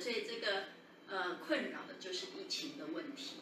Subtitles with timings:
[0.00, 0.64] 所以这个
[1.08, 3.36] 呃困扰的就是疫情的问题。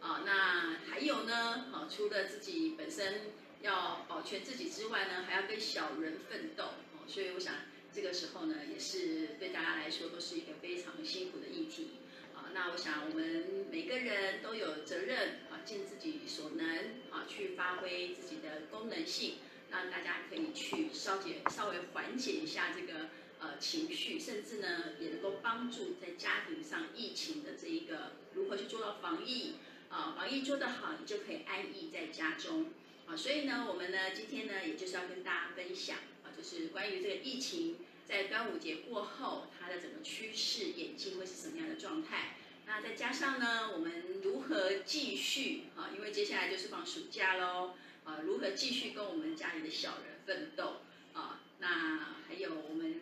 [0.00, 6.64] 啊，那还有呢，啊，除了自己本身要保全自己之外呢，还要跟小人奋斗。
[6.64, 7.54] 哦，所以我想
[7.92, 11.88] 这个时候呢，也是对大家来说都是一个非常辛苦的议题
[12.32, 12.46] 啊。
[12.54, 16.64] 那我想，我们每个人都有责任啊，尽自己所能
[17.10, 23.08] 啊，去发挥自己的功能性，让大家可以去稍解、稍微缓解一下这个
[23.40, 29.54] 呃情绪，甚至呢，也能够帮助在家庭上疫情的这一个如何去做到防疫
[29.88, 32.72] 啊，防疫做得好，你就可以安逸在家中
[33.06, 33.16] 啊。
[33.16, 37.76] 所以呢，我们呢今天呢，也就是要跟大家分享啊，就是关于这个疫情。
[38.08, 42.36] 在端午节过后，它的整个趋势演进会是什么样的状态？
[42.64, 45.90] 那再加上呢，我们如何继续啊？
[45.94, 50.80] 因为接下来就是放暑假喽啊，如何继续跟我们家里的小人奋斗
[51.12, 51.42] 啊？
[51.58, 52.98] 那还有我们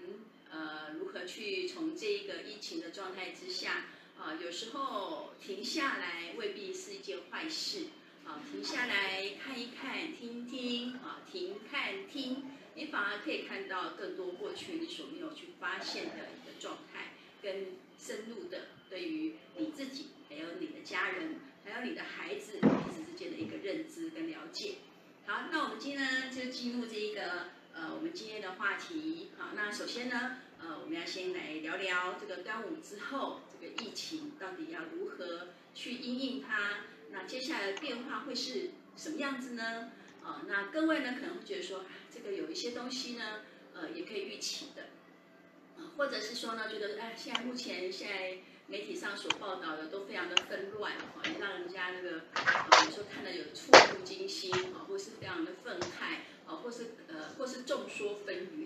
[0.57, 3.85] 呃，如何去从这个疫情的状态之下
[4.19, 4.33] 啊？
[4.43, 7.89] 有时候停下来未必是一件坏事
[8.25, 12.43] 啊，停下来看一看、听听啊，停看听。
[12.75, 17.67] 你反而可以看到更多过去你所没有去发现的一个状态，跟
[17.99, 24.77] 深入的对于你自己，还有你的家人，还有你的孩子彼此之间的一个认知跟了解。
[25.27, 29.29] 好，那我们今天呢就进入这一个呃我们今天的话题。
[29.39, 39.93] 好，那首先呢呃我们要先来聊聊这个端午之后这个疫情到底要如何去因应它，那接下来的变化会是什么样子呢？
[40.25, 43.43] 啊，那各位呢可能会觉得说，这个有一些东西呢，
[43.75, 44.85] 呃，也可以预期的，
[45.77, 58.66] 啊，或者是说呢，觉得哎，现在目前现在媒体上所报道的都非常的纷乱，啊，让人家那个，啊，有时候看的有触目惊心，啊，或是非常的愤慨，啊，或是呃，或是众说纷纭，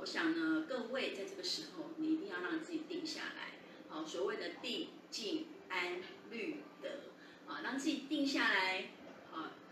[0.00, 3.58] 我想呢，各位在这个时候，你一定要让自己定下来，
[3.94, 6.00] 啊，所谓的定、静、安、
[6.30, 7.02] 虑、得，
[7.46, 8.88] 啊，让自己定下来。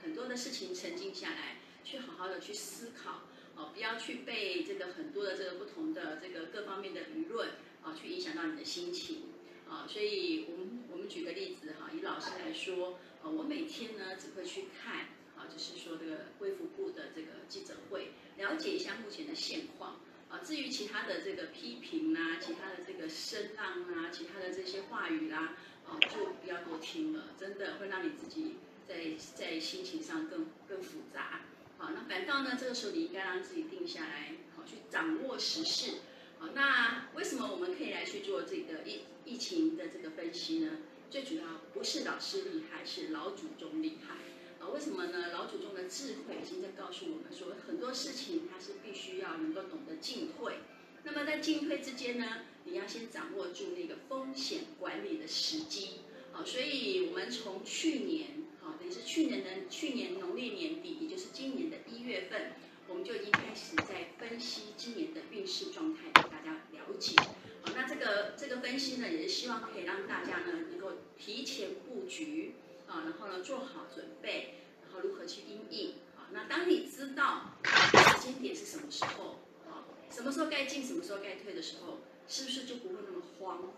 [0.00, 3.22] 很多的事情沉静下来，去好好的去思考，
[3.56, 7.49] 哦，不要去被这个很多的这个不同的这个各方面的舆论
[7.83, 9.25] 啊，去影响到你的心情，
[9.69, 20.00] 啊，所以我们我们举个例子哈，以老师来说，呃，我每天呢只会去看，啊，就是说这个卫福部的这个记者会，了解一下目前的现况，
[20.31, 25.56] 啊，至于其他的这个批评啦，其他的这个声浪啊，其他的这些话语啦，
[25.87, 28.56] 啊，就不要多听了，真的会让你自己。
[28.89, 28.94] 在
[29.34, 31.43] 在心情上更更复杂，
[31.77, 35.99] 好，那反倒呢，这个时候你应该让自己定下来，好，去掌握时事，
[36.39, 40.78] 好，那为什么我们可以来去做这个疫疫情的这个分析呢？
[41.10, 44.16] 最主要不是老师厉害，是老祖宗厉害，
[44.61, 45.33] 啊，为什么呢？
[45.33, 50.59] 老祖宗的智慧已经在告诉我们说，很多事情它是必须要能够懂得进退，
[51.05, 56.01] 那么在进退之间呢，你要先掌握住那个风险管理的时机，
[56.33, 58.49] 好，所以我们从去年。
[58.61, 62.53] 好也是去年的去年农历年底，也就是今年的一月份，
[62.89, 67.15] 我们就已经开始在分析今年的运势状态，给大家了解。
[67.63, 72.55] 好，那这个这个分析呢，也是希望可以让大家呢能够提前布局
[72.88, 75.94] 啊，然后呢做好准备，然后如何去应应。
[76.16, 83.72] 好，那当你知道时间点是什么时候，啊，什么时候该进，什么时候该退的时候，是不是就不会那么慌？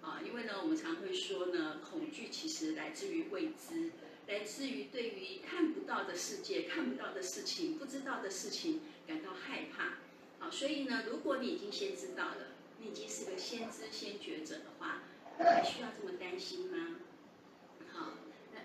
[0.00, 3.90] 啊，因为呢，我们常会说呢，恐惧其实来自于未知。
[4.28, 9.98] 来自于对于看不到的世界、看不到的事情、不知道的事情感到害怕，
[10.38, 15.02] 啊，所以呢，如果你已经先知道了，你已经是个先知先觉者的话，
[15.38, 16.91] 你还需要这么担心吗？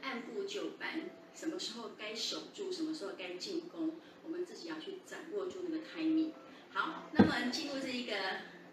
[0.08, 6.32] 按部就班，什么时候该守住，什么时候该进攻，我们自己要去掌握住那个 timing。
[6.72, 8.16] 好，那么进入这一个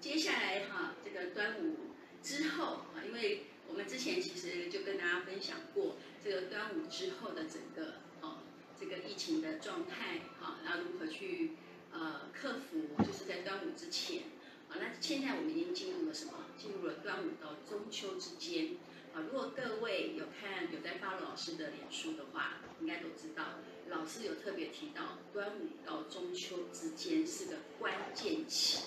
[0.00, 1.90] 接下来哈，这个端午
[2.22, 2.64] 之后
[2.94, 3.46] 啊，因为。
[3.66, 8.40] 我们之前其实就跟大家分享过这个端午之后的整个哦，
[8.78, 11.52] 这个疫情的状态哈，然后如何去
[11.90, 14.25] 呃克服，就是在端午之前
[14.69, 16.32] 啊，那现在我们已经进入了什么？
[16.58, 18.76] 进入了端午到中秋之间
[19.14, 19.22] 啊。
[19.22, 28.84] 如果各位有看有在 follow 老师的脸书的话，应该都知道，老师有特别提到端午到中秋之间是个关键期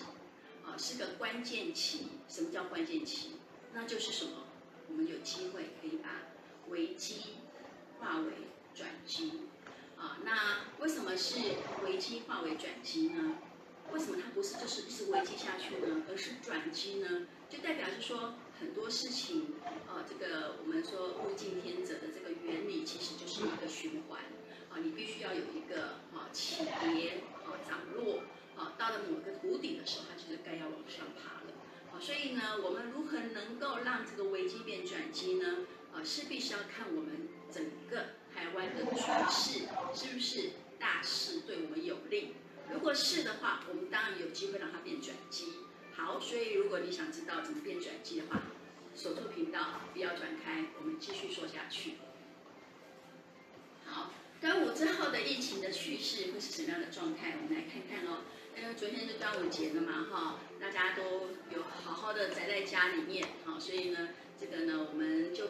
[0.65, 2.09] 啊，是个关键期。
[2.27, 3.38] 什么叫关键期？
[3.74, 4.44] 那就是什么？
[4.89, 6.09] 我们有机会可以把
[6.69, 7.35] 危机
[8.00, 8.31] 化为
[8.74, 9.31] 转机，
[9.97, 11.39] 啊，那为什么是
[11.83, 13.35] 危机化为转机呢？
[13.91, 16.03] 为什么它不是就是一直危机下去呢？
[16.09, 17.27] 而是转机呢？
[17.50, 19.54] 就代表是说很多事情，
[19.88, 24.21] 啊，这个我们说物竞天择的这个原理，其实就是一个循环，
[24.71, 28.21] 啊，你必须要有一个啊起跌啊涨落
[28.56, 31.54] 啊，到了某个谷底的时候，它就是该要往上爬了，
[31.94, 35.57] 啊，所以呢，我们如何能够让这个危机变转机呢？
[35.94, 42.33] 啊，势必是要看我们整个台湾的局势是不是大势对我们有利，
[42.71, 45.53] 如果是的话，我们当然有机会让它变转机。
[45.97, 48.44] 好，所以如果你想知道怎么变转机的话，
[48.95, 51.94] 守住频道，不要转开，我们继续说下去。
[53.83, 57.33] 好，端午之后的疫情的趋势会是什么样的状态？
[57.41, 58.21] 我们来看看哦。
[58.59, 64.09] 因为昨天是端午节了嘛，哈，大家都有好好的宅在家里面，好，所以呢，
[64.39, 65.50] 这个呢，我们就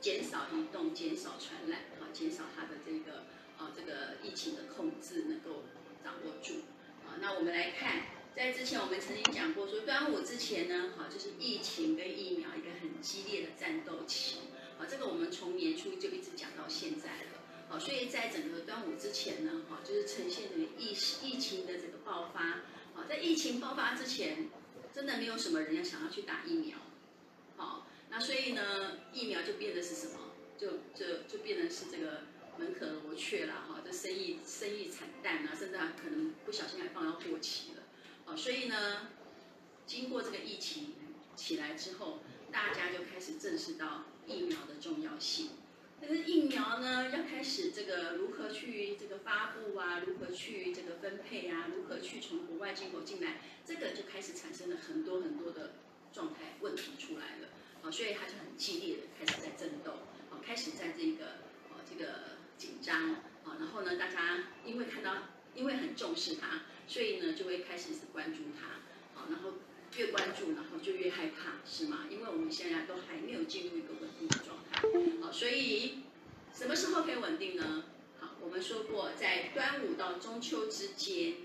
[0.00, 3.24] 减少移动，减少传染，好，减少它的这个
[3.56, 5.62] 啊，这个疫情的控制能够
[6.02, 6.62] 掌握住。
[7.06, 8.02] 啊，那我们来看，
[8.34, 14.38] 在之前我们曾经讲过，说端午之前呢，好，就是疫情跟疫苗一个很激烈的战斗期，
[14.78, 17.40] 啊，这个我们从年初就一直讲到现在了。
[17.68, 20.92] 好，所以在整个端午之前呢，哈，就是呈现这个疫
[21.22, 22.62] 疫情的这个爆发。
[22.94, 24.48] 啊，在疫情爆发之前，
[24.94, 26.78] 真的没有什么人要想要去打疫苗。
[27.56, 30.18] 好，那所以呢，疫苗就变得是什么？
[30.56, 32.22] 就就就变得是这个
[32.58, 37.79] 门可罗雀了，哈，这生意生意惨淡啊，甚至还可能不小心还放到过期了。
[38.36, 39.08] 所以呢，
[39.86, 40.94] 经过这个疫情
[41.36, 45.50] 起来之后，大家就开始正视到疫苗的重要性。
[46.00, 55.72] 但是疫苗呢，要开始这个如何去这个发布啊，如何去这个分配啊，如何去从国外进口进来，这个就开始产生了很多很多的
[56.10, 57.48] 状态问题出来了
[57.82, 59.92] 啊，所以他就很激烈的开始在争斗
[60.30, 61.26] 啊，开始在这个
[61.68, 63.10] 啊这个紧张
[63.44, 65.14] 啊，然后呢，大家因为看到
[65.54, 68.66] 因为很重视它，所以呢就会开始是关注它
[69.20, 69.52] 啊，然后
[69.96, 72.06] 越关注，然后就越害怕，是吗？
[72.10, 74.82] 因为我们现在都还没有进入一个稳定的状态。
[75.22, 76.00] 好，所以
[76.52, 77.84] 什么时候可以稳定呢？
[78.18, 81.36] 好，我们说过，在端午到中秋之间，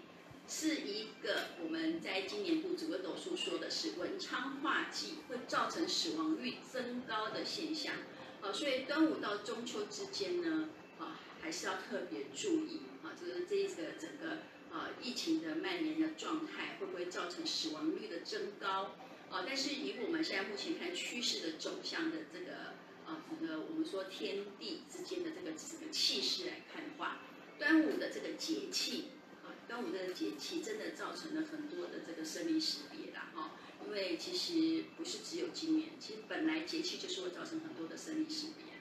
[0.47, 7.93] 是一个我们在今年度紫微斗数说的是文昌化忌，会造成死亡率增高的现象。
[8.41, 14.39] 好，所以端午到中秋之间呢，啊，还是要特别注意啊，就是这一个整个
[14.75, 18.95] 啊疫情的蔓延的状态，会不会造成死亡率的增高？
[19.29, 22.75] 啊，但是以我们现在目前看趋势的走向的这个。
[23.05, 27.19] 啊，这个我们说天地之间的这个这个气势来看的话，
[27.59, 29.09] 端午的这个节气，
[29.43, 33.51] 啊，端午的节气真的造成了很多的这个生离死别啦，哈，
[33.85, 38.73] 因为其实不是只有今年，其实本来节气就是会造成很多的生离死别，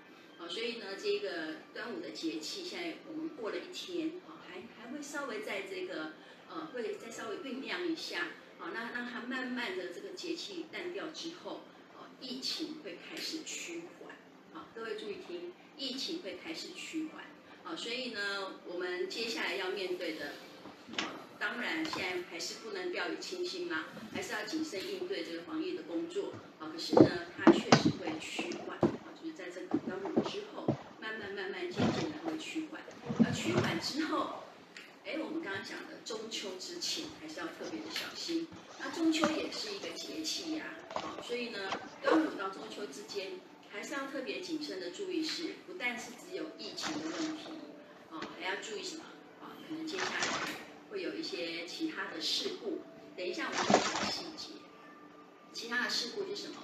[0.43, 6.13] 啊，所以呢，这个端午的节气现在我们过了一天，啊，还还会稍微在这个，
[6.49, 8.29] 呃，会再稍微酝酿一下，
[8.61, 11.63] 啊，那让它慢慢的这个节气淡掉之后，
[11.95, 14.15] 啊，疫情会开始趋缓。
[14.53, 17.25] 好，各位注意听，疫情会开始趋缓。
[17.65, 20.35] 好，所以呢，我们接下来要面对的，
[21.41, 26.33] 当然现在还是不能掉以轻心啦，还是要谨慎应对这个防疫的工作。
[26.61, 28.79] 好，可是呢，它确实会趋缓。
[28.79, 32.81] 啊，就是在这个端午之后，慢慢慢慢渐渐的会趋缓。
[33.25, 34.44] 而趋缓之后，
[35.05, 38.49] 哎，我们刚刚讲的中秋之前，还是要特别的小心。
[38.81, 41.59] 那中秋也是一个节气呀，好，所以呢，
[42.03, 43.33] 端午到中秋之间。
[43.71, 47.43] 还是要特别谨慎的注意是，不但是只有疫情的问题，
[48.09, 49.03] 啊，还要注意什么？
[49.43, 50.21] 啊，可能接下来
[50.89, 52.83] 会有一些其他的事故。
[53.17, 54.55] 等一下我们会讲细节。
[55.53, 56.63] 其他的事故是什么？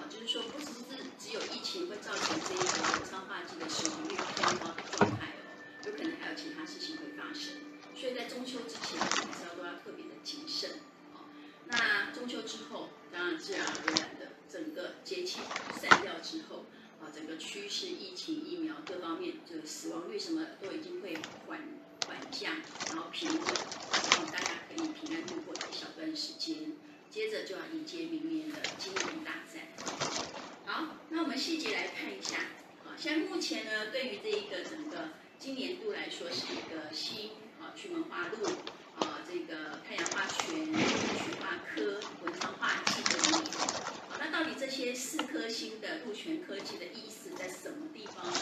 [0.00, 7.52] 啊，就是说不只是只有疫情会造成这一个文昌化忌的死亡率偏高的状态哦，有可能还有其他事情会发生。
[7.98, 10.70] 所以在中秋之前，还是要都要特别的谨慎。
[11.66, 14.26] 那中秋之后，当然自然而然的。
[14.48, 15.40] 整个节气
[15.78, 16.66] 散掉之后，
[17.00, 21.60] 啊，整个趋势、疫情、疫苗各方面，这个死亡率什么都已经会缓
[22.06, 22.54] 缓降，
[22.86, 26.74] 然后平稳，然后大家可以平安度过一小段时间。
[27.10, 29.66] 接着就要迎接明年的金融大战。
[30.64, 32.36] 好，那我们细节来看一下。
[32.84, 35.10] 啊，现在目前呢，对于这一个整个
[35.40, 37.30] 今年度来说，是一个新
[37.76, 38.46] 巨门化禄
[38.98, 43.52] 啊，这个太阳化权、曲化科、文昌化忌的年。
[44.18, 48.32] 那到底这些四颗星的禄权科技的意思在什么地方呢？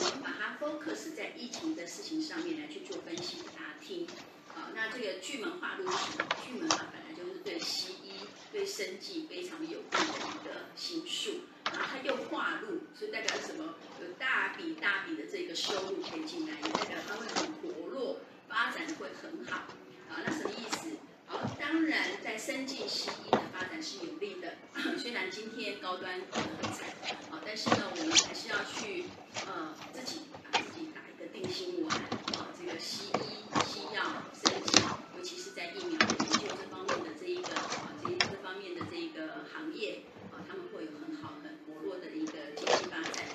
[0.00, 4.06] 我们把它 focus 在疫情的事情上面来去做分析给大家听。
[4.48, 6.28] 好，那这个巨门化禄是什么？
[6.44, 11.40] 巨门它本来就是对西医、对生计非常有利的一个星数，
[11.72, 13.76] 然后它又化禄，所以代表什么？
[14.02, 18.18] 有大笔大笔的这个收入可以进来，也代表它会很活络，
[18.54, 19.66] 发展会很好，
[20.08, 20.96] 啊，那什么意思？
[21.26, 24.54] 啊，当然在生技西医的发展是有利的，
[24.96, 26.88] 虽然今天高端可能很惨，
[27.32, 29.06] 啊，但是呢，我们还是要去
[29.44, 30.20] 呃自己
[30.52, 31.98] 把自己打一个定心丸，
[32.38, 34.80] 啊，这个西医西药生技，
[35.18, 43.26] 尤其是在疫苗研究这方面的这一个啊这这方面的这个行业，啊，他们会有很好的薄弱的一个经济发展，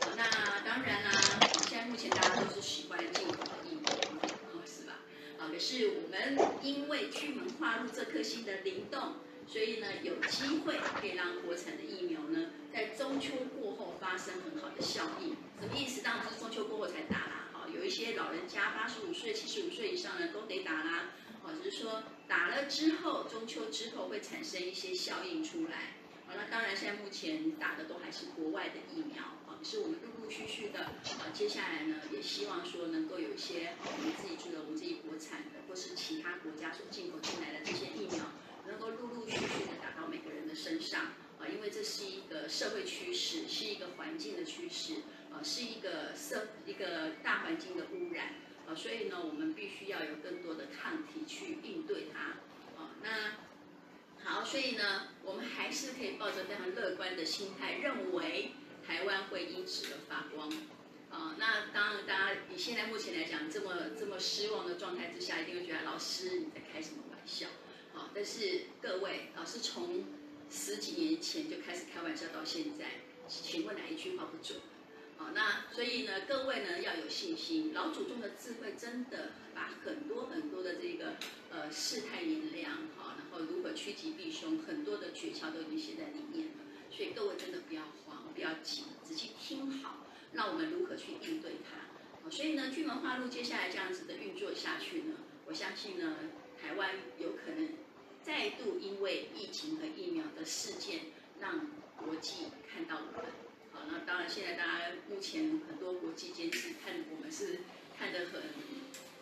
[0.00, 1.10] 啊，那当然啦，
[1.68, 3.28] 现在目前大家都是习惯进。
[5.52, 9.16] 也是我们因为巨门化入这颗星的灵动，
[9.46, 15.36] 所以呢有机会可以让国产的疫苗呢在中秋过后发生很好的效应。
[15.60, 16.02] 什么意思？
[16.02, 21.10] 当然不是中秋过后才打啦，哈，有一些老人家八十五岁、七十五岁以上的都得打啦，
[21.44, 25.96] 哦，只是说打了之后，中秋之后会产生一些效应出来。
[26.26, 29.22] 好，那当然现在目前打的都还是国外的疫苗，
[29.64, 38.24] 是我们陆陆续续的，啊，接下来呢也希望说能够有一些我们自己做的、我们自己国产的，或是其他国家所进口进来的这些疫苗，
[38.66, 44.94] 能够陆陆续续的打到每个人的身上，啊，因为这是一个社会趋势，是一个环境的趋势。
[45.32, 48.34] 啊，是一个社一个大环境的污染，
[48.68, 52.36] 啊，所以呢，我们必须要有更多的抗体去应对它，
[52.76, 53.38] 啊，那
[54.22, 58.52] 好，所以呢，我们还是可以抱着非常乐观的心态，认为
[58.92, 60.50] 台湾会因此而发光，
[61.08, 67.48] 啊，那当然，大家以现在目前来讲，这么这么失望的状态之下，一定会觉得老师你在开什么玩笑，
[67.94, 70.04] 啊，但是各位，老师从
[70.50, 74.60] 十几年前就开始开玩笑到现在，请问哪一句话不准？
[75.16, 77.72] 好，那所以呢，各位呢要有信心。
[77.72, 81.14] 老祖宗的智慧真的把很多很多的这个
[81.50, 86.52] 呃世态炎凉，好，然后如何趋吉避凶，很多的诀窍都已经写在里面了。
[86.94, 87.92] 所以各位真的不要慌，
[88.34, 92.30] 不要急，仔细听好，那我们如何去应对它？
[92.30, 96.16] 所以呢，巨门化路接下来这样子的运作下去呢，我相信呢，
[96.60, 97.70] 台湾有可能
[98.22, 101.00] 再度因为疫情和疫苗的事件，
[101.40, 103.30] 让国际看到我们。
[103.72, 107.58] 好那当然，现在大家目前很多国际间是看我们是
[107.98, 108.42] 看得很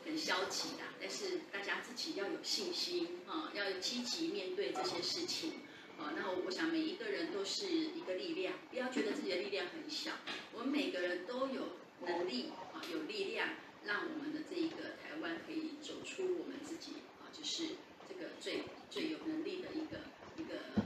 [0.05, 5.53] 很消极的，但是大家自己要有信心啊，要积极面对这些事情
[6.01, 6.13] 啊。
[6.17, 10.13] 那我想每一个人都是一个力量，不要觉得自己的力量很小，
[10.53, 11.77] 我们每个人都有
[12.07, 13.49] 能力啊，有力量
[13.85, 17.75] 让我们的这一个台湾可以走出我们自己啊，就是
[18.09, 20.01] 这个最最有能力的一个
[20.37, 20.83] 一个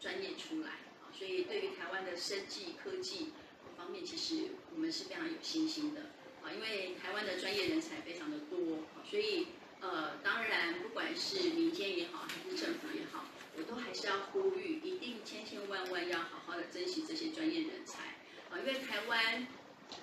[0.00, 0.70] 专业出来
[1.02, 1.10] 啊。
[1.12, 3.32] 所以，对于台湾的生技科技
[3.76, 6.00] 方面，其实我们是非常有信心的
[6.42, 8.78] 啊，因为台湾的专业人才非常的多，
[9.08, 9.48] 所以
[9.80, 18.18] 呃，当然不管是民间也好，还是政府也好，我都还是要呼吁，一定千千万万要好好的珍惜这些专业人才
[18.50, 19.46] 啊，因为台湾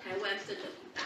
[0.02, 1.02] 台湾真的不大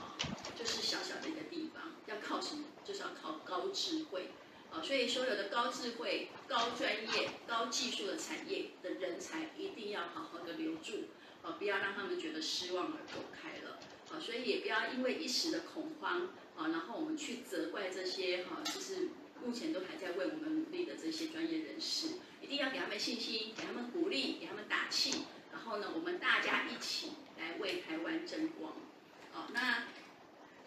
[0.00, 0.18] 啊，
[0.58, 2.64] 就是小小的一个地方，要靠什么？
[2.84, 4.30] 就是要靠高智慧
[4.72, 4.82] 啊。
[4.82, 11.04] 所以，所有的高智慧、高专业、高技术的产业的人才，一定要好好的留住，
[11.42, 13.78] 啊，不要让他们觉得失望而走开了，
[14.10, 19.08] 啊，所以也不要因为一时的恐慌，啊，然后我们去责怪这些，哈，就是
[19.44, 22.08] 目前都还在为我们努力的这些专业人士，
[22.40, 28.74] 一定要给他们信心，给他们鼓励，给他们打气，然后呢，我们大家一起来为台湾争光，
[29.32, 29.84] 好，那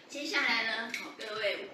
[0.08, 1.70] 接下来呢，好，各位。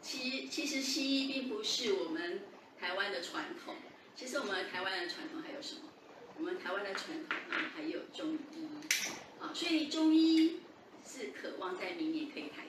[0.00, 2.40] 其其实西医并不是我们
[2.76, 3.76] 台湾的传统，
[4.16, 5.82] 其实我们台湾的传统还有什么？
[6.36, 8.66] 我们台湾的传统呢还有中医，
[9.38, 10.58] 啊，所以中医
[11.06, 12.64] 是渴望在明年可以开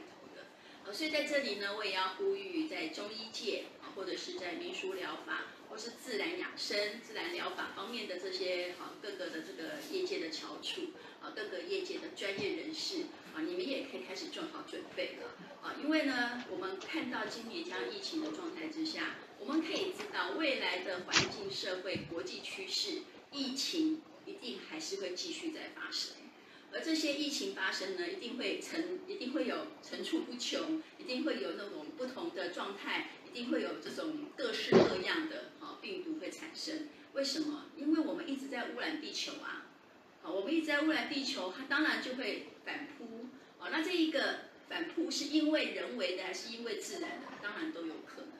[0.92, 13.06] 所以在这里呢，我也要呼吁在中医界啊，或者是在民俗疗法，或是自然养生、自然疗法方面的这些啊各个的这个业界的翘楚，啊各个业界的专业人士。
[13.34, 15.32] 啊，你们也可以开始做好准备了
[15.64, 15.74] 啊！
[15.82, 23.00] 因为呢，我们看到今年这样疫情的状态之下，我们可以知道未来的环境、社会、国际趋势，
[23.32, 26.14] 疫情一定还是会继续在发生。
[26.74, 36.90] 而这些疫情发生呢，一定会层，一定会有层出不穷，一定会有那种不同的状态，一定会有这种各式各样的啊病毒会产生。
[37.14, 37.66] 为什么？
[37.78, 39.68] 因为我们一直在污染地球啊！
[40.24, 43.28] 啊，我们一直在污染地球，它当然就会反扑。
[43.60, 47.28] 好，那这一个反扑是因为人为的还是因为自然的？
[47.40, 48.34] 当然都有可能。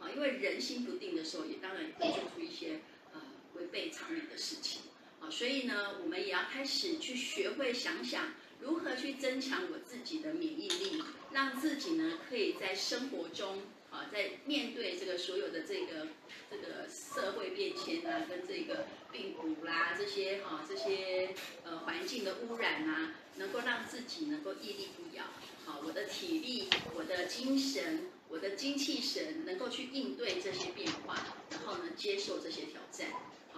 [0.00, 2.80] 啊，因为人心不定的时候，也当然会做出一些
[3.12, 3.20] 呃
[3.54, 4.82] 违背常理的事情。
[5.30, 11.02] 所以呢，我们也要开始去学会想想如何去增强我自己的免疫力，
[11.32, 16.08] 让自己呢可以在生活中啊，在面对这个所有的这个
[16.50, 21.30] 这个社会变迁啊，跟这个病毒啦这些哈这些
[21.64, 23.14] 呃环境的污染啊。
[23.38, 25.22] 能够让自己能够屹立不摇，
[25.66, 33.08] 好，我的体力、我的精神、我的精气神能够去应对这些变化，然后呢，接受这些挑战，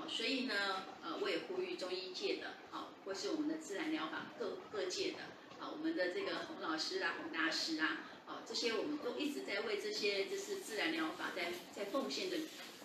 [0.09, 5.19] 所以呢，呃，我也呼吁中医界的，好，或是我们的自然疗法各各界的，
[5.61, 12.39] 啊，我们的这个洪老师啊、洪大师啊，啊，这些我们都一直在为这些就是自然疗法在在奉献的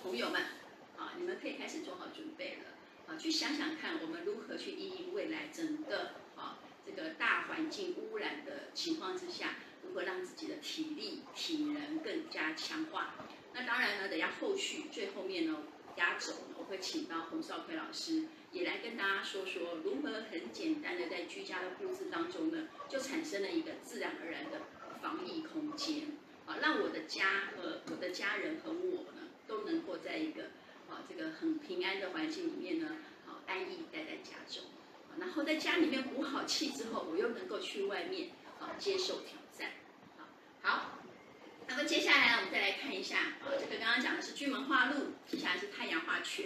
[0.03, 0.41] 朋友们，
[0.97, 6.59] 啊，你们可以开始做好准备了，啊，去想想看，我们如何去应应未来整个，啊。
[6.85, 13.15] 这个大环境污染的情况之下，如何让自己的体力、体能更加强化。
[13.53, 15.59] 那当然呢，等下后续最后面呢，
[15.95, 16.33] 压轴，
[16.65, 24.61] 会请到洪少奎老师也来跟大家说说如何很简单的在居家的布置当中呢，就产生了一个自然而然的
[25.01, 30.43] 防疫空间啊，让我的家和我的家人和我呢都能够在一个
[30.89, 34.63] 啊这个很平安的环境里面呢，好安逸待在家中。
[35.19, 38.29] 然后在家里面鼓好气之后，我又能够去外面
[38.59, 39.69] 啊接受挑战。
[40.17, 40.99] 好，好，
[41.67, 46.45] 那么接下来我们再来看一下啊，这个刚刚讲的是巨门化禄，接下来是太阳化权。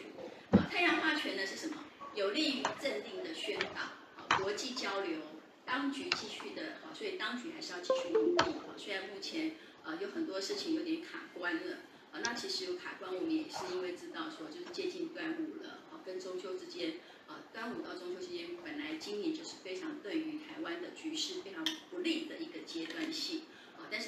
[0.52, 1.84] 啊，太阳化权呢是什么？
[2.16, 3.82] 有利于镇定的宣导，
[4.18, 5.20] 啊，国际交流，
[5.66, 8.42] 当局继续的，好，所以当局还是要继续努力。
[8.42, 9.52] 啊，虽然目前
[9.84, 11.78] 啊有很多事情有点卡关了，
[12.12, 16.96] 啊，那其实有卡关，我们也是因为知道说就是接近端午了，啊，跟中秋之间。
[17.28, 23.42] 啊，端午到中秋期间，本来今年就是非常对于台湾的局势非常不利的一个阶段性，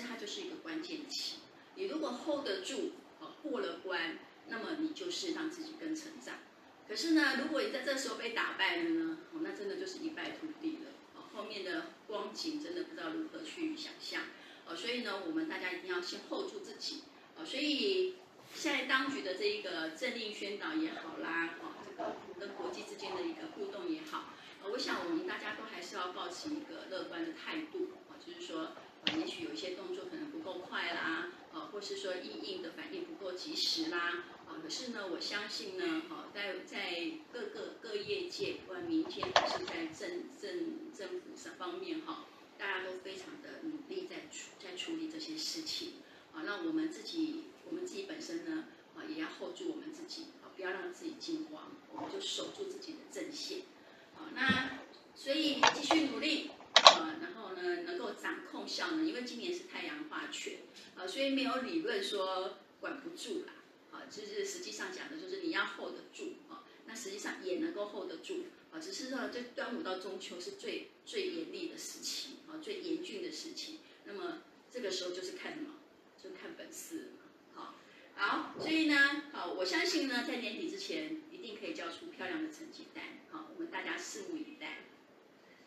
[0.01, 1.37] 它就是一个关键期。
[1.75, 6.35] 你如果 hold 得住，啊，过了关，那么你就是让自己更成长。
[6.87, 10.89] 可是呢，如果你在这时候被打败了呢，哦，那真的就是一败涂地了。
[11.15, 14.23] 啊，后面的光景真的不知道如何去想象。
[14.67, 17.03] 啊，所以呢，我们大家一定要先 hold 住自己。
[17.37, 18.15] 啊，所以
[18.53, 22.15] 现在当局的这一个政令宣导也好啦，这个。
[22.39, 24.29] 跟国际之间的一个互动也好，
[24.63, 28.71] 呃，我想我们大家都还是要抱持一个乐观的态度啊，就是说，
[29.05, 42.25] 呃，也许有一些动作可能不够快啦，呃，或是说因应的反应不够及时啦，啊，可是呢，我相信呢，哈，在在各个各业界，不管民间还是在政政政府上方面哈，
[42.57, 45.93] 大家都非常的努力在处在处理这些事情，
[46.33, 50.23] 啊，那我们自己我们自己本身呢，啊，也要 hold 住我们自己。
[50.43, 53.59] 啊不要让自己惊慌，我们就守住自己的阵线，
[54.13, 54.77] 好，那
[55.15, 56.51] 所以继续努力，
[57.21, 60.59] 然后呢，能够掌控效能，因为今年是太阳化权，
[60.95, 63.53] 啊，所以没有理论说管不住啦，
[63.91, 75.75] 啊，就是实际上讲的就是你要 hold 得住，啊，那实际上也能够 hold 得住，啊，只是说这端午到中秋是最最严厉的时期，啊，最严峻的时期，那么这个时候就是看什么，
[76.23, 77.11] 就看本事。
[78.21, 83.01] 好，所以呢，好，我相信呢，在年底之前一定可以交出漂亮的成绩单。
[83.31, 84.79] 好，我们大家拭目以待。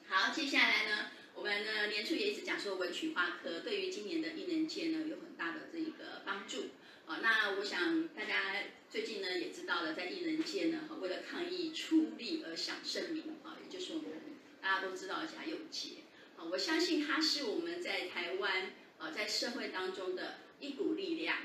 [0.07, 6.71] 好，接下来呢，我们呢年初也一直讲说文曲化科对于今年的艺能界呢有很大的这一个帮助。
[7.07, 14.11] 好，那我想大家最近呢也知道了，在艺能界呢，为了抗疫出力而享盛名啊，也就是我们
[14.61, 16.05] 大家都知道的贾永杰。
[16.37, 21.37] 好，我相信他是我们在台湾啊在社会当中的一股力量。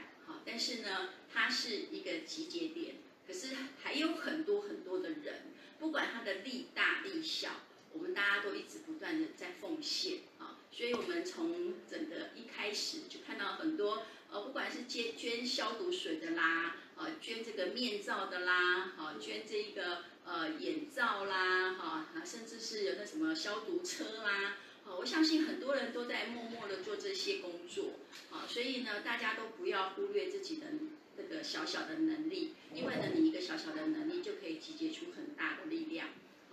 [0.45, 2.95] 但是呢，他是一个集结点，
[3.25, 7.49] 可是还有很多很多的人，不管他的力大力小，
[7.93, 24.57] 我们大家都一直不断的在奉献啊，所以我们从整个一开始就看到很多呃，不管是捐捐消毒水的啦，啊，捐这个面罩的啦，好，捐这个呃眼罩啦，哈，甚至是有那什么消毒车啦。
[24.83, 27.99] 好我相信很多人都在默默的做这些工作，
[28.31, 30.67] 啊，所以呢，大家都不要忽略自己的
[31.15, 36.07] 这个小小的能力，因为呢，你一个小小的能力就可以集结出很大的力量，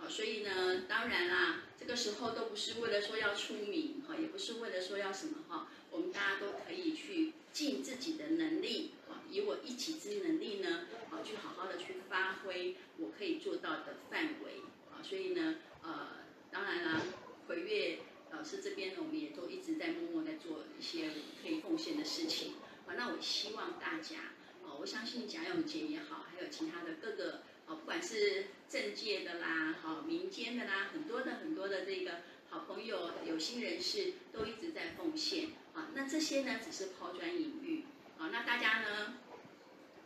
[0.09, 16.09] 所以呢，当然啦，这个时候都不是为了说要出名，哈，也不是为了说要什么哈，我们大家都可以去尽自己的能力，啊，以我一己之能力呢，啊，去好好的去发挥我可以做到的范围，啊，所以呢，呃，
[16.51, 17.01] 当然啦，
[17.47, 17.99] 回月。
[18.31, 21.09] 老师这边呢，我们也都一直在默默在做一些
[21.41, 22.55] 可以奉献的事情。
[22.85, 24.17] 啊，那我希望大家，
[24.61, 35.49] 啊，我相信贾永婕也好，还有其他的各个，啊，不管是政界的啦，好民间的啦，很多的很多的这个好朋友、有心人士都一直在奉献。
[35.73, 37.83] 啊，那这些呢，只是抛砖引玉。
[38.17, 39.15] 啊，那大家呢，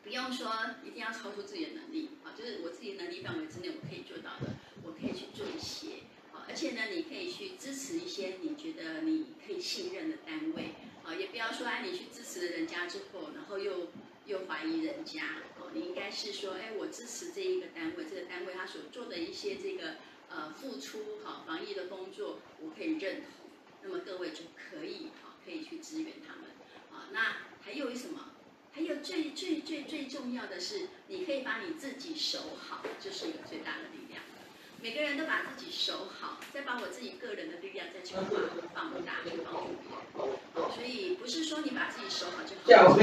[0.04, 0.52] 不用说
[0.84, 2.10] 一定要超出自己的能力。
[2.24, 5.98] 啊，就是我自己能力范围之内，我可以做到的，我可以去做一些
[6.34, 6.48] 啊。
[6.48, 13.89] 而且呢，你可以去支持一些你觉得你可以信任的单位，啊，也不要说哎，你去支持了人家之后，然后又
[14.26, 15.38] 又怀疑人家，
[16.12, 19.95] 是说，哎，我支持这一个单位，这个单位他所做的一些这个
[20.30, 23.50] 呃付出，好，防疫的工作，我可以认同，
[23.84, 26.45] 那么各位就可以好，可以去支援他们，
[26.91, 28.32] 啊，那还有什么？
[28.72, 34.22] 还有最最最最重要的是，你可以把你自己守好，就是一个最大的力量。
[34.82, 38.15] 每个人都把自己守好，再把我自己个人的力量再去
[38.74, 39.89] 放大，去帮助别
[40.24, 40.72] 人。
[40.72, 42.95] 所以不是说你把自己守好就好，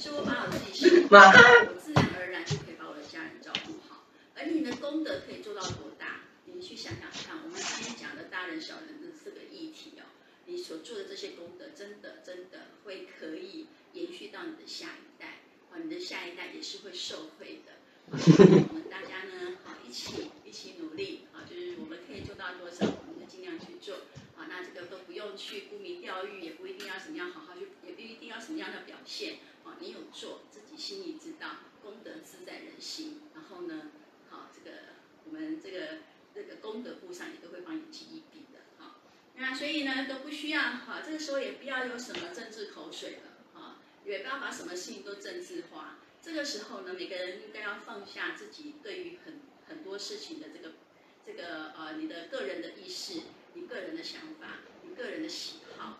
[0.00, 1.20] 是我把我自己守好，
[1.68, 4.06] 我自然而然就可以把我的家人照顾好。
[4.34, 6.22] 而你的功德可以做到多大？
[6.46, 10.08] 你去想想看，我们今天讲的大人小人的这个议题哦，
[10.46, 14.44] 你所做的这些功德，真的真的会可以延续到。
[14.44, 17.76] 你的下一代，啊，你的下一代也是会受惠的。
[18.08, 23.96] 我们大家呢，好，一起一起努力，啊，就是我们可以做到多少，我们就尽量去做。
[24.36, 29.34] 啊，那这个都不用去沽名钓誉，也不一定要什么样好好去，也不一定要什么样的表现。
[29.64, 33.20] 啊，你有做，自己心里知道，功德自在人心。
[33.34, 33.90] 然后呢，
[34.28, 34.76] 好，这个
[35.24, 35.98] 我们这个
[36.34, 38.60] 这个功德簿上也都会帮你记一笔的。
[38.78, 38.96] 好，
[39.36, 45.98] 那所以呢，都不需要，好，这个时候也不要有什么政治口水了，啊，也不要把什么事情都政治化。
[46.22, 50.74] 这个时候呢，每个人应该要放下自己对于很很多事情的这个
[51.24, 53.20] 这个呃，你的个人的意识。
[53.52, 55.98] 你个人的想法，你个人的喜好，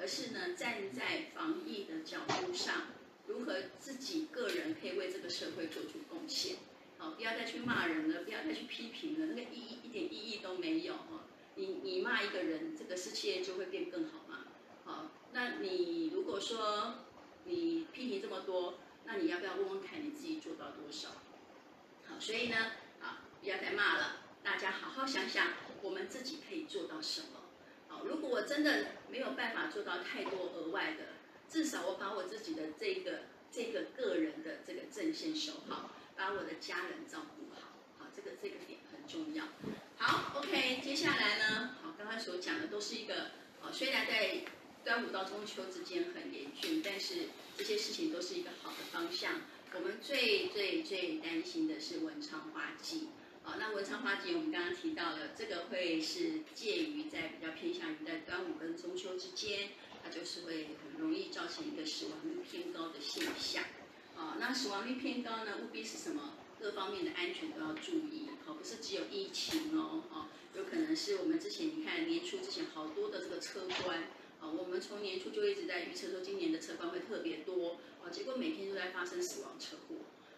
[0.00, 2.86] 而是呢，站在防疫的角度上，
[3.26, 6.56] 如何自己个人可以为这个社会做出贡献，
[6.98, 11.24] 好，不要再去骂人了，不要再去批评了，那个意义一点意义都没有哈。
[11.54, 14.44] 你你骂一个人，这个世界就会变更好嘛？
[14.84, 16.94] 好，那你如果说
[17.44, 21.08] 你批评这么多，那你要不要问问看你自己做到多少？
[22.06, 22.56] 好，所以呢，
[23.00, 25.48] 啊，不要再骂了，大家好好想想。
[25.82, 27.40] 我们自己可以做到什么？
[27.88, 31.15] 好，如果我真的没有办法做到太多额外的，
[31.48, 39.44] 至少我把我自己的这个这个个人的这个阵线守好，把我的家人照顾好，好，这个这个点很重要。
[39.96, 43.30] 好，OK，接下来呢，好，刚刚所讲的都是一个，
[43.60, 44.42] 好，虽然在
[44.84, 49.40] 端午到中秋之间很严峻，但是这些事情都是一个好的方向。
[49.74, 53.08] 我们最最最担心的是文昌花季。
[53.42, 59.70] 好，那文昌花季我们刚刚提到了，这个会是介于在比较偏向于在端午跟中秋之间，
[60.02, 63.64] 它就是会容易造成一个死亡率偏高的现象。
[64.16, 66.34] 啊，那死亡率偏高呢，务必是什么？
[66.58, 68.30] 各方面的安全都要注意。
[68.46, 74.04] 好，不是只有疫情哦，啊，有可能是我们之前你看年初之前好多的这个车关，
[74.40, 79.96] 啊，我们从年初就一直在预测说今年的车关会特别多，啊，结果每天都在发生死亡车祸。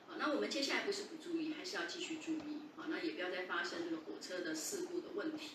[0.09, 2.63] 啊，那我们接下来不是不注意，还是要继续注意。
[2.77, 5.51] 好，那也不要再发生这个火车的事故的问题。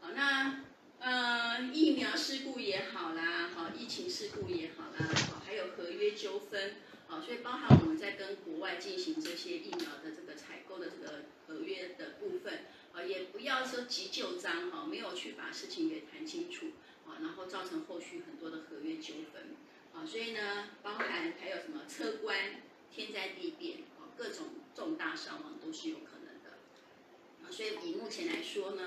[0.00, 0.65] 好，那
[1.00, 16.72] 呃疫苗事故也好啦，好疫情事故也好啦，好还有合约纠纷，好，所以包含我们在跟国外进行这些疫苗的这个采购的这个合约的部分，啊，也不要说急就章，哈，没有去把事情给谈清楚，
[17.06, 19.54] 啊，然后造成后续很多的合约纠纷，
[19.94, 22.62] 啊，所以呢，包含还有什么车关。
[22.88, 26.56] 天灾地变，啊，各种重大伤亡都是有可能的，
[27.42, 28.85] 啊，所以以目前来说呢，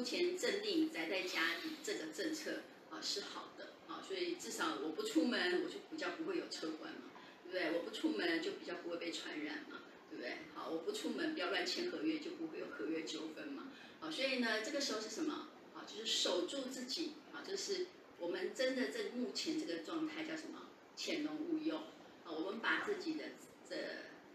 [0.00, 7.10] 目前镇定宅在家里这个政策啊是好的，啊，所以至少我不出门，我就比较不会有车管嘛，
[7.44, 7.78] 对不对？
[7.78, 10.38] 我不出门就比较不会被传染嘛，对不对？
[10.54, 15.48] 好，我不出门不要乱签合约，就不会有合约纠纷嘛，好，所以呢，这个时候是什么？
[15.74, 17.88] 啊，就是守住自己，啊，就是
[18.20, 20.70] 我们真的这目前这个状态叫什么？
[20.96, 21.82] 潜龙勿用。
[22.24, 23.24] 我们把自己的
[23.68, 23.76] 这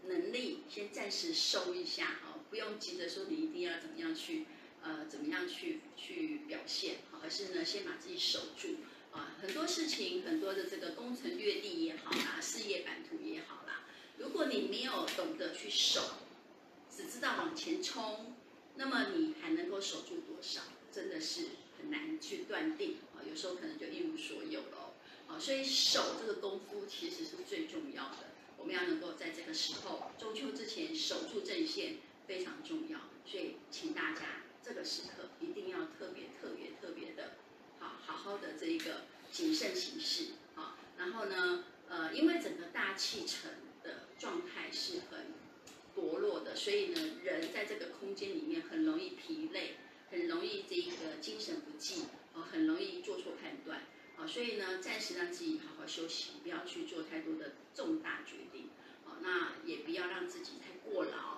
[0.06, 4.46] 能力先暂时收一下哈，不用急着说你一定要怎么样去
[4.86, 8.76] 呃怎么样去去表现，而是呢先把自己守住
[9.12, 9.36] 啊。
[9.40, 13.82] 很多事情，很多的这个攻城略地也好啦，事业版图也好啦，
[14.18, 16.00] 如果你没有懂得去守，
[16.94, 18.36] 只知道往前冲，
[18.76, 20.60] 那么你还能够守住多少，
[20.92, 21.46] 真的是
[21.76, 23.26] 很难去断定啊。
[23.28, 24.94] 有时候可能就一无所有了。
[25.26, 28.18] 啊，所以守这个功夫其实是最重要的。
[28.58, 31.96] 我们要能够在这个时候中秋之前守住阵线，
[32.28, 33.00] 非常重要。
[33.26, 37.34] 所以，请大家这个时刻一定要特别特别特别的，
[37.78, 40.32] 好好好的这一个谨慎行事。
[40.56, 43.48] 啊，然后呢，呃，因为整个大气层
[43.84, 45.26] 的状态是很
[45.94, 49.76] 薄弱的，所以呢，人在这个空间里面很容易疲累，
[50.10, 53.82] 很容易这一个精神不济，啊，很容易做错判断。
[54.16, 58.70] 好，所以呢，暂时让自己好好休息，不要去做太多的重大决定。
[59.04, 61.35] 好，那也不要让自己太过劳，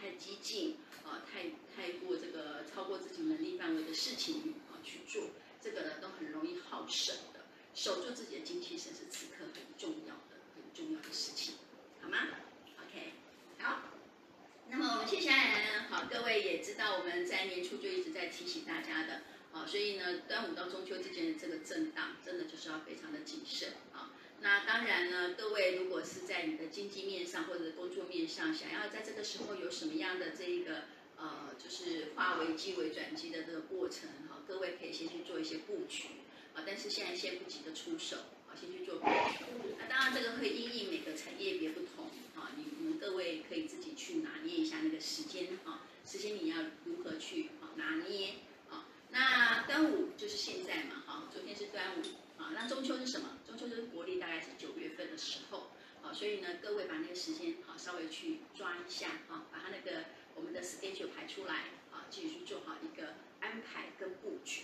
[0.00, 5.30] 太激进，啊，太太过这个超过自己能力范围的事情啊去做，
[5.60, 7.40] 这个呢都很容易耗神的。
[7.74, 11.54] 守住自己的精气神是此刻很重要的、很重要的事情，
[12.02, 12.18] 好吗
[12.78, 13.12] ？OK，
[13.58, 13.82] 好。
[14.70, 19.22] 那么我们接下来呢，好，各位也知道我们在年初就一直在提醒大家的。
[19.50, 24.12] 啊，所以呢，端午到中秋之间的这个震荡，真的就是要非常的谨慎啊。
[24.40, 30.84] 那当然呢，各位如果是在你的经济面上或者工作面上，想要在这个时候有什么样的这一个
[31.16, 36.04] 呃，就是化危机为转机的这个过程哈，各位可以先去做一些布局
[36.54, 36.62] 啊。
[36.64, 38.16] 但是现在先不急着出手
[38.48, 39.44] 啊，先去做布局。
[39.78, 48.34] 那当然这个会因应每个产业别不同啊，你们各位可以自己去拿捏一下那个时间啊，时间你要如何去啊拿捏
[48.70, 48.86] 啊。
[49.10, 52.02] 那端午就是现在嘛，哈，昨天是端午
[52.38, 52.50] 啊。
[52.54, 53.38] 那中秋是什么？
[53.46, 55.70] 中秋就是国历大概是九月份的时候
[56.02, 61.54] 啊所以呢，各位把那个时间好稍微去抓一下啊，把它那个我们的 schedule 排出来
[61.92, 64.62] 啊，继续去做好一个安排跟布局。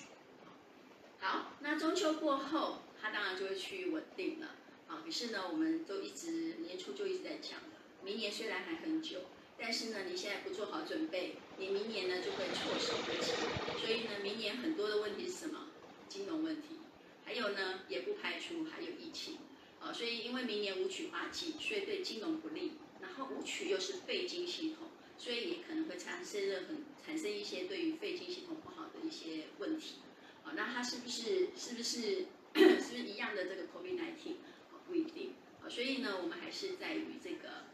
[1.18, 4.56] 好，那中秋过后，他当然就会趋于稳定了
[4.88, 5.02] 啊。
[5.04, 9.22] 可是呢，我们都一直年初就一直在讲的，明年虽然还很久，
[9.58, 13.32] 但是呢，你现在不做好准备，你明年呢就会措手不及。
[13.80, 15.68] 所以呢，明年很多的问题是什么？
[16.08, 16.78] 金融问题，
[17.24, 19.38] 还有呢，也不排除还有疫情。
[19.80, 22.72] 啊，所以因为明年武曲化季，所以对金融不利。
[23.00, 29.96] 然后武曲又是肺经系统，所以也可能会产生了很产生一些对于肺经系统不好的一些问题。
[30.42, 34.36] 啊，那它是不是是不是 是不是一样的这个 COVID-19？
[34.72, 35.34] 啊，不一定。
[35.62, 37.66] 啊，所以呢，我们还是在于这个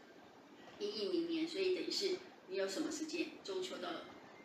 [0.79, 2.17] 因应明年，所以等于是
[2.49, 3.89] 你有什么时间，中秋到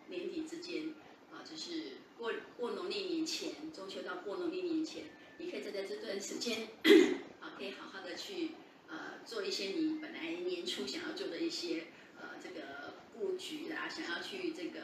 [0.09, 0.95] 年底之间，
[1.33, 5.05] 啊，就是过过农历年前，中秋到过农历年前，
[5.39, 6.69] 你可以在在这段时间。
[7.41, 8.53] 啊可以好好的去
[8.89, 11.85] 呃做一些你本来年初想要做的一些
[12.19, 14.81] 呃这个布局啦，想要去这个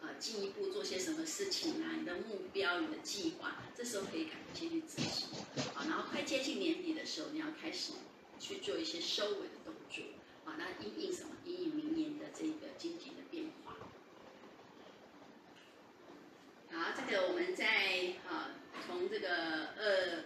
[0.00, 5.28] 呃进一步做些什么事情啊，你的目标、你的计划，这时候可以赶快先去执行。
[5.74, 7.92] 好，然后快接近年底的时候，你要开始
[8.38, 10.04] 去做一些收尾的动作。
[10.44, 11.30] 好，那因应什么？
[11.44, 13.61] 因应明年的这个经济的变化。
[16.82, 18.50] 好，这个我们在啊
[18.84, 20.24] 从这个呃。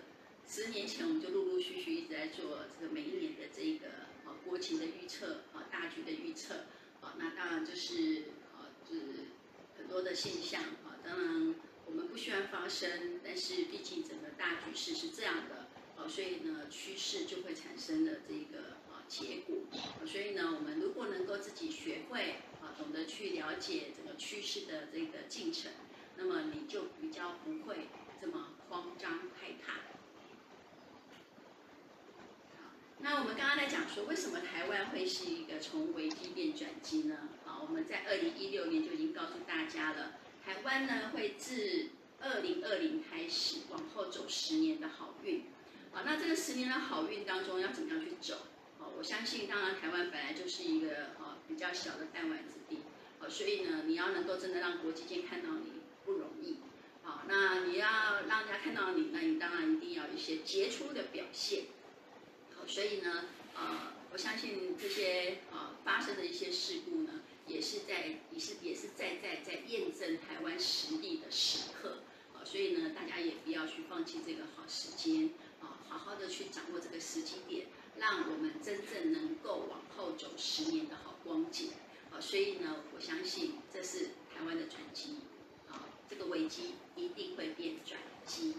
[0.49, 3.89] 十年前我们就陆陆续续一直在做这个每一年的这个
[4.25, 6.55] 啊国情的预测啊大局的预测
[7.01, 8.23] 啊，那当然就是
[8.55, 9.03] 啊就是
[9.77, 15.67] 很多的现象啊，当然我们不希望发生，但是毕竟整个大局势是这样的
[16.01, 19.57] 啊，所以呢趋势就会产生了这个啊结果，
[20.07, 25.73] 所以呢我们如果能够自己学会啊懂得去了解整个趋势的这个进程，
[26.17, 27.89] 那么你就比较不会
[28.21, 29.75] 这么慌张害怕。
[32.99, 37.29] 那我们刚刚在讲说，为什么台湾会是一个从危机变转机呢？
[37.45, 45.45] 啊，我们在二零一六年就已经告诉大家了，台湾呢会自二零二零开始往后走十年的好运。
[45.93, 48.47] 啊，那这个十年的好运当中要怎么样去走？
[48.81, 52.81] 啊，我相信，当然台湾本来就是一个啊比较小的弹丸之地，
[53.21, 55.76] 啊，所以呢，你要能够真的让国际间看到你
[56.07, 56.57] 不容易。
[57.05, 61.65] 啊，那你要让人家看到你，那你当然一定要一些杰出的表现。
[62.55, 71.99] 好所以呢，呃，我相信这些呃发生的一些事故呢，也是在也是也是在在在验证台湾实力的时刻，
[72.35, 77.67] 啊、所以呢，大家也不要去放弃这个好时间，啊、好好的去掌握这个时机点，
[77.99, 81.71] 让我们真正能够往后走十年的好光景，
[82.11, 85.19] 啊、所以呢，我相信这是台湾的转机，
[86.09, 88.57] 这个危机一定会变转机。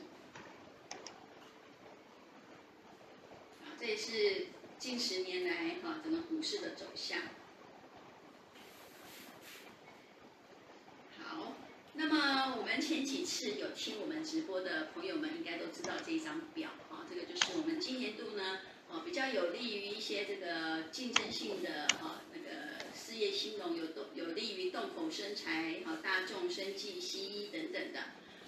[3.80, 4.48] 这也是
[4.80, 7.22] 近十年来哈整个股市的走向。
[11.20, 11.54] 好，
[11.94, 28.00] 那么我们前几次有听我们直播的朋友们应该都知道这张表啊，这个就是我们今年度呢，哦比较有利于一些这个竞争性的哈那个事业兴隆，有动有利于动口生财，哈大众生计、西医等等的，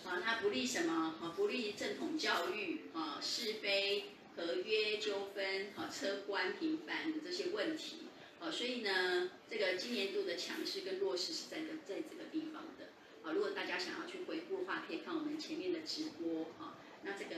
[0.03, 1.15] 啊它不利什么？
[1.19, 4.05] 哈不利正统教育，啊是非。
[4.37, 8.03] 合约纠纷、好车官频繁的这些问题，
[8.39, 12.87] 哦，所以呢，这个今年度的强势跟弱势是在这在这个地方的，
[13.21, 17.35] 啊，如果大家想要去回顾的话，可以看我们前面的直播，哈，那这个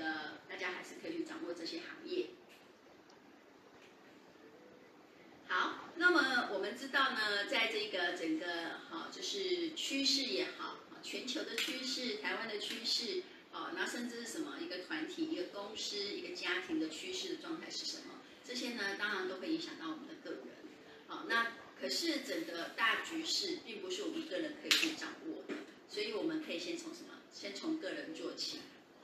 [0.47, 2.27] 大家还是可以去掌握这些行业。
[5.51, 8.45] 好，那么我们知道呢，在这个整个
[8.89, 13.23] 哈，就是趋势也好，全球的趋势，台湾的趋势。
[13.51, 18.21] 啊，那甚至是什么一个团体、一个公司、一个家庭的趋势的状态是什么？
[18.47, 20.47] 这些呢，当然都会影响到我们的个人。
[21.07, 25.55] 好，那可是整个大局势并不是我们个人可以去掌握的，
[25.89, 27.09] 所以我们可以先从什么？
[27.33, 28.59] 先从个人做起，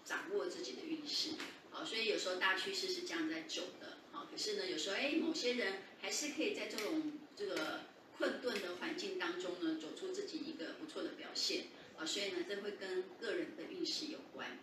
[0.06, 1.32] 掌握自己的运势。
[1.72, 3.98] 好，所以有时候大趋势是这样在走的。
[4.14, 5.74] 好，可是呢，有时候哎，某些人
[6.08, 7.82] 还是可以在这种这个
[8.18, 11.66] 困顿的环境当中呢，走出自己一个不错的表现。
[11.98, 14.58] 啊，所以呢，这会跟个人的运势有关。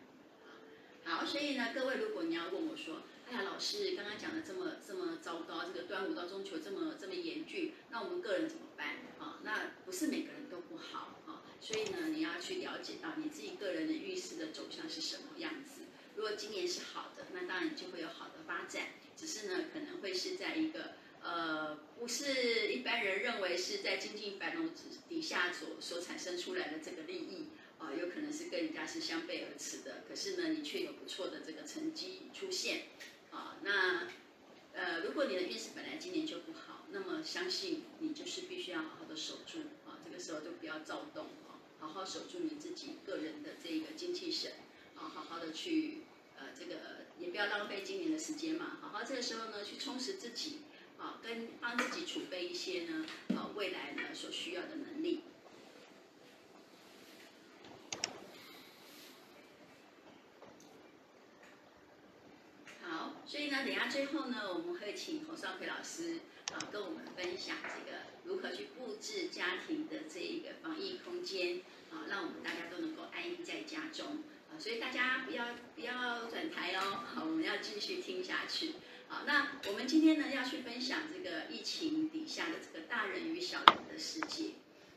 [1.05, 8.97] 好，所以呢，各位，如果你要问我说，哎呀，老师刚刚讲的这么这么糟糕，这个端午到中秋这么这么严峻，那我们个人怎么办？
[9.19, 11.45] 啊，那不是每个人都不好啊。
[11.61, 15.83] 所以呢，你要去了解到你自己个人的运势的走向是什么样子。
[16.17, 18.87] 如果今年是好的，那当然就会有好的发展。
[19.15, 20.95] 只是呢，可能会是在一个。
[21.25, 24.71] 呃，不是一般人认为是在经济繁荣
[25.09, 30.05] 底下所所产生出来的这个利益啊，有可能是跟人家是相背而驰的。
[30.07, 32.89] 可是呢，你却有不错的这个成绩出现
[33.31, 33.57] 啊。
[33.63, 34.07] 那
[34.75, 44.53] 呃，如果你的运势本来今年就不好，那么相信你就是必须要好好的守住啊，这个时候就不要躁动啊，好好守住你自己个人的这个精气神
[44.95, 46.03] 啊，好好的去
[46.37, 50.59] 呃这个也不要浪费今年的时间嘛，好好这个时候呢去充实自己
[51.05, 53.05] 啊，跟帮自己储备一些呢
[53.37, 55.21] 啊未来呢所需要的能力。
[62.81, 66.21] 好所以呢，等下最后呢，我们会请洪少奎老师
[66.55, 71.61] 啊，跟我们分享这个如何去布置家庭的这一个防疫空间
[71.93, 74.57] 啊，让我们大家都能够安逸在家中啊。
[74.59, 78.73] 所以大家不要不要转台哦，好，我们要继续听下去。
[79.15, 84.55] 好，那我们今天呢要去分享这个疫情底下的这个大人与小人的世界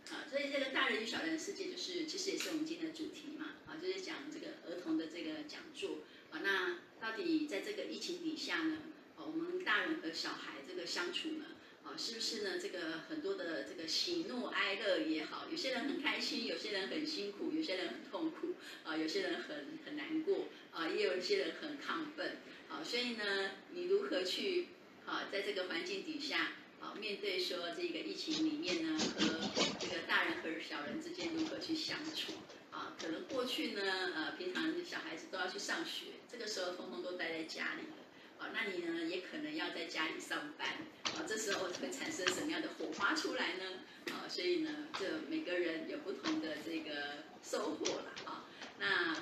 [0.10, 0.26] 啊。
[0.28, 6.00] 所以这个大人与小人的世界，就是其实也是我们今天的主题嘛，啊，就是讲这个儿童的这个讲座
[6.32, 6.80] 啊，那。
[7.00, 8.78] 到底在这个疫情底下呢，
[9.18, 11.46] 我们大人和小孩这个相处呢，
[11.84, 12.58] 啊，是不是呢？
[12.60, 22.38] 这个很多的这个喜怒哀乐也好，有些人很开心，有些人很辛苦，有些人很痛苦，啊，有些人很很难过，啊，也有一些人很亢奋，
[22.70, 24.68] 好，所以呢，你如何去，
[25.06, 26.52] 啊，在这个环境底下，
[26.82, 29.26] 啊，面对说这个疫情里面呢，和
[29.80, 32.34] 这个大人和小人之间如何去相处？
[32.72, 33.82] 啊，可能过去呢，
[34.14, 40.68] 呃，平常小孩子都要去上学，这个时候通通都待在家里了，啊，那你呢，也可能要在家里上班，
[41.16, 43.64] 啊，这时候会产生什么样的火花出来呢？
[44.12, 48.46] 啊，所以呢，这每个人有不同的这个收获了，啊，
[48.78, 49.16] 那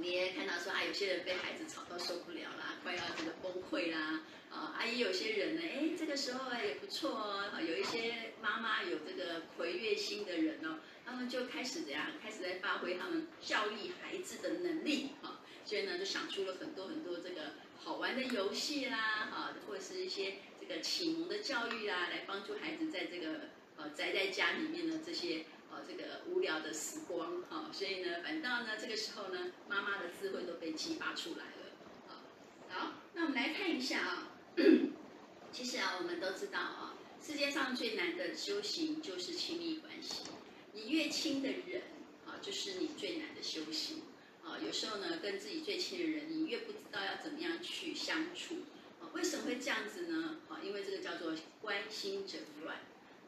[0.00, 10.78] 我们也看到说啊，有些人被孩子吵到受不了啦，快要这个崩溃啦，啊，啊，也有些人呢，哎，这个时候也不错哦，有一些妈妈有这个魁月星的人哦。
[11.04, 12.12] 他们就开始怎样？
[12.22, 31.72] 开始在发挥他们教育孩子的能力，哈，所以呢，就想出了很多很多这个好玩的游戏啦，哈，或者是一些这个启蒙的教育啦，来帮助孩子在这个呃宅在家里面的这些哦这个无聊的时光，哈，所以呢，反倒呢，这个时候呢，妈妈的智慧都被激发出来了，
[32.08, 32.14] 好，
[32.68, 34.32] 好，那我们来看一下啊，
[35.52, 40.22] 其实啊，我们都知道啊，世界上最难的修行就是亲密关系。
[40.72, 41.82] 你越亲的人，
[42.26, 44.02] 啊，就是你最难的修行，
[44.44, 48.58] 啊，有时候呢，跟自己最亲的人，你越不知道要怎么样去相处，
[49.00, 50.36] 啊，为什么会这样子呢？
[50.48, 52.78] 啊，因为这个叫做关心者乱，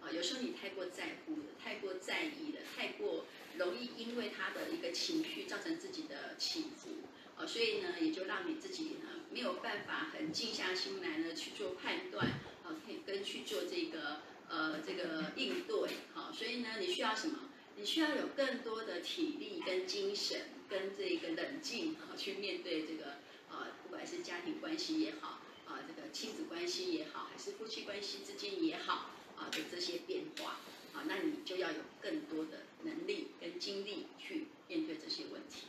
[0.03, 3.27] 啊，有时候你太过在乎了，太过在意了，太过
[3.59, 6.91] 容易因为他的一个情绪造成自己的起伏，
[7.37, 12.27] 啊，所以呢，也就让你自己呢没有办法很静下心来呢去做判断，
[12.65, 14.21] 啊，可以跟去做这个。
[14.49, 17.49] 呃，这个应对好，所以呢，你需要什么？
[17.75, 23.15] 你需要有更多的体力跟精神，跟这个冷静啊去面对这个
[23.49, 30.61] 呃，不管是家庭关系也好，啊，这个亲子关系也好，还是夫妻关系之间也好，啊的这些变化，
[30.95, 35.67] 啊，那你就要有更多的能力跟精力去面对这些问题。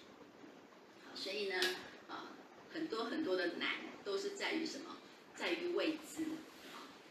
[1.15, 1.59] 所以呢，
[2.07, 2.31] 啊，
[2.71, 3.69] 很多很多的难
[4.05, 4.97] 都是在于什么？
[5.35, 6.25] 在于未知。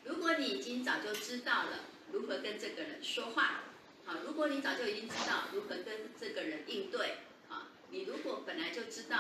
[0.04, 3.64] 如果你已经早就知道了如何跟这个人说话，
[4.04, 9.16] 好，如果你早就已经知道如何跟这个人应对，啊，你如果本来就知道，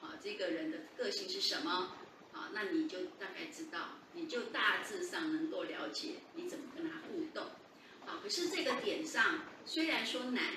[0.00, 1.96] 啊，这个人的个性是什么，
[2.32, 7.44] 啊，那你就大概知道，你就大致上能够了解你怎么跟他互动，
[8.06, 10.56] 啊，可是这个点上虽然说难，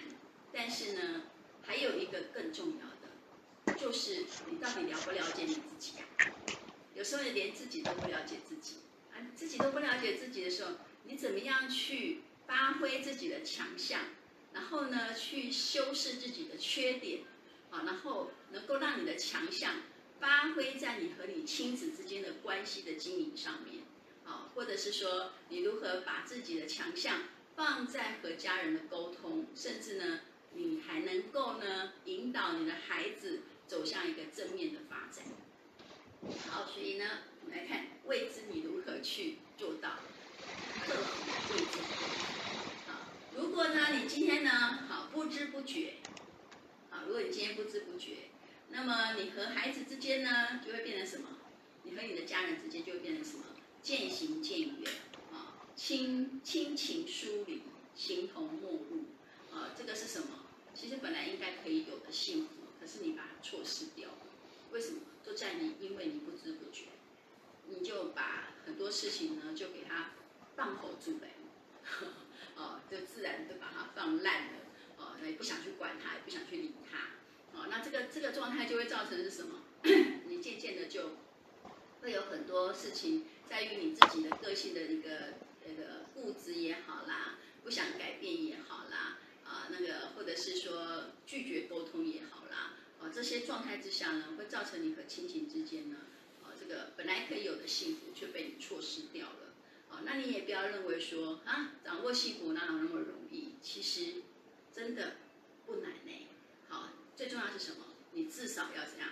[0.54, 1.24] 但是呢，
[1.64, 5.94] 还有一个更重要的，就是你到底了不了解你自己？
[6.96, 8.78] 有时候连自己都不了解自己。
[9.12, 10.74] 啊自己都不了解自己的时候，
[11.06, 14.02] 你怎么样去发挥自己的强项，
[14.54, 17.22] 然后呢，去修饰自己的缺点，
[17.72, 19.74] 啊，然后能够让你的强项
[20.20, 23.84] 发挥在你和你亲子之间的关系的经营上面，
[24.26, 27.22] 啊，或者是说你如何把自己的强项
[27.56, 30.22] 放在和家人的沟通，甚至呢，
[30.54, 35.26] 你还能够呢引导你的孩子走向一个正面的发展。
[36.50, 37.06] 好，所以呢。
[37.48, 39.92] 我们来看未知，你如何去做到
[40.86, 41.80] 克服未知？
[42.86, 44.52] 好，如果呢，你今天呢，
[44.90, 45.94] 好不知不觉，
[46.90, 48.18] 好，如果你今天不知不觉，
[48.70, 51.30] 那么你和孩子之间呢，就会变成什么？
[51.84, 53.46] 你和你的家人之间就会变成什么？
[53.82, 54.92] 渐行渐远，
[55.32, 57.64] 啊，亲亲情疏离，
[57.96, 59.06] 形同陌路，
[59.52, 60.46] 啊，这个是什么？
[60.74, 62.50] 其实本来应该可以有的幸福，
[62.80, 64.18] 可是你把它错失掉了，
[64.72, 65.00] 为什么？
[65.24, 66.86] 都在你，因为你不知不觉。
[67.70, 70.12] 你就把很多事情呢，就给它
[70.56, 71.28] 放口住了，
[72.56, 74.60] 啊，就自然就把它放烂了，
[74.98, 76.98] 啊，那也不想去管它，也不想去理它，
[77.58, 79.64] 好，那这个这个状态就会造成是什么？
[80.30, 81.18] 你渐渐的就
[82.02, 85.34] 会有很多事情，在于你自己的个性的一个
[85.66, 95.98] 那个固执也好啦，不想改变也好啦，啊，那个或者是说拒绝沟通也好啦，啊，这些状态之下呢，会造成你和亲情之间呢，
[96.44, 99.54] 啊，这个本来可以有的幸福却被你错失掉了。
[99.90, 103.56] 啊，那你也不要认为说啊，掌握幸福哪有那么容易？
[103.62, 104.22] 其实
[104.72, 105.16] 真的
[105.66, 106.27] 不难呢。
[107.18, 107.78] 最重要是什么？
[108.12, 109.10] 你至少要这样。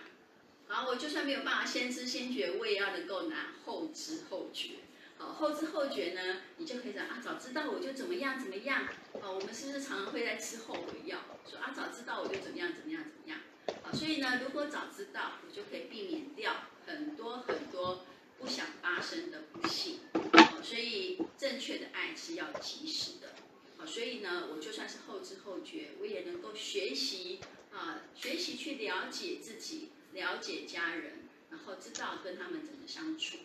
[0.68, 4.74] 好，我就算没有办法先知先觉，我也要能够拿后知后觉。
[5.18, 8.84] 好，后知后觉呢，你就可以讲啊，早知道我就怎么样怎么样。
[8.84, 11.18] 啊，我们是不是常常会在吃后悔药？
[11.50, 13.40] 说啊，早知道我就怎么样怎么样怎么样。
[13.82, 18.06] 好，所以呢，如果早知道，我就可以避免掉很多很多
[18.38, 20.02] 不想发生的不幸。
[20.14, 23.34] 好，所以正确的爱是要及时的。
[23.78, 27.40] 好，所以呢，我就算是后知后觉，我也能够学习
[27.76, 29.90] 啊，学习去了解自己。
[30.14, 33.36] 了解家人，然后知道跟他们怎么相处，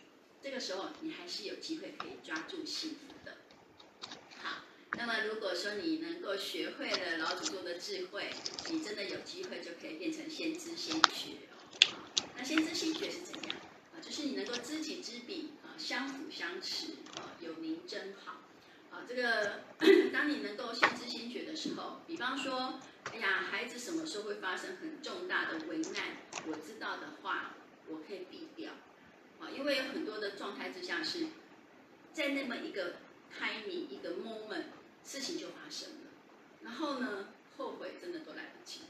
[0.41, 3.39] 这个时候你还是有机会可以抓住幸福的。
[4.37, 4.63] 好，
[4.93, 8.29] 那么如果说你能够学会了老祖宗的智慧，
[8.69, 11.59] 你真的有机会就可以变成先知先觉哦。
[12.37, 13.57] 那先知先觉是怎样
[13.93, 13.99] 啊？
[14.01, 18.39] 就是你能够知己知彼啊，相辅相持啊，有您真好
[18.91, 19.03] 啊。
[19.07, 19.61] 这个
[20.13, 22.79] 当你能够先知先觉的时候，比方说。
[23.11, 26.17] 哎呀，孩子什么时候会发生很重大的危难？
[26.47, 27.55] 我知道的话，
[27.87, 28.73] 我可以避掉，
[29.39, 31.25] 啊，因为有很多的状态之下是，
[32.13, 32.97] 在那么一个
[33.35, 34.65] timing 一个 moment，
[35.03, 36.11] 事情就发生了，
[36.61, 38.81] 然后呢，后悔真的都来不及。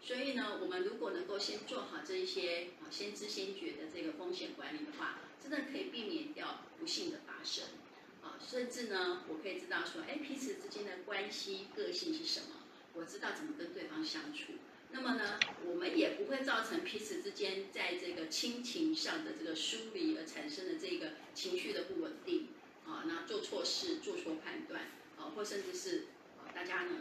[0.00, 7.64] 所以呢，我们如果能够先做好这一些啊，先知先觉的这个风险管理的话，真的可以避免掉不幸的发生，
[8.44, 12.62] 甚至呢，我可以知道说，哎，彼此之间的关系个性是什么？
[12.94, 14.54] 我知道怎么跟对方相处，
[14.90, 22.48] 那么呢，我们也不会造成彼此之间在这个亲情上的这个疏离而产生的这个情绪的不稳定
[22.86, 24.82] 啊，那做错事、做错判断
[25.18, 26.06] 啊，或甚至是
[26.38, 26.92] 啊大家呢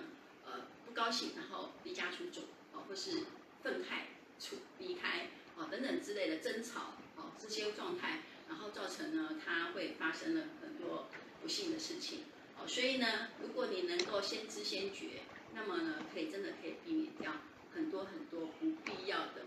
[0.45, 2.41] 呃不高兴，然后离家出走
[2.73, 3.23] 啊，或是
[3.63, 4.07] 愤慨
[4.38, 11.07] 出离开啊等等之类的争吵啊这些状态，然后造成呢它会发生了很多
[11.45, 12.21] 不幸的事情
[12.57, 15.21] 哦，所以呢，如果你能够先知先觉。
[15.53, 17.33] 那么呢，可以真的可以避免掉
[17.73, 19.45] 很多很多不必要的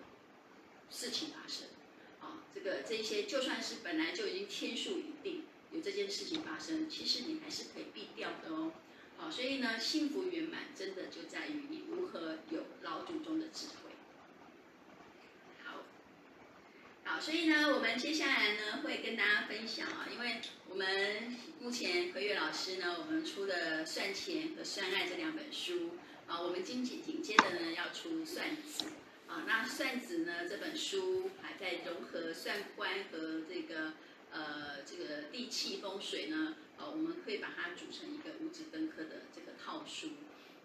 [0.88, 1.66] 事情发生，
[2.20, 5.42] 啊，这个这些就算是本来就已经天数已定
[5.72, 8.72] 有这件事情发生，其实你还是可以避掉的哦，
[9.18, 13.90] 好，所以呢，幸福圆满真的就在于你如何有老祖宗的智慧。
[15.64, 15.80] 好，
[17.10, 25.96] 好，所以呢，我们接下来呢会跟大家分享啊，因为我们目前何月老师呢，我们出的《算钱和算爱》这两本书。
[26.26, 28.84] 啊，我们紧紧紧接着呢要出算子
[29.26, 33.94] 啊，那算子呢这本书还在融合算官和这个
[34.30, 40.08] 呃这个地气风水呢，呃、啊，我们可以把它组成一个五子登科的这个套书。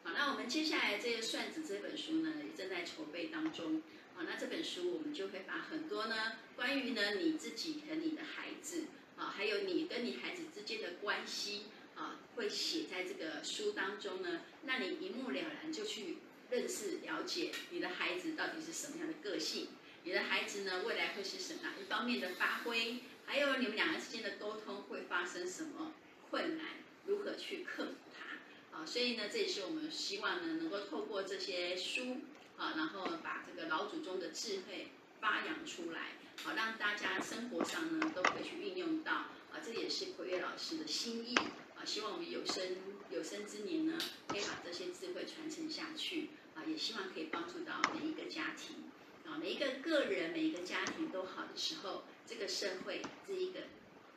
[0.04, 3.82] 好，那我们接下来这个算子这本书呢也正在筹备当中。
[4.16, 8.86] 好，那这本书我们就会把很多呢关于呢你自己和你的孩子
[9.18, 11.64] 啊，还有你跟你孩子之间的关系。
[11.96, 16.18] 啊，会写在这个书当中呢，那你一目了然就去
[16.50, 19.68] 认识、了解你的孩子到底是什么样的个性，
[20.04, 22.98] 你的孩子呢未来会是什么一方面的发挥，
[23.28, 25.94] 还有你们两个之间的沟通会发生什么
[26.32, 26.66] 困难，
[27.06, 28.84] 如何去克服它啊？
[28.84, 32.22] 所以呢，这也是我们希望呢能够透过这些书
[32.64, 34.88] 啊，然后把这个老祖宗的智慧
[35.20, 36.14] 发扬出来，
[36.46, 39.12] 好让大家生活上呢都可以去运用到
[39.52, 41.36] 啊，这也是奎月老师的心意。
[41.36, 42.78] 啊希望我们有生
[43.10, 43.98] 有生之年呢，
[44.30, 46.64] 可以把这些智慧传承下去啊！
[46.66, 48.90] 也希望可以帮助到每一个家庭
[49.28, 53.60] 啊，每一个个人、每一个家庭都好的时候，这个社会、这一个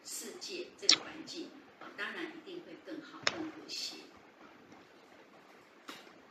[0.05, 3.97] 世界、这个环境啊，当然一定会更好、更和谐。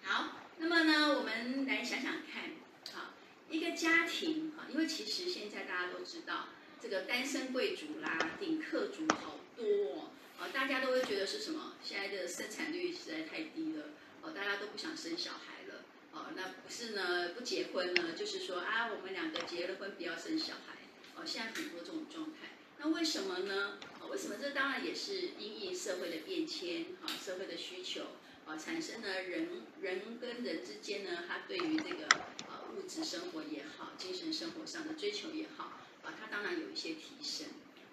[0.03, 2.51] 好，那么呢，我们来想想看，
[2.95, 3.13] 啊，
[3.49, 6.49] 一个家庭啊，因为其实现在大家都知道，
[6.81, 10.09] 这个单身贵族啦、顶客族好多哦。
[10.39, 11.73] 哦，大家都会觉得是什么？
[11.83, 13.85] 现在的生产率实在太低了，
[14.21, 20.79] 哦，大家都不想生小孩了，哦，那不是呢，不结婚呢，就是说啊，我们两个结了婚不要生小孩，
[21.15, 22.49] 哦，现在很多这种状态，
[22.79, 23.77] 那为什么呢？
[24.01, 24.35] 哦，为什么？
[24.41, 28.01] 这当然也是因应社会的变迁，哈，社会的需求，
[28.45, 29.49] 啊，产生了人
[29.81, 32.07] 人跟人之间呢，他对于这个
[32.47, 37.47] 呃物质生活也好，精神生活上的追求也好，啊，他当然有一些提升。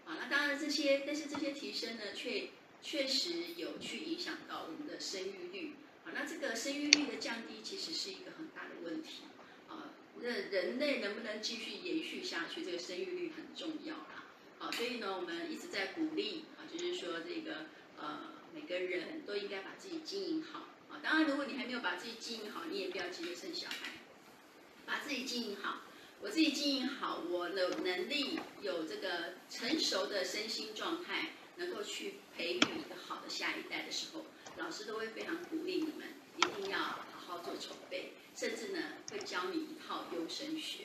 [0.04, 2.48] 啊，那当然这些，但是这些提升呢，却
[2.82, 5.74] 确实有去影响到我们的生育率。
[6.04, 9.22] 啊，那这个生育率的降低，其实是一个很大的问题。
[9.68, 14.24] 啊，那人类能不能继续延续下去，这个生育率很重要啦。
[14.58, 21.00] 好，所以呢，我们一直在鼓励啊，就是说这个呃，每个人都应该把自己经营好啊。
[21.02, 23.92] 当然，如果你还没有把自己经营好，你也不要急着生小孩，
[24.86, 25.82] 把自己经营好。
[26.20, 34.26] 我自己经营好，我的能力有这个成熟的身心状态，能够去培育一个好的下一代的时候，
[34.56, 38.78] 老师都会非常鼓励你们，一定要好好做筹备，甚至呢
[39.10, 40.84] 会教你一套优生学。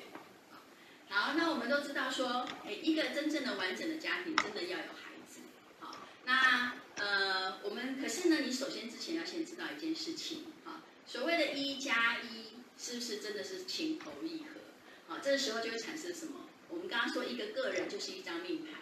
[1.09, 5.41] 好，那我们都知道说，哎，一个真正的完整的家庭，真的要有孩子。
[5.79, 5.95] 好，
[6.25, 14.59] 那呃，我们可是呢，你首先之前要先知道一件事情，哈，所谓的“一加一”，是不是真的是情投意合？
[15.07, 16.49] 好，这个时候就会产生什么？
[16.69, 18.73] 我们刚刚说一个个人就是一张命盘，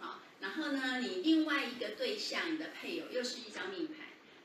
[0.00, 3.96] 好，然后呢，你另外一个对象，你的配偶又是一张命盘，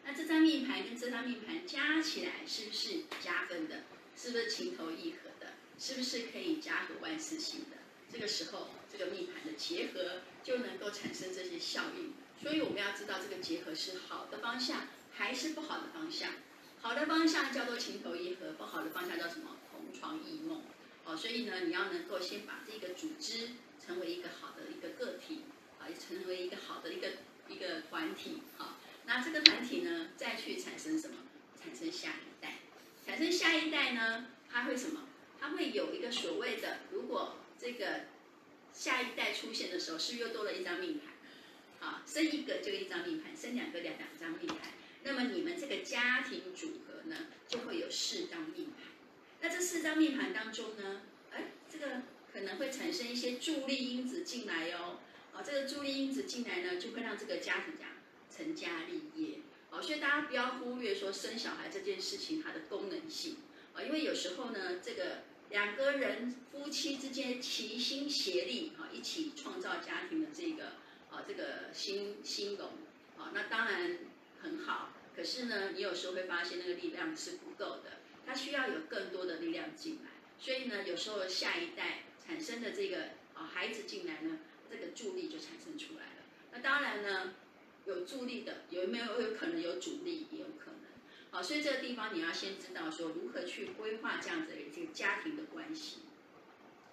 [0.06, 3.82] 那这张命盘跟这张命盘加起来是不是加分的？
[4.16, 5.52] 是不是情投意合的？
[5.80, 7.78] 是不是可以家和万事兴的？
[8.12, 12.14] 这个时候，这个命盘的结合就能够产生这些效应。
[12.44, 16.32] 所以我们要知道这个结合是好的方向还是不好的方向。
[16.82, 19.58] 好的方向叫做情投意合，不好的方向叫什么？
[19.72, 20.62] 同床异梦。
[21.06, 25.44] 哦，所以呢，你要能够先把这个组织成为一个好的一个个体，
[25.80, 27.08] 啊，成为一个好的一个
[27.48, 31.16] 一个团体，好，那这个团体呢，再去产生什么？
[31.62, 32.60] 产生下一代，
[33.06, 35.08] 产生下一代呢，它会什么？
[35.40, 38.08] 它会有一个所谓的，如果这个
[38.74, 41.13] 下一代出现的时候，是不是又多了一张命盘？
[41.84, 44.72] 啊，生一个就一张命盘，生两个两两张命盘，
[45.04, 48.86] 那么你们这个家庭组合呢，就会有四张命盘。
[49.42, 55.02] 那这四张命盘当中呢，哎，这个可能会产生一些助力因子进来哟。
[55.34, 57.90] 哦，这个助力因子进来呢，就会让这个家庭讲
[58.34, 59.40] 成家立业。
[59.70, 63.38] 哦，所以大家不要忽略说生小孩这件事情它的功能性。
[63.74, 70.74] 啊，因为有时候呢，这个两个人夫妻之间齐心协力，啊，一起创造家庭的这个，
[71.14, 72.68] 啊，这个新新龙，
[73.18, 74.00] 啊，那当然
[74.42, 74.90] 很好。
[75.16, 78.02] 可是呢，你有时候会发现那个力量是不够的。
[78.26, 80.10] 他需要有更多的力量进来，
[80.40, 83.04] 所以呢，有时候下一代产生的这个
[83.34, 84.40] 啊孩子进来呢，
[84.72, 86.24] 这个助力就产生出来了。
[86.54, 87.34] 那当然呢，
[87.86, 90.90] 有助力的有没有有可能有阻力也有可能。
[91.32, 95.98] 好，所以这个地方你要先知道说如何去规划这样子的一个家庭的关系。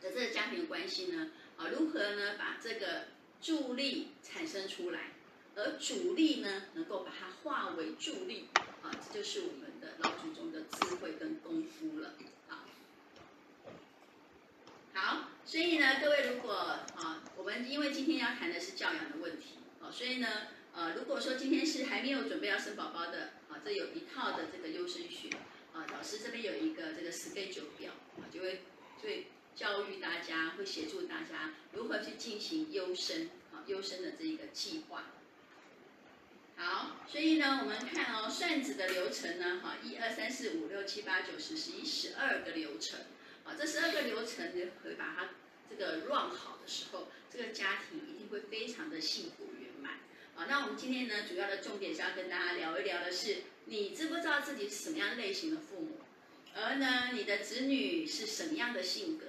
[0.03, 3.05] 那这个家庭的关系呢，啊，如何呢把这个
[3.41, 5.13] 助力产生出来，
[5.57, 8.49] 而阻力呢能够把它化为助力，
[8.83, 9.89] 啊，这就是我们的。
[10.03, 12.15] 老祖宗的智慧跟功夫了，
[12.49, 12.65] 好，
[14.95, 20.27] 好，所以呢，各位如果啊，我们因为今天要谈的是教养的问题，啊，所以呢，
[20.73, 25.29] 呃，如果说今天是还没有准备要生宝宝的，啊，这有一套的这个优生学，
[25.75, 28.63] 啊，老师这边有一个这个 schedule 表，啊，就会
[29.03, 35.05] 就会教育大家，会协助大家如何去进行优生，啊，优生的这一个计划。
[36.57, 43.01] 好，所以呢，我们看哦，算子的流程呢，哈，一二三四五六七八九十十一十二个流程，
[43.45, 45.31] 啊，这十二个流程呢，会把它
[45.69, 49.93] 这个 run 好的时候，这个家庭一定会非常的幸福圆满。
[50.37, 56.01] 啊，那我们今天呢，主要的重点是要跟大家聊一聊的是，你知不知道自己是什么样类型的父母？
[56.55, 59.27] 而呢，你的子女是什么样的性格？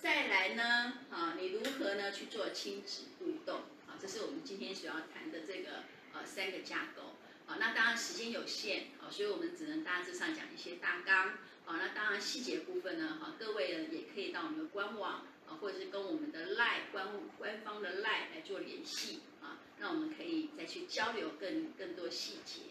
[0.00, 3.60] 再来呢，啊，你如何呢去做亲子互动？
[3.86, 5.84] 啊，这是我们今天所要谈的这个。
[6.10, 7.02] 呃，三个架构，
[7.46, 11.34] 好，那当然时间有限，啊，所以我们只能大致上讲一些大纲，
[11.66, 22.62] 好，那当然细节部分呢，哈，各位呢也可以到我们的官网，啊，或者是跟我们的 LINE 官官方的 LINE 来做联系，啊，那我们可以再去交流更更多细节。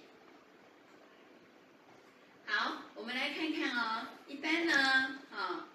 [2.47, 5.67] 好，我们来看看哦，一般呢，啊，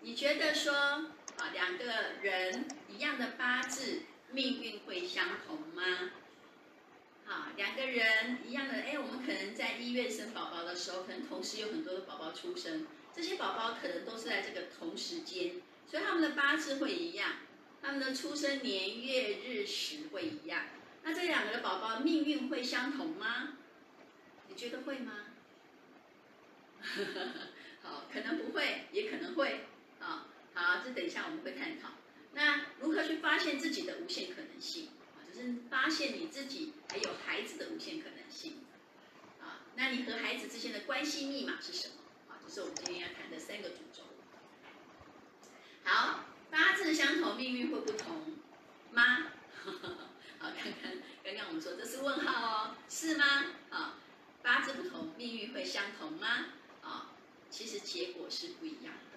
[0.00, 1.84] 你觉得说，啊，两个
[2.22, 6.10] 人一样的八字，命运会相同吗？
[7.26, 17.32] 啊，两个人一样的，哎，我们可能在医院生宝宝的时候，可能同时有很多的宝宝出生，这些宝宝可能都是在这个同时间，所以他们的八字会一样，
[17.82, 20.66] 他们的出生年月日时会一样。
[21.02, 23.58] 那这两个的宝宝命运会相同吗？
[24.48, 25.12] 你觉得会吗？
[27.82, 29.66] 好，可能不会，也可能会。
[30.58, 31.90] 好，这等一下我们会探讨。
[32.32, 35.22] 那如何去发现自己的无限可能性啊？
[35.32, 35.54] 就是？
[35.70, 38.64] 发现你自己还有孩子的无限可能性，
[39.40, 41.94] 啊，那你和孩子之间的关系密码是什么？
[42.28, 44.02] 啊，这是我们今天要谈的三个主轴。
[45.84, 48.36] 好，八字相同，命运会不同
[48.90, 49.28] 吗？
[50.40, 50.92] 好，看看
[51.22, 53.24] 刚刚我们说这是问号哦，是吗？
[53.70, 53.94] 啊，
[54.42, 56.46] 八字不同，命运会相同吗？
[56.82, 57.12] 啊，
[57.48, 59.07] 其实结果是不一样的。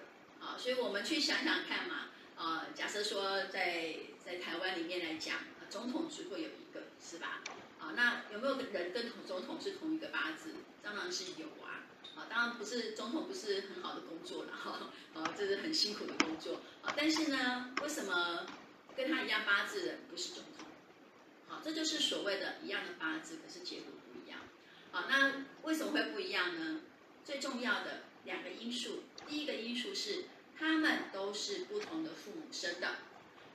[0.42, 2.08] 啊，所以我们去想想看嘛。
[2.36, 5.36] 啊，假设说在在台湾里面来讲。
[5.72, 7.40] 总统只会有一个，是吧？
[7.80, 10.50] 啊，那有没有人跟总统是同一个八字？
[10.82, 11.88] 当然是有啊。
[12.14, 16.92] 啊，当然不是总统不是很好的工作了哈， 啊，这是很辛苦的工作啊。
[16.94, 18.46] 但是呢，为什么
[18.94, 20.66] 跟他一样八字的人不是总统？
[21.48, 24.40] 好，这就是所谓的一样的八字，可是结果不一样。
[24.90, 26.82] 好，那为什么会不一样呢？
[27.24, 30.24] 最重要的两个因素，第一个因素是
[30.58, 32.96] 他们都是不同的父母生的。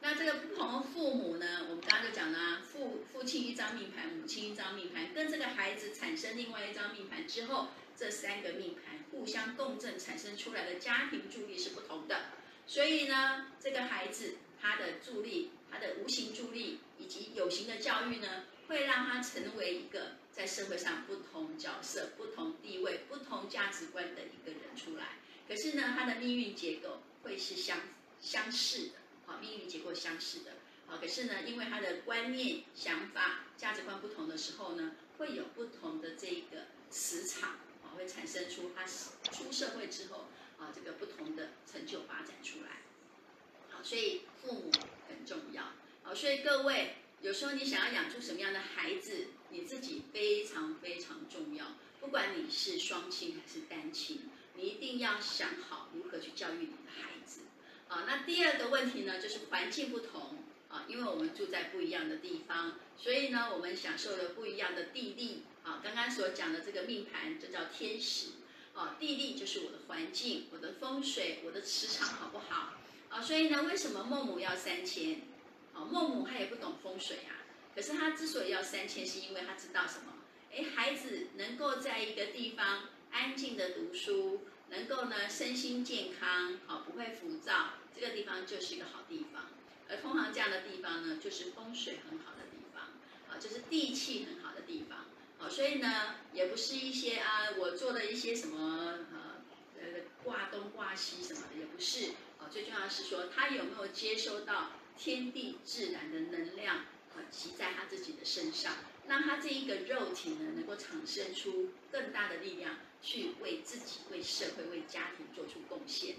[0.01, 12.27] 那这个不同的父母呢，我们刚刚就讲了，父父亲一张命盘，母亲一张命盘，跟这个孩子产生另外一张命盘之后，这三个命盘互相共振产生出来的家庭助力是不同的。
[12.67, 16.79] 所以呢，这个孩子他的助力，他的无形助力。
[16.99, 25.19] 以及有形的教育呢，会让他成为一个在社会上不同角色、不同地位、不同价值观的一个人出来。
[25.47, 27.79] 可是呢，他的命运结构会是相
[28.21, 28.93] 相似的，
[29.25, 30.53] 好，命运结构相似的，
[30.87, 30.97] 好。
[30.97, 37.51] 可是呢，因为他的观念、想法、价值观不同的时候呢，会有不同的这个磁场，
[37.83, 38.85] 啊，会产生出他
[39.31, 40.25] 出社会之后
[40.59, 42.81] 啊，这个不同的成就发展出来。
[43.69, 44.71] 好，所以父母
[45.07, 45.71] 很重要。
[46.03, 51.77] 好，所以各位，有时候你想要养出什么样的孩子，你自己非常非常重要。
[51.99, 57.41] 不管你是双亲还是单亲，你一定要想好如何去教育你的孩子。
[57.87, 65.43] 啊，那第二个问题呢，就是环境不同啊，因为我们住在不一样的地方，所以呢，我们享受了不一样的地利。
[65.63, 68.31] 啊，刚刚所讲的这个命盘，这叫天时。
[68.73, 72.73] 啊，地利就是我的环境、我的风水、我的磁场，好不好？
[73.09, 75.21] 啊，所以呢，为什么孟母要三迁？
[75.73, 77.41] 孟母她也不懂风水啊，
[77.75, 80.13] 可是她之所以要三迁，是因为她知道什么？
[80.51, 89.47] 哎，孩子能够在一个地方安静的读书，能够呢身心健康，啊，不会浮躁，这个地方就是一个好地方。
[89.89, 92.83] 而通常这样的地方呢，就是风水很好的地方，
[93.27, 95.05] 啊，就是地气很好的地方。
[95.39, 99.41] 啊，所以呢，也不是一些啊，我做的一些什么呃
[99.81, 102.11] 呃挂东挂西什么的，也不是。
[102.39, 104.71] 啊，最重要的是说他有没有接收到。
[104.99, 108.73] 天地自然的能量啊，集在他自己的身上，
[109.07, 116.15] 让他这一个肉体呢，能够产生出更大的力量，去为自己、为社会、为家庭做出贡献。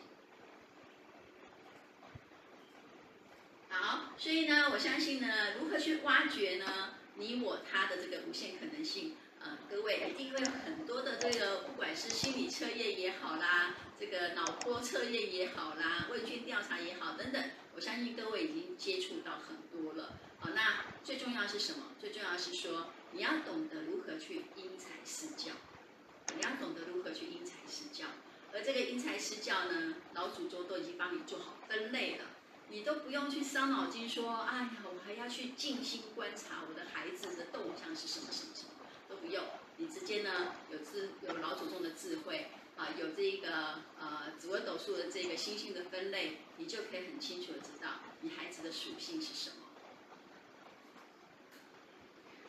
[3.68, 6.94] 好，所以呢，我相信呢，如何去挖掘呢？
[7.16, 9.16] 你我他的这个无限可能性。
[9.40, 20.18] 呃，各位一定会很多的这个，不管是心理测验也好啦，这个脑波测验也好啦，问卷调查也好等等，我相信各位已经接触到很多了。
[20.40, 21.86] 好，那最重要是什么？
[21.98, 25.52] 最重要是说你要懂得如何去因材施教，
[26.36, 28.06] 你要懂得如何去因材施教。
[28.52, 32.24] 而这个因材施教呢，老祖宗都已经帮你做好分类了，
[32.68, 38.70] 你都不用去伤脑筋说，哎呀，我还要去静心观察我的孩子的动向是什么什么什么。
[39.08, 39.42] 都不用，
[39.78, 49.57] 你直接呢有智有老祖宗的智慧啊，有这个呃紫微斗数的这个星星的分类，你就可以很清楚的知道你孩子的属性是什么。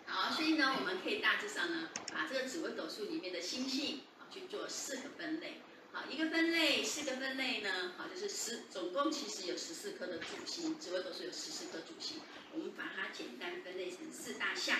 [0.10, 5.62] 好，所以呢，我们可以大致上呢，把这个紫微斗数里面的星系啊去做四个分类。
[5.92, 12.18] 好，一个分类，四个分类呢，好，就是十，总共其实有十四颗的主星，紫微斗数有十四颗主星，
[12.54, 14.78] 我们把它简单分类成四大项，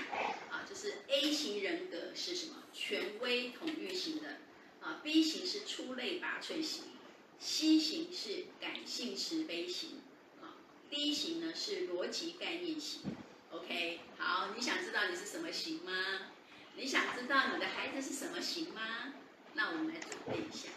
[0.50, 2.56] 啊，就是 A 型人格是什么？
[2.74, 4.38] 权威统御型的，
[4.82, 6.84] 啊，B 型是出类拔萃型
[7.40, 10.02] ，C 型是感性慈悲型，
[10.42, 10.58] 啊
[10.90, 13.02] ，D 型呢是逻辑概念型。
[13.52, 15.92] OK，好，你想知道你是什么型吗？
[16.76, 19.14] 你想知道你的孩子是什么型吗？
[19.54, 20.70] 那我们来准备一下。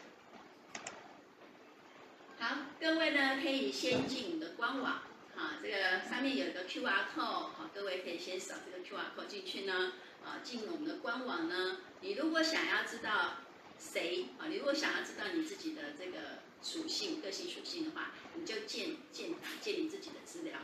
[2.38, 5.02] 好，各位呢可以先进我们的官网，
[5.36, 9.92] 哈，这个上面有一个 QR code，好，各位可以先扫这个 QR code 进去呢，
[10.24, 13.36] 啊，进我们的官网呢，你如果想要知道
[13.78, 20.58] 谁，啊，你如果想要知道你自己的这个属性、个性属性的话，你就建建建你自己的资料，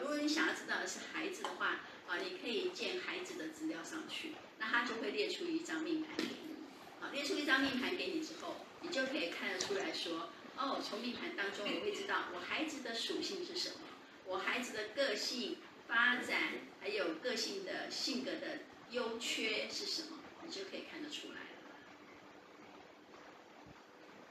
[0.00, 6.56] 如果你想要知道的是孩子的话，啊，你可以建孩子的资料上去，那他就会列出一张命盘给你，
[7.00, 10.30] 好，列出一张命盘给你之后，你就可以看得出来说。
[10.54, 13.76] 哦，从命盘当中，我会知道我孩子的属性是什么，
[14.26, 15.56] 我孩子的个性
[15.88, 18.58] 发展，还有个性的性格的
[18.90, 21.40] 优缺是什么，你就可以看得出来。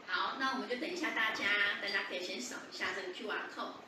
[0.05, 3.81] 好，那我们就等一下大家，大家可以先扫一下这个 QR code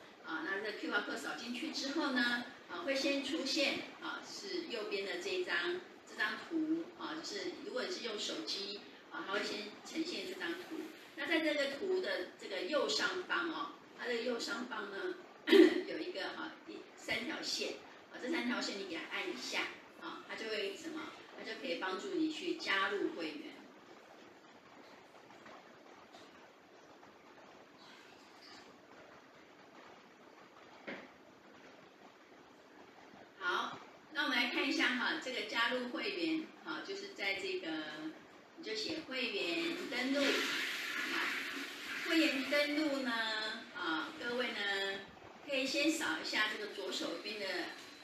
[0.44, 8.80] 那这 QR code 扫进去之后呢，啊，会先出现啊，是右边的这一张这张图啊，就是如果你是用手机
[9.12, 10.76] 啊，它会先呈现这张图。
[11.16, 15.14] 那在这个图的这个右上方哦，它的右上方呢
[15.86, 17.74] 有一个哈一三条线
[18.12, 19.60] 啊，这三条线你给它按一下，
[20.00, 21.00] 啊，它就会什么？
[21.36, 23.54] 它就可以帮助你去加入会员。
[33.40, 33.78] 好，
[34.12, 37.68] 那我们来看一下哈，这个加入会员，好，就是在这个
[38.56, 40.24] 你就写会员登录，
[42.08, 43.12] 会员登录呢，
[43.76, 45.00] 啊，各位呢
[45.46, 47.46] 可以先扫一下这个左手边的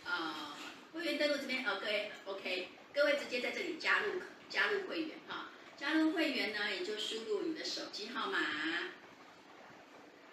[0.04, 0.56] 啊
[0.92, 8.38] 会员登录这边，OK OK，各位直接在这里加入加入会员哈，加入会员呢，也就输入你的手机号码，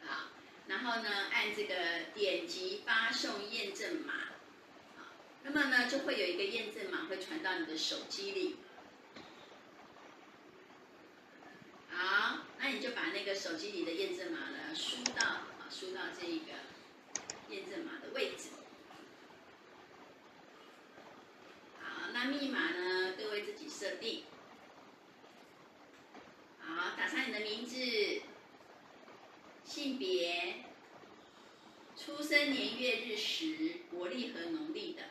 [0.06, 0.30] 好，
[0.68, 1.76] 然后呢按这个
[2.14, 4.14] 点击发送验证码。
[5.50, 8.58] 那么呢，就会有一个验证码会传到你的手机里。
[11.90, 16.48] 好，那你就把那个手机里的验证码呢输到啊，输到这一个
[17.50, 18.50] 验证码的位置。
[21.82, 24.26] 好，那密码呢，各位自己设定。
[26.60, 27.78] 好，打上你的名字、
[29.64, 30.66] 性别、
[31.96, 35.04] 出生年月日时、国历和农历的。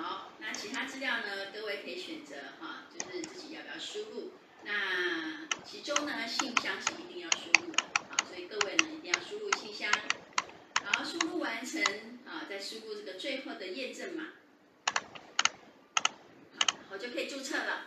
[0.00, 1.50] 好，那其他资料呢？
[1.52, 4.30] 各位可以选择哈，就是自己要不要输入。
[4.62, 9.90] 那其中呢，信箱是一定要输入的，好，所以各位呢一定要输入信箱。
[10.84, 11.82] 好，输入完成，
[12.24, 14.28] 啊，再输入这个最后的验证码，
[16.60, 17.86] 好，然后就可以注册了。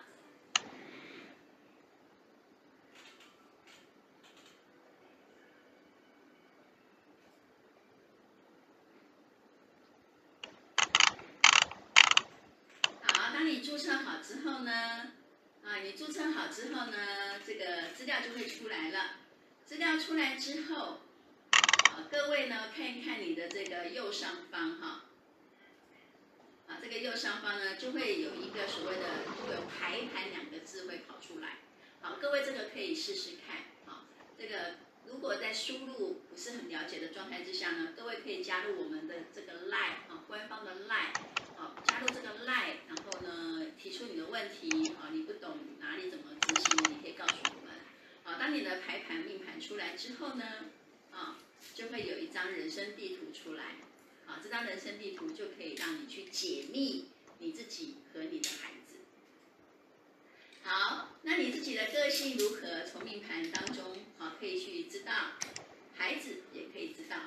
[13.63, 13.77] 注
[14.31, 14.71] 之后呢，
[15.61, 16.97] 啊，你注册好之后呢，
[17.45, 19.17] 这个资料就会出来了。
[19.65, 21.01] 资料出来之后，
[21.51, 25.03] 啊，各位呢看一看你的这个右上方哈，
[26.67, 29.03] 啊，这个右上方呢就会有一个所谓的
[29.43, 31.57] “会有排盘”两个字会跑出来。
[31.99, 33.57] 好，各位这个可以试试看。
[33.85, 34.05] 好，
[34.37, 34.75] 这个
[35.07, 41.19] 如果在输入不是很了解的状态之下呢，各位可以加入我们的这个 LINE 啊，官方的 LINE。
[41.57, 42.77] 好，加入这个 LINE，
[43.21, 47.73] 呢，提出你的问题，啊，你不懂哪里怎么执行，你可以告诉我们。
[48.23, 50.43] 好，当你的排盘命盘出来之后呢，
[51.11, 51.37] 啊，
[51.73, 53.75] 就会有一张人生地图出来，
[54.27, 57.05] 啊，这张人生地图就可以让你去解密
[57.39, 58.97] 你自己和你的孩子。
[60.63, 62.85] 好，那你自己的个性如何？
[62.85, 65.11] 从命盘当中，啊，可以去知道，
[65.95, 67.17] 孩子也可以知道。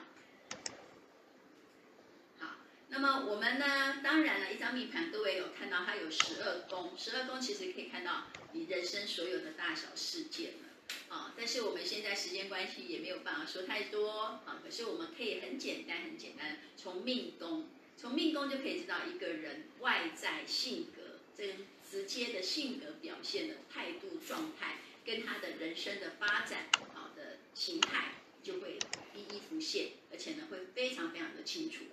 [2.97, 3.99] 那么我们呢？
[4.01, 10.69] 当然了，一张命盘，各位有看到它有十二宫，十二宫其实可以看到你人生所有的大小事件了。
[11.09, 14.63] 啊，但是我们现在时间关系也没有办法说太多啊。
[14.63, 17.67] 可是我们可以很简单、很简单，从命宫，
[17.97, 21.55] 从命宫就可以知道一个人外在性格，这个
[21.91, 28.15] 直接的性格表现的态度、状态，跟他的人生的发展好的形态
[28.45, 28.79] 就会
[29.13, 31.87] 一一浮现，而且呢会非常非常的清楚。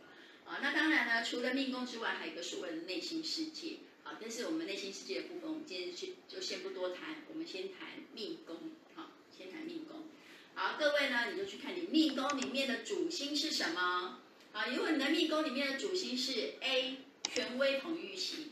[0.45, 3.77] 啊，那当然呢，除了命宫之外，还有一个所谓的内心世界。
[4.03, 8.71] 好，但是我们内心世界的部分，我们今天就就先不多谈，我们先谈命宫。
[8.95, 10.07] 好，先谈命宫。
[10.55, 14.19] 好，各位呢，你就去看你命宫里面的主星是什么。
[14.51, 16.97] 好，如果你的命宫里面的主星是 A
[17.31, 18.49] 权威统御星，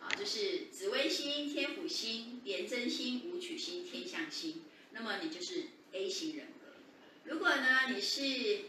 [0.00, 6.76] 啊，就是紫微星、天府星、廉贞星、武曲星、天相星，那么你就是 A 型人格。
[7.24, 8.60] 如果呢，你是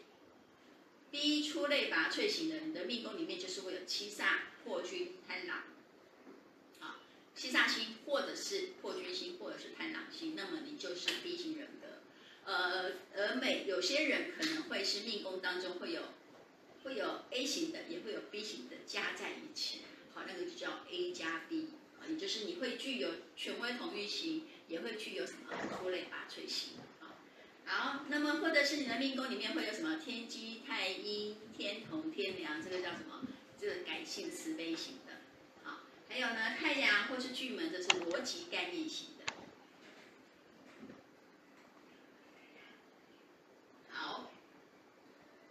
[1.11, 5.63] B 出类拔萃型的，你的命宫里面就是会有七煞、破军、贪狼，
[6.79, 6.99] 啊，
[7.35, 12.51] 七煞星或者是破军星或者是贪狼星，那么你就是 B 型人格。
[12.51, 16.01] 呃，而每有些人可能会是命宫当中会有
[16.83, 19.81] 会有 A 型的，也会有 B 型的加在一起，
[20.13, 26.73] 好，那个就叫 A 加 B，啊，也就是你会具有权威统御型，也会具有什么出类拔萃型。
[27.71, 33.21] 好，那么或者是你的命宫里面会有什么天机、太阴、天同、天梁，这个叫什么？
[33.59, 35.13] 这个感性慈悲型的。
[35.63, 39.33] 好，还有呢，太阳或是巨门，这是逻辑概念型的。
[43.91, 44.31] 好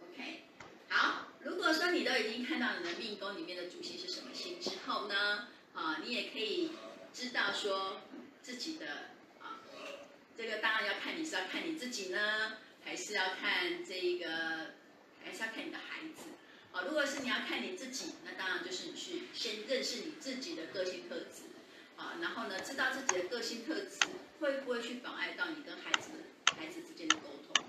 [0.03, 0.41] ，OK，
[0.89, 1.27] 好。
[1.39, 6.71] 如果说你都已经看到你的命宫里面的主星是什么星之后呢，啊，你也可以
[7.13, 8.01] 知道说
[8.41, 9.11] 自己的。
[10.39, 12.53] 这个当然要看你是要看你自己呢，
[12.85, 14.71] 还是要看这个，
[15.21, 16.29] 还是要看你的孩子。
[16.71, 21.43] 啊，如果是你要看你自己，那当然就是你去先认识你自己的个性特质，
[21.97, 23.99] 啊，然后呢，知道自己的个性特质
[24.39, 26.11] 会不会去妨碍到你跟孩子
[26.57, 27.65] 孩子之间的沟通。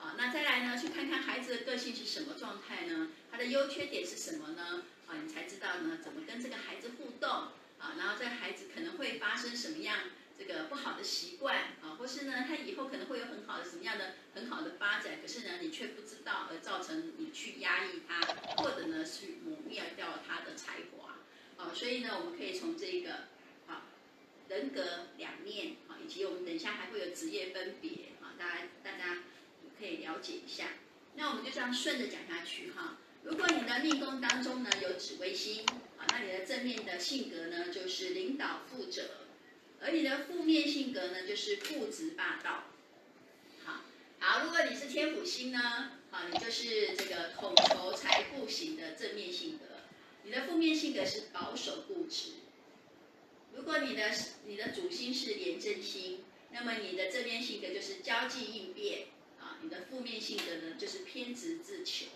[0.00, 1.94] 啊，那再来呢，去看看孩子的个性。
[1.94, 3.10] 是什么状态呢？
[3.30, 4.82] 他的优缺点是什么呢？
[5.06, 7.30] 啊，你才知道呢，怎么跟这个孩子互动
[7.78, 9.98] 啊，然后这个孩子可能会发生什么样
[10.38, 18.20] 这个不好的习惯啊，或是呢，他以后可能会有很好的什么样的很好的发展，可是呢，你却不知道，而造成你去压抑他，
[18.56, 21.16] 或者呢，是抹灭掉他的才华。
[21.56, 23.14] 啊，所以呢，我们可以从这个
[23.66, 23.82] 啊
[24.48, 27.90] 人格两面啊，以及我们等一下还会有职业分别
[28.22, 29.24] 啊，大家大家
[29.76, 30.68] 可以了解一下。
[31.16, 32.98] 那我们就这样顺着讲下去哈。
[33.24, 35.66] 如果你的命宫当中呢有紫微星，
[35.98, 39.02] 啊，那你的正面的性格呢就是领导负责，
[39.80, 42.64] 而你的负面性格呢就是固执霸道。
[43.64, 43.80] 好，
[44.18, 49.64] 好，如果你是天府星呢，好，你就是这个统筹财富型的正面性格，
[50.24, 52.32] 你的负面性格是保守固执。
[53.54, 54.10] 如果你的
[54.46, 59.08] 你的主星是廉贞星，那么你的正面性格就是交际应变
[59.40, 59.58] 啊。
[59.62, 62.06] 你的负面性格呢，就是偏执自求，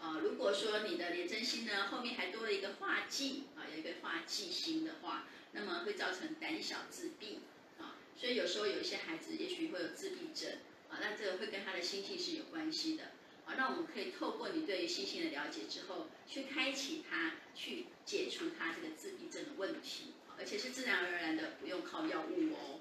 [0.00, 5.26] 啊，如果说你的廉贞星呢，后面还多了一个化忌，啊，有一个化忌星的话，
[5.58, 7.40] 那么会造成胆小自闭，
[7.78, 10.52] 啊，所以有时候有一些孩子也许会有自闭症，
[10.90, 13.04] 啊，那这个会跟他的心性是有关系的，
[13.46, 22.80] 啊，那我们可以透过你对于心性的了解之后，去开启他，去解除他这个自闭症的问题，而且是自然而然的，不用靠药物哦。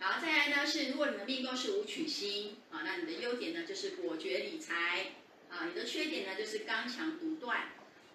[0.00, 5.12] 好，再来呢是，如果你的命宫是武曲星啊，那你的优点呢就是果决理财
[5.48, 7.68] 啊，你的缺点呢就是刚强独断。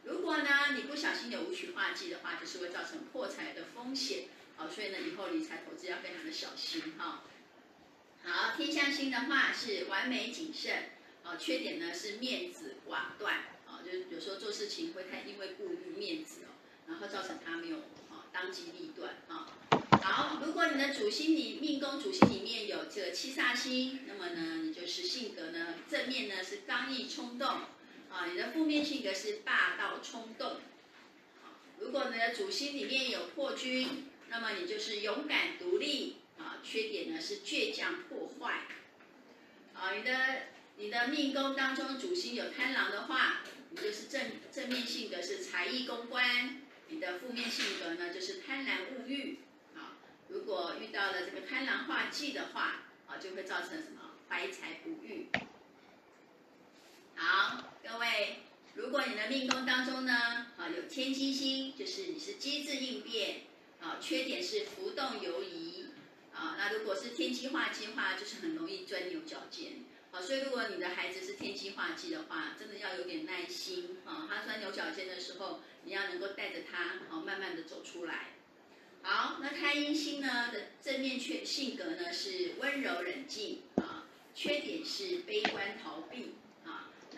[0.04, 4.26] 如果呢你不小心有武曲化忌的话，就是会造成破财的风险
[4.58, 7.24] 啊，所以呢以后理财投资要非常的小心哈。
[8.24, 10.90] 好，天相星的话是完美谨慎
[11.24, 13.36] 啊，缺点呢是面子寡断
[13.68, 16.54] 啊，就有时候做事情会太因为顾虑面子哦，
[16.88, 17.78] 然后造成他没有
[18.10, 19.48] 啊当机立断啊。
[20.02, 27.62] 好，如果你的主星里命宫主星里面有这个七煞星，那么呢，你就是性格呢正面呢是刚毅冲动，
[28.12, 30.58] 啊，你的负面性格是霸道冲动。
[31.80, 38.68] 如果你的主星里面有破军，那么你就是勇敢独立，啊，缺点呢是倔强破坏。
[39.74, 40.14] 啊，你的
[40.76, 49.40] 你的命宫当中主星有贪狼的话，你就是正正面性格是才艺公关，你的负面性格呢就是贪婪物欲。
[49.76, 49.98] 啊
[50.28, 55.28] 如果遇到了这个贪狼化忌的话，啊，就会造成什么怀才不遇。
[57.24, 58.40] 好，各位，
[58.74, 63.42] 如果你的命宫当中呢，啊，有天机星，就是你是机智应变，
[63.80, 65.86] 啊，缺点是浮动犹疑，
[66.34, 78.30] 啊，那如果是天机化忌的话，就是很容易钻牛角尖，啊，所以如果你的孩子是天机化忌的话，真的要有点耐心，啊，他钻牛角尖的时候，你要能够带着他，啊，慢慢的走出来。
[79.04, 86.34] 好，那太阴星呢的正面缺性格呢是温柔冷静啊，缺点是悲观逃避。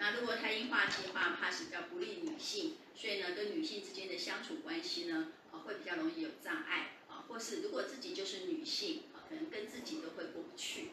[0.04, 10.90] 那如果太阴化忌的话，怕是比较不利女性，所以呢跟女性之间的相处关系呢啊会比较容易有障碍啊，或是如果自己就是女性啊，可能跟自己都会过不去。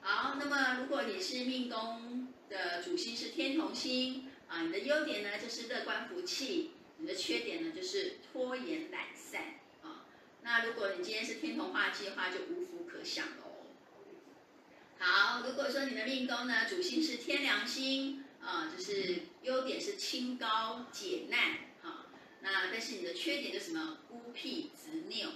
[0.00, 10.06] 好，那么如果你是命宫的主星是天同星啊，你的优点呢就是乐观福气，你的缺点呢就是拖延懒散啊。
[10.42, 13.68] 那如果你今天是天同化忌的话，就无福可享喽。
[14.98, 21.38] 好，如果说你的命宫呢，主星是天梁星，啊，就是优点是清高解难，
[21.82, 22.06] 啊，
[22.40, 23.98] 那但是你的缺点就是什么？
[24.08, 25.32] 孤僻执拗。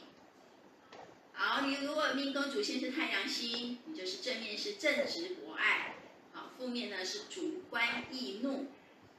[1.32, 5.96] 好，你如果命宫主星是太阳星，你就是正面是正直博爱，
[6.32, 8.68] 好，负面呢是主观易怒，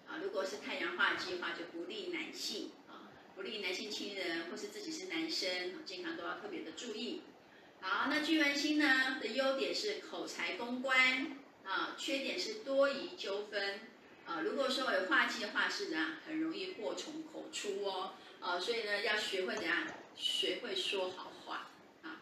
[0.07, 3.11] 啊，如果是太阳化忌的话，就不利男性啊。
[3.35, 7.21] 不利男性亲人，或是自己是男生，健康都要特别的注意。
[7.81, 13.79] 好，那巨门星呢的优点是口才公关，啊，缺点是多疑纠纷，
[14.25, 21.71] 啊，如果说有化忌的话是怎样，很容易祸从口出哦，啊，所以呢要学会怎样，学会说好话，
[22.03, 22.21] 啊，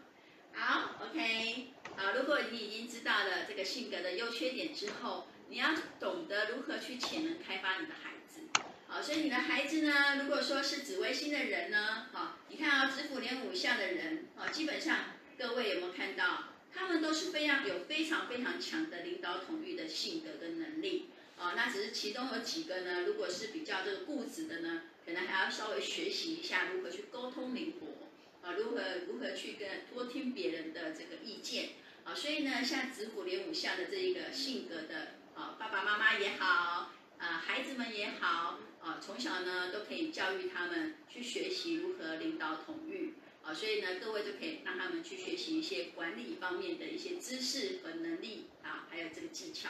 [0.54, 1.68] 好，OK，
[1.98, 8.42] 啊，如果你已经知道了这个性格的优缺点之后，你要懂得如何去潜能开发你的孩子。
[8.88, 15.00] 好，所以你的孩子呢，如果说是紫微星的人呢，好，你看啊，子府连五相的人，啊，基本上
[15.38, 16.53] 各位有没有看到，
[16.86, 21.06] 他们都是非常有非常非常强的领导统御的性格跟能力，
[21.40, 31.70] 啊，那只是其中有几个呢，如果是比较这个固执的呢，可能还要稍微学习一下如何去沟通灵活，啊，如何如何去跟多听别人的这个意见，
[32.04, 38.60] 啊，所以呢，像子府连五相的这一个性格的啊，爸爸妈妈也好，啊，孩子们也好。
[38.84, 43.14] 啊，从小呢都可以教育他们去学习如何领导统御
[43.44, 49.70] 啊，所以呢各位就可以让他们去学习一些管理方面的一些知识和能力啊，还有这个技巧。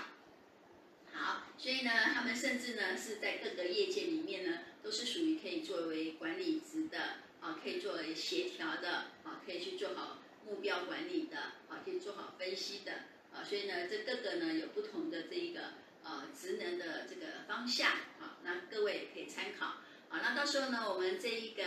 [1.11, 6.97] 好，所以呢，他们甚至呢是在各个业界里面呢，都是属于可以作为管理职的，
[7.39, 8.89] 啊，可以作为协调的，
[9.23, 11.37] 啊，可以去做好目标管理的，
[11.69, 12.91] 啊，可以做好分析的，
[13.31, 15.61] 啊，所以呢，这各个呢有不同的这一个
[16.03, 19.82] 呃职能的这个方向，啊，那各位可以参考，
[20.13, 21.63] 好，那到时候呢，我们这一个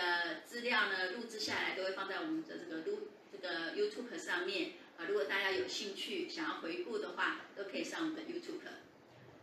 [0.46, 4.74] 资料呢录制下来都会放在我们的这个录这个 YouTube 上面。
[4.96, 8.60] 啊，如果大家有兴趣想要回顾的话，都可以上我们的 YouTube。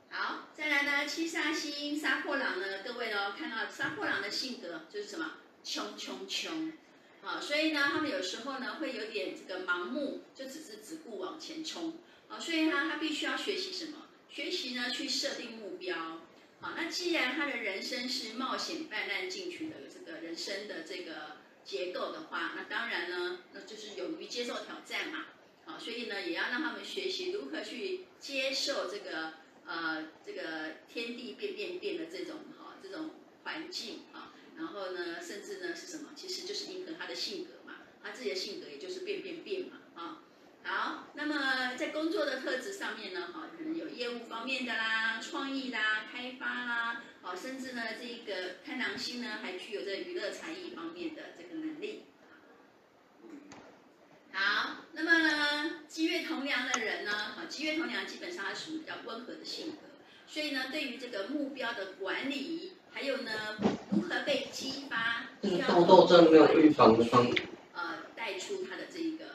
[0.10, 5.34] 好，再来呢，七杀星杀破狼呢，各位哦，看到杀破狼的性格就是什么？
[5.66, 6.72] 冲冲冲！
[7.26, 11.98] 啊，所以呢，他们有时候呢会有点这个盲目，就只是只顾往前冲。
[12.30, 14.08] 啊，所以呢，他必须要学习什么？
[14.30, 16.22] 学习呢去设定目标。
[16.64, 21.36] 好，那既然他的人生是冒险泛滥进取的这个人生的这个
[21.66, 25.26] 结构的话，那当然呢，那就是勇于接受挑战嘛。
[25.66, 29.34] 好，所以呢，也要让他们学习如何去接受这个
[29.66, 33.10] 呃这个天地变变变的这种哈这种
[33.44, 36.12] 环境啊，然后呢，甚至呢是什么？
[36.16, 39.80] 其实就是迎合他的性格嘛，他自己的性格也就是变变变嘛。
[40.64, 52.06] 好，那么在工作的特质上面呢，哈，可能有业务方面的啦、创意啦、开发啦，好，甚至呢这个贪狼星呢还具有这娱乐才艺方面的这个能力。
[54.32, 59.78] 好，那么呢，机月同梁的人呢，啊，积月同梁基本上还属于比较温和的性格，
[60.26, 63.32] 所以呢，对于这个目标的管理，还有呢，
[63.92, 67.30] 如何被激发，需要痘痘症没有预防的方，
[67.74, 69.26] 呃，带出他的这一个，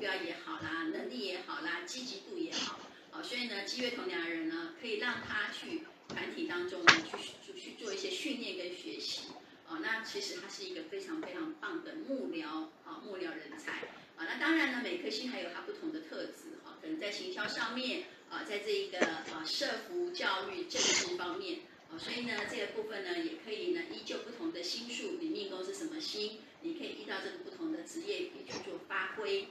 [0.00, 2.80] 标也好啦，能力也好啦，积极度也好，
[3.12, 9.28] 啊，所以呢，机月同梁的人呢，可以让他去团体当中呢，去去去做一些训练跟学习，
[9.68, 13.84] 啊，那其实他是一个非常非常棒的幕僚，啊，幕僚人才。
[14.16, 29.48] 啊，那当然呢，每颗星还有它不同的特质哈，可能在行销上面啊，在这一个啊社福、教育、政治方面啊，所以呢，这个部分呢，也可以呢，依旧不同的星数，你命宫是什么星，你可以依照这个不同的职业去做发挥。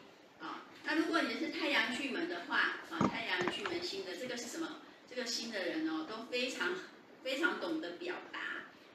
[0.83, 4.81] 那如果你是太阳巨门的话啊，太阳巨门星的这个是什么？
[5.09, 6.75] 这个星的人哦，都非常
[7.23, 8.39] 非常懂得表达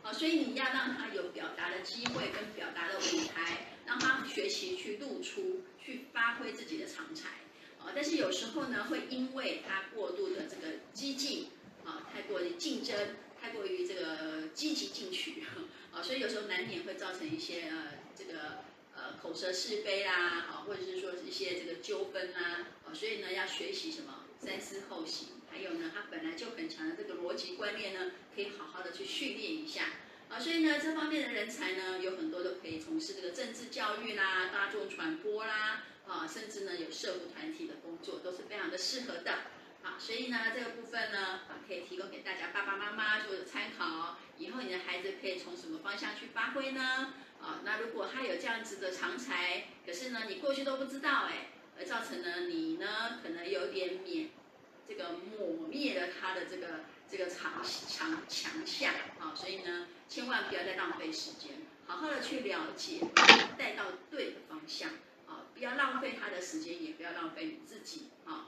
[0.03, 3.68] 啊，所以你要让他有表达的机会跟表达的舞台。
[3.87, 7.28] 让他学习去露出，去发挥自己的长才，
[7.78, 11.49] 啊，但是有时候呢，会因为他过度的这个激进，
[11.85, 15.45] 啊，太过于竞争，太过于这个积极进取，
[15.93, 18.64] 啊，所以有时候难免会造成一些呃这个
[19.22, 20.12] 口舌是非啦，
[20.48, 29.84] 啊，或者是说一些这个纠纷啦，啊，所以呢要学习什么三思后行，还有呢，他本来就很强的这个逻辑观念呢，可以好好的去训练一下。
[30.28, 39.32] 啊，所以呢，这方面的人才呢，有很多都可以从事这个政治教育啦、大众传播啦，啊，甚至呢有社会团体的工作，都是非常的适合的。
[39.82, 44.16] 啊，所以呢，这个部分呢，啊，可以提供给大家爸爸妈妈做参考。
[44.38, 47.12] 以后你的孩子可以从什么方向去发挥呢？
[47.45, 54.30] 啊，那如果他有这样子的长才，可是呢，你过去都不知道哎，而造成呢，你呢可能有点免
[54.88, 56.80] 这个抹灭了他的这个。
[57.07, 61.53] 这个长强强项啊，所以呢，千万不要再浪费时间，
[61.86, 62.99] 好好的去了解，
[63.59, 64.88] 带到对的方向
[65.28, 68.47] 啊，不要浪费他的时间，也不要浪费你自己啊。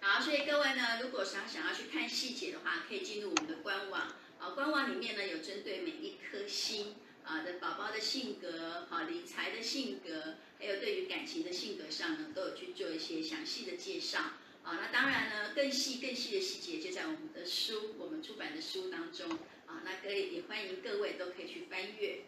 [0.00, 4.00] 好，所以各位呢，如果想想要去看细节的话，可以进入我们的官网
[4.40, 14.18] 啊，官网里面呢有针对每一颗星啊的宝宝的性格、好理财的性格，还有对于感情的性格上呢，都有去做一些详细的介绍。
[14.62, 19.30] 啊，那当然呢，更细、更细的细节就在我们的书，我们出版的书当中。
[19.66, 22.24] 啊，那各位也欢迎各位都可以去翻阅。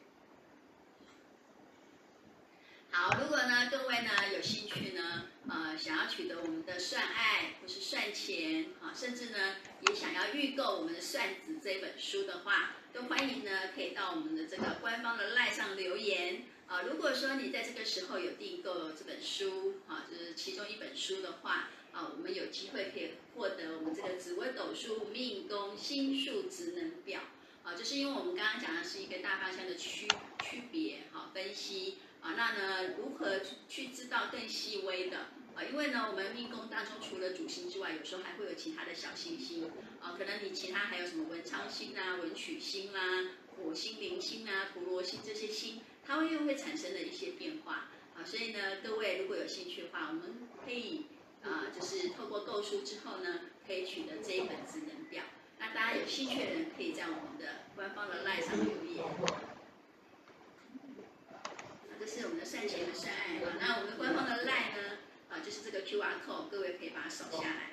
[2.98, 16.44] 好，如果呢各位呢有兴趣呢，呃，想要取得我们的算爱或是算钱，啊，甚至呢也想要预购我们的算子这本书的话，都欢迎呢可以到我们的这个官方的赖上留言。
[16.68, 21.68] 啊，如果说你在这个时候有订购这本书，啊，就是其中一本书的话。
[21.92, 27.20] 啊，我们有机会可以获得我们这个紫微斗数命宫星数职能表。
[27.62, 30.08] 啊，就是因为我们刚刚讲的是一个大方向的区
[30.44, 31.98] 区别，好分析。
[32.26, 35.18] 啊，那呢，如何去知道更细微的？
[35.54, 39.70] 啊，因为呢，我们命宫当中除了主星之外，有时候还会有其他的小星星。
[40.00, 47.88] 啊，可能你其他还有什么文昌星啊、文曲星啦、啊、火星、铃星啊、陀罗星这些星，它会又会产生的一些变化。
[48.16, 51.06] 啊，所以呢，各位如果有兴趣的话，我们可以。
[51.42, 55.22] 啊，就是透过购书之后呢，可以取得这一本智能表。
[55.60, 59.55] 那大家有兴趣的人，可以在我们的官方的 LINE 上留言。
[62.06, 64.98] 这是我们的善行和善爱啊，那我们官方的赖呢
[65.28, 67.72] 啊，就是这个 Q R code，各位可以把它扫下来。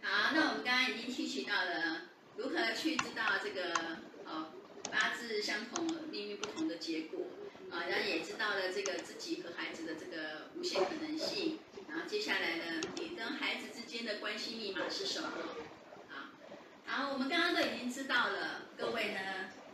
[0.00, 2.08] 好，那我们刚刚已经提取到了
[2.38, 4.46] 如何去知道这个哦
[4.90, 7.26] 八字相同命运不同的结果
[7.70, 15.32] 啊，然后也知道了这个自己和孩子的这个无限可能性，然后接下来呢，你跟孩子之间的关系密码是什么？
[16.90, 19.20] 啊，我们刚刚都已经知道了，各位呢，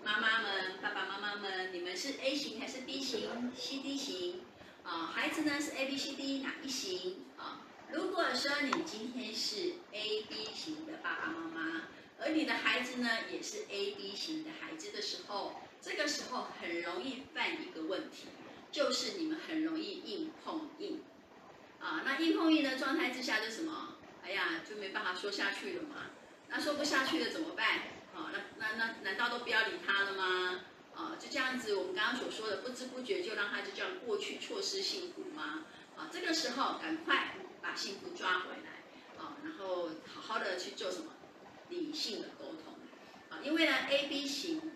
[0.05, 4.43] 妈妈们、爸爸妈妈们，你们是 A 型还是 B 型、C、D 型？
[4.85, 7.25] 啊，孩子呢是 A、B、C、D 哪一型？
[7.39, 11.85] 啊，如果说你今天是 A、B 型的爸爸妈妈，
[12.21, 15.63] 而你的孩子呢也是 A、B 型的孩子的时候。
[15.81, 18.27] 这个时候很容易犯一个问题，
[18.73, 21.01] 就是你们很容易硬碰硬，
[21.79, 23.95] 啊，那硬碰硬的状态之下就什么？
[24.25, 26.11] 哎呀，就没办法说下去了嘛。
[26.49, 27.79] 那说不下去了怎么办？
[28.15, 30.61] 啊，那那那难道都不要理他了吗？
[30.95, 35.65] 啊，就这样子，我们刚刚所说的不知不觉就让他就这样过去，错失幸福吗？
[35.97, 41.13] 啊，这个时候赶快把幸福抓回来，啊，然后好好的去做什么？
[41.69, 42.75] 理性的沟通，
[43.29, 44.71] 啊，因为呢，A、B 型。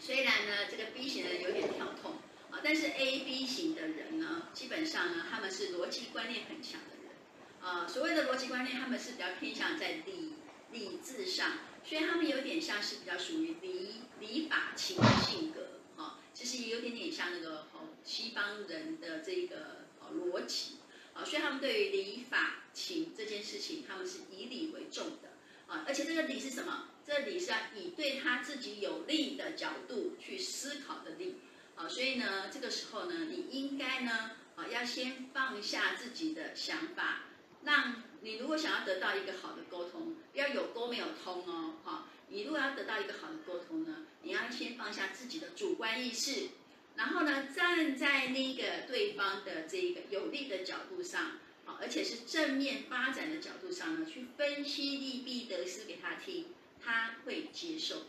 [0.00, 2.12] 虽然呢，这个 B 型的人有点跳痛
[2.50, 7.12] 啊，但是 A、B 型的人呢，基本上呢，他们是逻辑观念很强的人
[7.60, 7.86] 啊。
[7.86, 10.27] 所谓的逻辑观念，他们是比较偏向在理
[10.72, 16.18] 理智上，所以他们有点像是比较属于理理法情的性格啊。
[16.34, 20.76] 其实也有点点像那个哦，西方人的这个哦逻辑
[21.14, 25.30] 啊，所以他们对于理法情这件事情，他们是以理为重的
[25.66, 25.84] 啊。
[25.86, 26.88] 而且这个理是什么？
[27.06, 31.36] 这里是要以对他自己有利的角度去思考的利，
[31.74, 37.22] 啊，所以呢，这个时候呢，你应该呢，啊，要先放下自己的想法，
[37.64, 46.48] 让你如果想要得到一个好的沟通，要有沟没有通哦，哈，你如果要得到一个好的沟通呢，你要先放下自己的主观意识，
[46.96, 56.46] 然后呢，站在那个对方的这个有利的角度上，啊，而且是正面发展的角度上呢，去分析利弊得失给他听。
[56.80, 58.06] 他会接受的，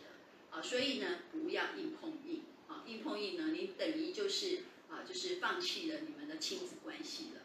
[0.50, 7.39] 啊，所以呢，不要硬碰硬，啊，硬碰硬呢，你等于就是啊，就是放弃了你们的亲子关系了。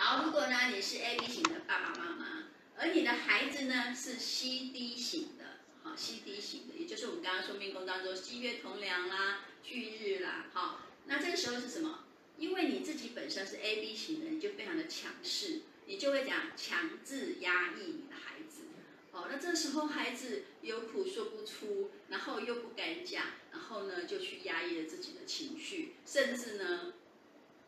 [0.00, 2.44] 好，如果呢你是 A B 型的爸爸妈妈，
[2.76, 12.04] 而你的孩子呢是 C D 型的，好，C D 型的，也就是我们刚刚说命宫当中七月同梁啦、巨日啦，好，那这个时候是什么？
[12.36, 18.66] 因为你自己本身是 A B 型的，你就非常的强势，你就会讲强制压抑你的孩子。
[19.10, 26.92] 哦，那这时候孩子有苦说不出，然后又不敢讲，然后呢就去压抑了自己的情绪，甚至呢，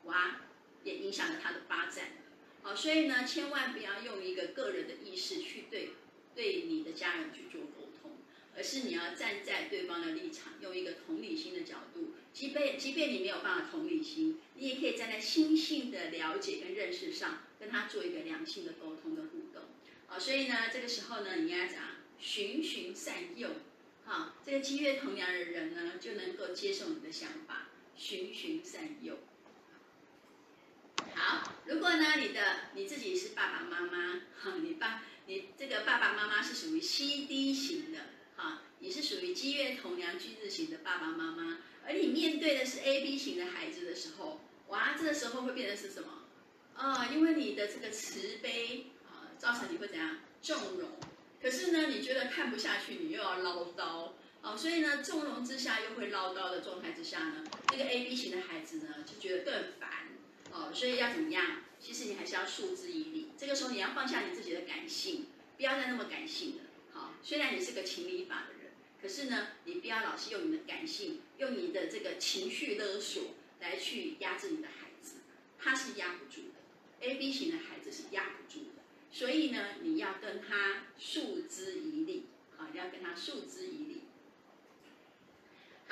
[0.05, 0.43] 哇，
[0.85, 2.20] 也影响了他的发展。
[2.63, 5.91] 好，所以呢，千万不要用一个个人的意识去对
[6.35, 8.19] 对你的家人去做沟通，
[8.55, 19.63] 而是你要站在对方的立场，用一个同理心的角度，即便即便你没有办法同理心，你也可以站在心性的了解跟认识上，跟他做一个良性的沟通跟互动。
[20.07, 21.77] 好，所以呢，这个时候呢，你要讲
[22.19, 23.49] 循循善诱，
[24.05, 29.19] 好，这个积月同梁的人呢，就能够接受你的想法，循循善诱。
[31.15, 32.41] 好，如果呢，你的
[32.75, 37.99] 你自己是爸爸妈妈，哈，你爸你这个爸爸妈妈是属于 CD 型的，
[38.37, 46.09] 哈，你是属于积月同梁巨日型的爸爸妈妈，而你面对的是 AB 型的孩子的时候，哇，这个时候会变成是什么？
[46.75, 49.29] 啊、因为你的这个慈悲啊。
[49.41, 50.91] 造成你会怎样纵容？
[51.41, 54.13] 可是呢，你觉得看不下去，你又要唠叨
[54.43, 60.09] 哦，所以呢，纵容之下又会唠叨的状态之下呢，这个 A B 型的孩子呢就觉得更烦
[60.53, 61.63] 哦，所以要怎么样？
[61.79, 63.29] 其实你还是要诉之以理。
[63.39, 66.63] 这个时候你要放下你自己的感性，不要再那么感性了。
[66.93, 75.17] 好、哦，虽然你是个情理法的人，可是呢，你不要老是用你的感性，用你的这个情绪勒索来去压制你的孩子，
[75.59, 77.07] 他是压不住的。
[77.07, 78.83] A B 型的孩子是压不住的。
[79.11, 82.27] 所以呢，你要跟他诉之以理，
[82.59, 84.00] 啊，要跟他诉之以理。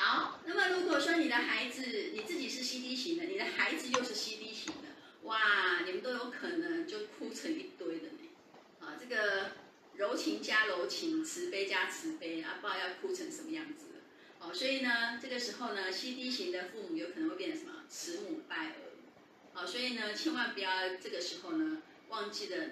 [0.00, 4.94] 好，那么如果说你的孩子，你自己是 CD 型的，你的孩子又是 CD 型的，
[5.24, 8.28] 哇，你们都有可能就哭成一堆的呢。
[8.78, 9.50] 啊，这个
[9.96, 14.00] 柔情加柔情，慈悲加慈悲，啊，不知道要哭成什么样子了。
[14.38, 17.82] 哦，所以呢，这个时候呢，CD 型的父母有可能会变成什么？
[17.88, 18.74] 慈母败儿。
[19.52, 22.66] 好，所以呢，千万不要这个时候呢，忘记了。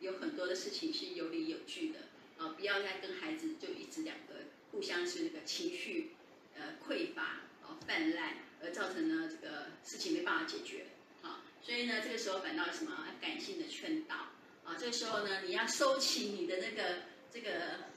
[0.00, 1.98] 有很多的事情是有理有据的，
[2.38, 6.12] 啊，不要再跟孩子就一直两个互相是那个情绪，
[6.54, 7.22] 呃，匮乏
[7.62, 10.86] 啊泛滥，而造成呢这个事情没办法解决，
[11.22, 14.16] 啊，所以呢这个时候反倒什么感性的劝导，
[14.64, 17.50] 啊，这个时候呢你要收起你的那个这个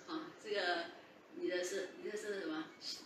[0.07, 0.85] 啊这个
[1.35, 2.65] 你的是你的是什么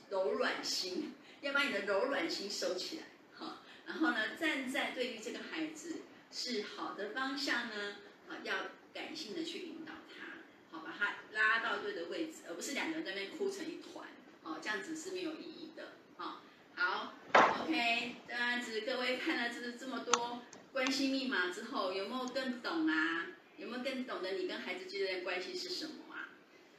[0.10, 3.04] 柔软心，要把你的柔软心收起来，
[3.38, 5.98] 哈，然后呢站在对于这个孩子
[6.32, 7.98] 是好的方向呢，
[8.30, 8.54] 啊要。
[8.94, 10.26] 感性的去引导他，
[10.72, 13.97] 好，把他拉到对的位置，而不是两个人在那边哭成一团，
[14.48, 15.90] 哦，这样子是没有意义的。
[16.16, 16.42] 好，
[16.76, 20.42] 好，OK，这样子各位看了这这么多
[20.72, 23.28] 关系密码之后，有没有更懂啊？
[23.58, 26.30] 有没有更懂得你跟孩子之间的关系是什么啊？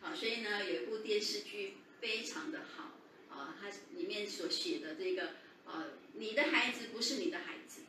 [0.01, 2.95] 好，所以呢，有一部电视剧非常的好，
[3.29, 5.33] 啊，它里面所写的这个，
[5.67, 7.83] 呃，你的孩子不是你的孩子。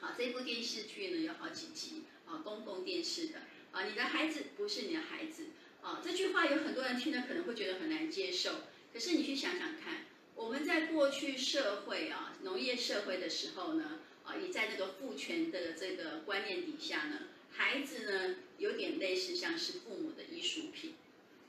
[0.00, 3.40] 好，这部电视剧呢有好几集，啊，公共电视的，
[3.72, 5.48] 啊，你的孩子不是你的孩子，
[5.82, 8.52] 啊，这句话有很多人听了可能会觉得很难接受，
[8.98, 17.20] 可是你去想想看，我们在过去社会啊，农业社会的时候呢，啊，你在那个父权的这个观念底下呢。
[17.52, 20.94] 孩子呢，有点类似像是父母的艺术品，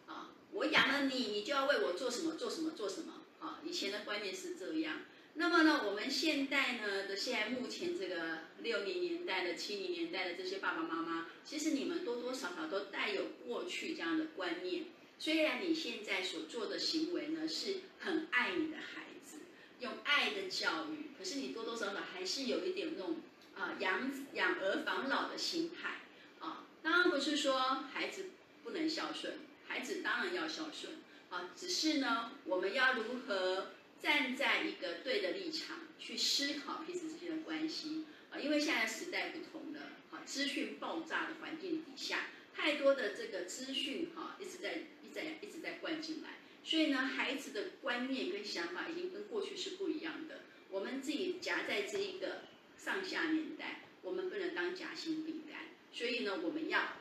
[0.05, 5.01] 啊，我养了你，你就要为我做什么做什么做什么，啊，以前的观念是这样。
[5.33, 14.83] 那么呢，我们现代呢的现在目前这个六零年代的、七零年代的这些爸爸妈妈，其实你们多多少少都带有过去这样的观念。
[15.19, 19.37] 虽然你现在所做的行为呢是很爱你的孩子，
[19.81, 23.17] 用爱的教育，可是你多多少少还是有一点那种。
[23.55, 25.99] 啊，养养儿防老的心态
[26.39, 27.59] 啊，当然不是说
[27.91, 28.27] 孩子
[28.63, 30.93] 不能孝顺，孩子当然要孝顺
[31.29, 33.71] 啊，只是呢，我们要如何
[34.01, 38.39] 站在一个对的立场去思考彼此之间的关系啊？
[38.39, 39.81] 因为现在时代不同了，
[40.11, 44.83] 啊，资讯爆炸的环境底下，太多的这个资讯哈，一直在
[45.23, 46.29] 在一直在灌进来，
[46.63, 52.41] 所以呢，孩子的观念跟想法已经跟过去是不一样的，我们自己夹在这一个。
[52.79, 55.59] 上下年代，我们不能当夹心饼干，
[55.91, 56.93] 所以呢，我们要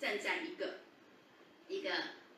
[0.00, 0.80] 站在一个
[1.68, 1.90] 一个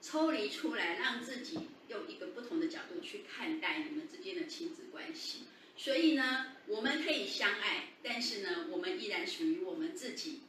[0.03, 5.45] 抽离出来，让自己用一个不同的角度去看待你们之间的亲子关系。
[5.79, 10.41] 所以呢，我们可以相爱，但是呢，我们依然属于我们自己。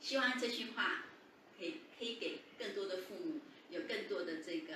[0.00, 1.04] 希望这句话
[1.56, 3.38] 可以可以给更多的父母
[3.74, 4.74] 有更多的这个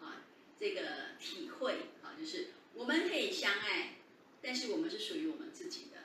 [0.00, 0.26] 啊
[0.58, 0.80] 这个
[1.20, 1.72] 体会
[2.02, 3.94] 啊，就是我们可以相爱，
[4.42, 5.98] 但是我们是属于我们自己的。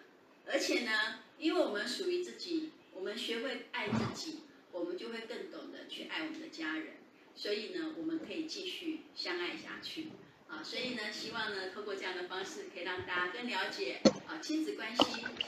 [0.48, 4.42] 而且呢，因为我们属于自己，我们学会爱自己，
[4.72, 6.98] 我们就会更懂得去爱我们的家人。
[7.36, 10.10] 所以呢，我们可以继续相爱下去。
[10.48, 15.04] 啊，所以呢，希望呢，透过这样的方式，可以让大家更了解啊，亲子关系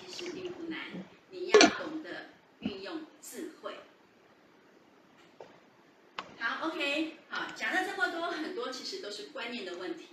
[0.07, 0.87] 其实并不难，
[1.29, 3.75] 你要懂得运用智慧。
[6.39, 10.05] 好，OK，好，讲了这么多，很多其实都是观念的问题。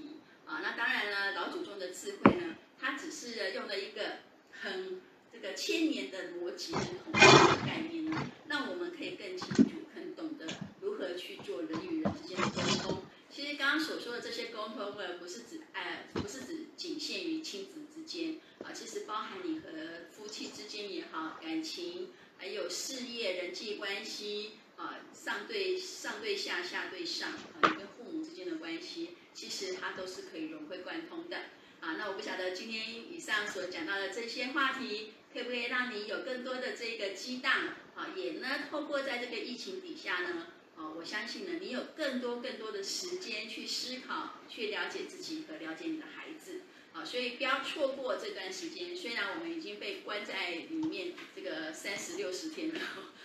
[0.46, 4.16] 啊，那当然了，老祖宗的智慧呢，他只是用了一个。
[4.62, 4.98] 很
[5.30, 10.46] 这个千年的逻辑跟统一的概念呢，让我们可以更清楚、更懂得
[10.80, 13.02] 如何去做人与人之间的沟通。
[13.28, 19.66] 其实刚刚所说的这些沟通呢，不是指哎，不是指仅限于亲子之间啊，其实包含你和
[20.12, 31.36] 夫妻之间也好，感情，还有事业、人际关系啊，上对上对下、下对上啊，你跟父母之间的关系，其实它都是可以融会贯通的。
[31.80, 37.52] 啊，那我不晓得今天以上所讲到的这些话题，可不可以让你有更多的这个激荡？
[37.94, 46.62] 啊，也呢，透过在这个疫情底下呢，啊，我相信呢，你有更多更多的时间去思考、去了解自己和了解你的孩子。
[46.92, 48.94] 啊，所以不要错过这段时间。
[48.96, 52.80] 虽然我们已经被关在里面这个三十六十天了，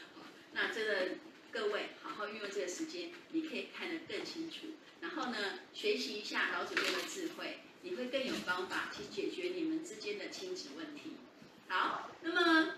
[0.53, 1.09] 那这个
[1.51, 4.67] 各位好好运用这个时间，你可以看得更清楚。
[5.01, 7.59] 然后呢，学习一下老祖宗的智慧。
[7.81, 11.13] 你会更有方法去解决你们之间的亲子问题。
[11.69, 12.73] 好，那么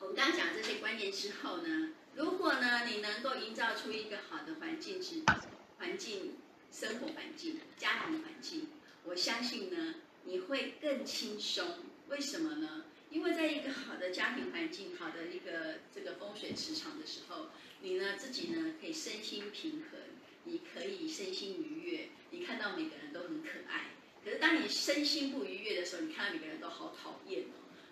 [0.00, 5.22] 我们刚刚讲这些观念之后呢，如果呢你能够营造出一个好的环境之
[5.78, 6.34] 环境
[6.72, 8.66] 生活环境、家庭环境，
[9.04, 9.94] 我相信呢
[10.24, 11.78] 你会更轻松。
[12.08, 12.84] 为什么呢？
[13.10, 17.50] 因为在一个好的家庭环境、好的一个这个风水磁场的时候，
[17.82, 20.00] 你呢自己呢可以身心平衡，
[20.44, 23.90] 你可以身心愉悦，你看到每个人都很可爱。
[24.24, 27.42] 可是当你身心不愉悦的时候，你看到每个人都好讨厌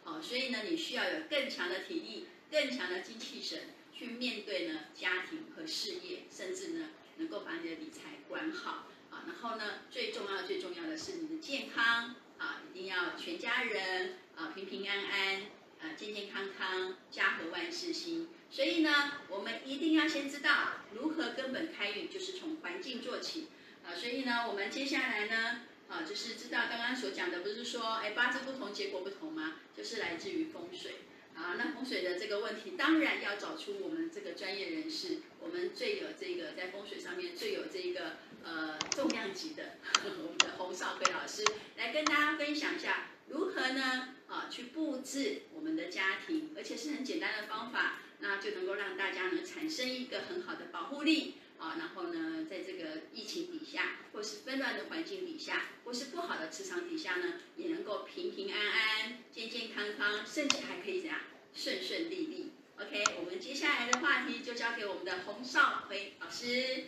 [0.05, 9.25] 哦，好，所以呢，你需要有更强的体力、更强的精气神去面对呢家庭和事业，甚至呢能够把你的理财管好啊。
[9.27, 15.43] 然后呢，最重要、最重要的是你的健康啊，一定要全家人啊平平安安
[15.81, 18.29] 啊健健康康，家和万事兴。
[18.51, 20.51] 所以呢，我们一定要先知道
[20.93, 23.49] 如何根本开运，就是从环境做起
[23.85, 23.95] 啊。
[23.95, 25.61] 所以呢，我们接下来呢。
[25.91, 29.57] 啊，就是知道刚刚所讲的，不是说，哎，八字不同，结果不同吗？
[29.77, 30.93] 就是来自于风水。
[31.35, 41.45] 啊，那风水的这个问题，当然要找出我们这个专业人士，我们最有这个在风水上面最有这个呃重量级的呵呵 我们的洪少辉老师，
[41.77, 51.35] 来跟大家分享一下如何呢啊去布置我们的家庭，而且是很简单的方法，那就能够让大家呢产生一个很好的保护力。
[51.61, 61.21] 啊，然后呢，在这个疫情底下，或是纷乱的环境底下，或是不好的磁场底下呢，也能够平平安安、健健康康，甚至还可以怎样
[61.55, 62.53] 顺顺利利。
[62.79, 66.85] OK，我们接下来的话题就交给我们的洪少辉老师。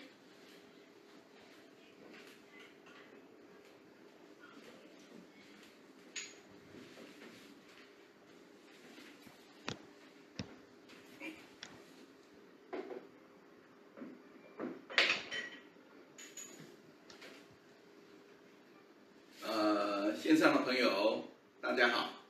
[20.22, 21.28] 线上的朋友，
[21.60, 22.22] 大家好，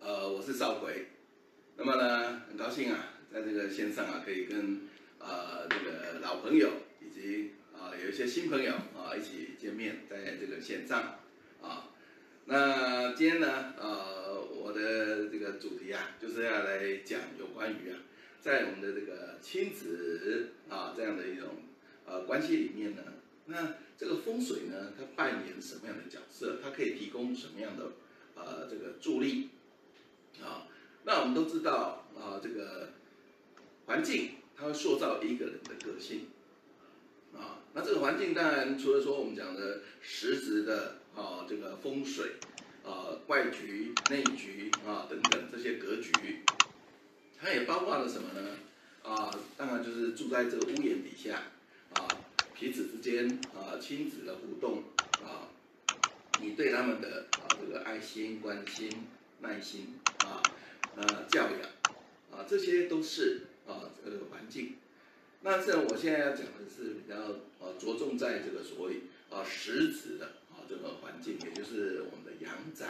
[0.00, 1.06] 呃，我是少辉。
[1.76, 4.88] 那么呢，很高兴啊，在这个线上啊，可以跟
[5.20, 6.68] 呃这个老朋友
[7.00, 11.20] 以及啊、呃、有一些新朋友啊一起见面，在这个线上
[11.62, 11.88] 啊。
[12.46, 18.00] 那今天呢，呃，我的这个主题啊，就是要来讲有关于啊，
[18.40, 21.48] 在我们的这个亲子啊这样的一种
[22.08, 23.02] 呃关系里面呢。
[23.46, 26.58] 那这个风水呢，它扮演什么样的角色？
[26.62, 27.92] 它可以提供什么样的
[28.34, 29.48] 呃这个助力
[30.42, 30.68] 啊？
[31.04, 32.90] 那我们都知道啊，这个
[33.86, 36.26] 环境它会塑造一个人的个性
[37.34, 37.64] 啊。
[37.72, 42.32] 那这个环境当然除了说我们讲的实质的啊这个风水
[42.84, 46.12] 啊外局内局啊等等这些格局，
[47.40, 48.56] 它也包括了什么呢？
[49.02, 51.44] 啊，当然就是住在这个屋檐底下
[51.94, 52.08] 啊。
[52.60, 54.82] 彼此之间啊，亲子的互动
[55.22, 55.46] 啊，
[56.40, 58.90] 你对他们的啊这个爱心、关心、
[59.38, 59.94] 耐心
[60.24, 60.42] 啊，
[60.96, 61.60] 呃教养
[62.32, 64.74] 啊，这些都是啊这个环境。
[65.42, 67.14] 那这我现在要讲的是比较
[67.64, 72.84] 啊着重在这个所谓啊实质的啊这个环境，也就是我们的阳宅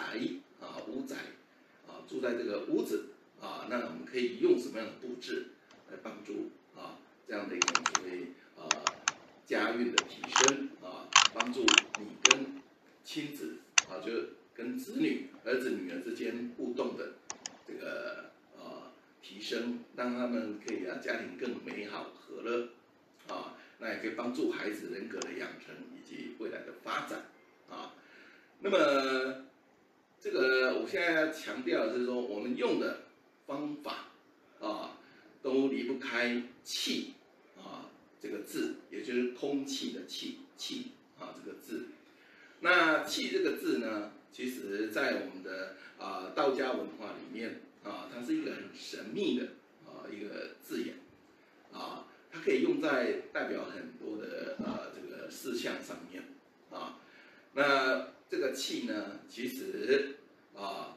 [0.62, 1.14] 啊屋宅
[1.86, 5.48] 啊住在这个屋子啊，那我们可以用什么样的布置
[5.90, 6.96] 来帮助啊
[7.28, 8.28] 这样的一种所谓。
[9.48, 11.64] 家运的提升啊，帮助
[11.98, 12.60] 你跟
[13.02, 13.56] 亲子
[13.88, 17.14] 啊，就是跟子女、儿子、女儿之间互动的
[17.66, 18.92] 这个啊
[19.22, 22.68] 提升，让他们可以让家庭更美好和乐
[23.28, 27.24] 啊，那也可以帮助孩子人格的养成以及未来的发展
[27.70, 27.94] 啊。
[28.60, 29.46] 那么
[30.20, 33.04] 这个我现在要强调的是说，我们用的
[33.46, 34.08] 方法
[34.60, 34.98] 啊，
[35.40, 37.14] 都离不开气。
[38.20, 41.86] 这个字，也就是空气的气，气啊这个字。
[42.60, 49.44] 那气这个字呢，其实在我们的啊道家文化里面啊，它是一个很神秘的
[49.86, 50.96] 啊一个字眼
[51.72, 56.24] 啊，它可以用在代表很多的啊这个事项上面
[56.72, 56.98] 啊。
[57.54, 60.16] 那这个气呢，其实
[60.56, 60.96] 啊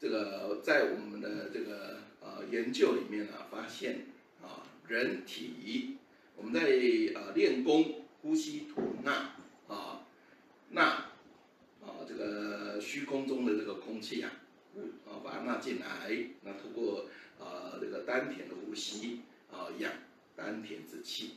[0.00, 4.06] 这个在我们的这个呃研究里面啊，发现
[4.42, 5.98] 啊人体。
[6.36, 6.60] 我们在
[7.14, 9.34] 呃练功呼吸吐纳
[9.68, 10.06] 啊，
[10.70, 10.82] 纳
[11.82, 14.30] 啊这个虚空中的这个空气啊，
[15.06, 17.06] 啊把它纳进来，那通过
[17.38, 19.90] 呃这个丹田的呼吸啊养
[20.36, 21.36] 丹田之气。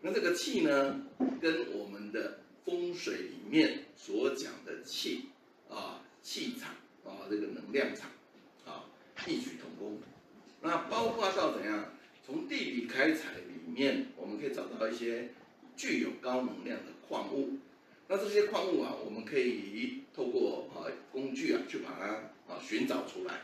[0.00, 1.00] 那这个气呢，
[1.40, 5.26] 跟我们的风水里面所讲的气
[5.68, 6.72] 啊气场
[7.04, 8.10] 啊这个能量场
[8.64, 8.86] 啊
[9.26, 10.00] 异曲同工。
[10.62, 11.92] 那包括到怎样？
[12.26, 15.28] 从地理开采里里面，我们可以找到一些
[15.76, 17.58] 具有高能量的矿物。
[18.08, 23.42] 那这些矿物啊，我们可以透过啊工具啊去把它啊寻找出来。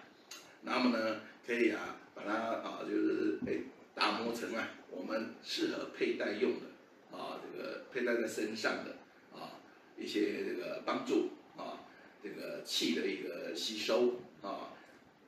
[0.63, 3.65] 那么呢，可以啊把它啊就是诶
[3.95, 8.97] 打磨成啊我们适合佩戴用的啊这个佩戴在身上的
[9.39, 9.61] 啊
[9.99, 11.85] 一些这个帮助啊
[12.23, 14.73] 这个气的一个吸收啊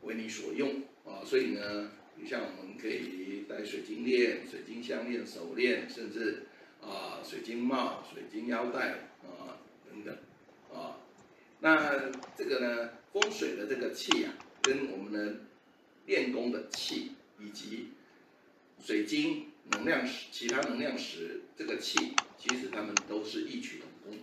[0.00, 1.22] 为你所用啊。
[1.24, 1.90] 所以呢。
[2.18, 6.46] 你像我们可以戴水晶链、水晶项链、手链，甚至
[6.80, 10.16] 啊水晶帽、水晶腰带啊等等
[10.72, 10.98] 啊。
[11.60, 14.32] 那这个呢，风水的这个气啊，
[14.62, 15.40] 跟我们的
[16.06, 17.90] 练功的气以及
[18.82, 24.18] 水晶能量石、其他能量石这个气，其实它们都是异曲同工，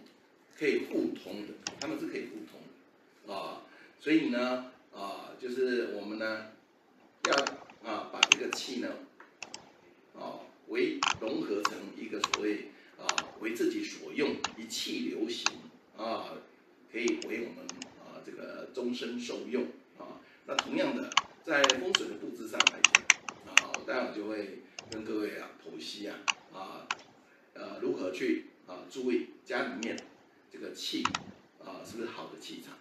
[0.58, 2.60] 可以互通的，它们是可以互通
[3.28, 3.62] 的啊。
[4.00, 6.48] 所以呢啊，就是我们呢
[7.26, 7.63] 要。
[8.34, 8.90] 这个气呢，
[10.16, 13.06] 啊，为融合成一个所谓啊，
[13.40, 15.46] 为自己所用，一气流行
[15.96, 16.34] 啊，
[16.92, 17.64] 可以为我们
[18.00, 19.66] 啊这个终身受用
[20.00, 20.18] 啊。
[20.48, 21.12] 那同样的，
[21.44, 23.04] 在风水的布置上来讲，
[23.46, 26.18] 啊，我待会就会跟各位啊剖析啊，
[26.52, 26.88] 啊，
[27.54, 29.96] 呃，如何去啊注意家里面
[30.52, 31.04] 这个气
[31.64, 32.74] 啊是不是好的气场？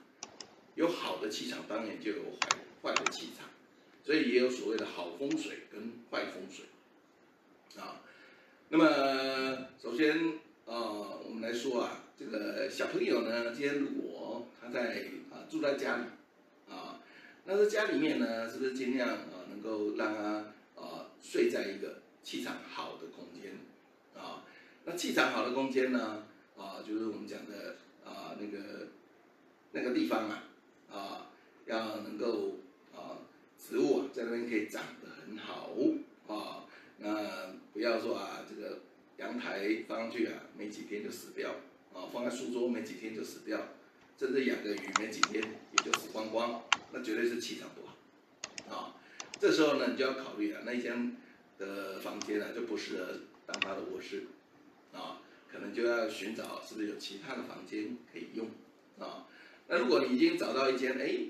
[0.77, 3.52] 有好的气场，当然就有坏坏的气场。
[4.05, 6.65] 所以也有所谓的好风水跟坏风水，
[7.81, 8.03] 啊，
[8.69, 16.05] 那么首先啊、我们来说啊，这个小朋友呢，今天如果他在啊住在家里
[16.69, 17.01] 啊，
[17.45, 23.53] 那在家里面呢，是不是尽量啊能够让他啊睡在一个气场好的空间
[24.15, 24.45] 啊？
[24.85, 26.25] 那气场好的空间呢
[26.57, 28.89] 啊，就是我们讲的啊那个
[29.73, 30.45] 那个地方啊
[30.91, 31.31] 啊，
[31.67, 32.57] 要能够
[33.69, 35.71] 植物啊在那边可以长得很好
[36.27, 36.65] 啊。
[36.99, 38.81] 那不要说啊，这个
[39.19, 41.51] 阳台放上去啊，没几天就死掉
[41.95, 43.61] 啊；放在书桌没几天就死掉，
[44.19, 46.63] 甚至养个鱼没几天也就死光光，
[46.93, 48.95] 那绝对是气场不好啊。
[49.41, 51.17] 这时候呢，你就要考虑啊，那一间
[51.59, 53.07] 的房间呢，就不适合
[53.47, 54.25] 当他的卧室
[54.93, 58.49] 啊，可能就要寻找是不是有其他的房间可以用
[58.99, 59.27] 啊。
[59.69, 61.27] 那如果你已经找到一间，哎。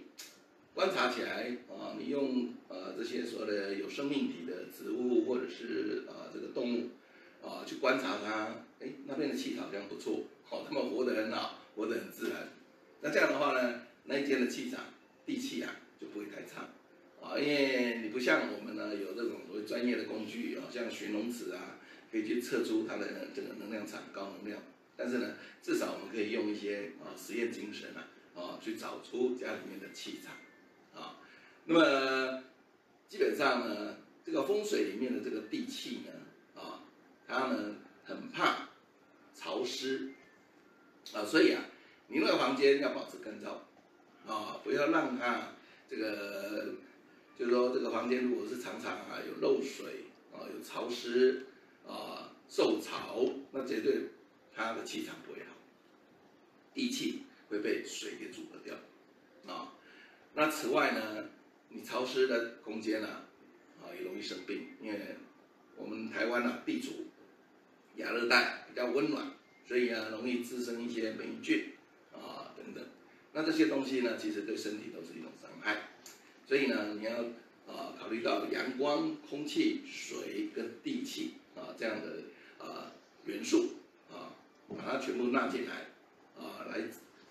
[0.75, 6.89] 观察起来啊，你用呃这些所谓的有生命体的植物或者是啊这个动物
[7.47, 12.49] 啊去观察它，哎那边的气场好像不错，好，他们活得很好，活得很自然。
[13.03, 14.81] 那这样的话呢，那一间的气场
[15.27, 16.69] 地气啊就不会太差
[17.21, 21.79] 啊，因为你不像我们呢有这种所谓专业的工具啊，像寻龙尺啊，
[22.11, 24.63] 可以去测出它的这个能量场高能量。
[24.97, 30.33] 但是呢，至少我们可以用一些啊实验精神啊啊去找出家里面的气场。
[31.65, 32.43] 那么
[33.09, 36.83] 基本上呢，这个风水里面的这个地气呢，啊，
[37.27, 38.69] 它呢很怕
[39.35, 40.11] 潮湿，
[41.13, 41.65] 啊，所以啊，
[42.09, 43.59] 你那个房间要保持干燥，
[44.31, 45.49] 啊，不要让它
[45.89, 46.75] 这个，
[47.39, 51.47] 就是说这个房间如果是常常啊有漏水，啊有潮湿，
[51.87, 54.09] 啊受潮，那绝对
[54.55, 55.55] 它的气场不会好，
[56.75, 58.75] 地气会被水给阻隔掉，
[59.47, 59.73] 啊。
[60.35, 61.29] 那此外呢，
[61.75, 63.27] 你潮湿的空间啊，
[63.81, 65.17] 啊也容易生病，因为
[65.77, 67.07] 我们台湾啊地处
[67.97, 69.33] 亚热带，比较温暖，
[69.67, 71.73] 所以啊容易滋生一些霉菌
[72.13, 72.85] 啊等等。
[73.33, 75.89] 那这些东西呢，其实对身体都是一种伤害。
[76.47, 77.23] 所以呢，你要
[77.67, 82.93] 啊考虑到阳光、空气、水跟地气啊这样的啊
[83.25, 83.77] 元素
[84.11, 84.37] 啊，
[84.69, 85.87] 把它全部纳进来
[86.39, 86.83] 啊，来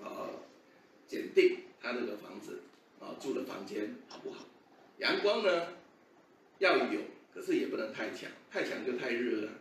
[0.04, 0.30] 啊
[1.08, 2.62] 检定它这个房子。
[3.02, 4.46] 啊，住的房间好不好？
[5.00, 5.68] 阳光呢
[6.60, 7.02] 要有，
[7.34, 9.52] 可是也不能太强，太强就太热了。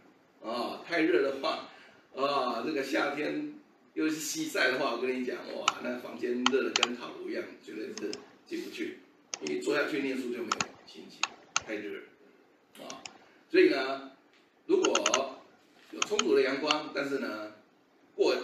[0.45, 1.71] 啊，太热的话，
[2.15, 3.55] 啊，这个夏天
[3.95, 8.12] 又是西晒的话，我跟你讲，哇，那房间热的跟烤炉一样，绝对是
[8.47, 8.99] 进不去。
[9.41, 11.23] 你坐下去念书就没有心情，
[11.55, 11.99] 太热。
[12.83, 13.01] 啊，
[13.51, 14.12] 所以呢，
[14.67, 15.41] 如果
[15.93, 17.55] 有充足的阳光，但是呢
[18.15, 18.37] 过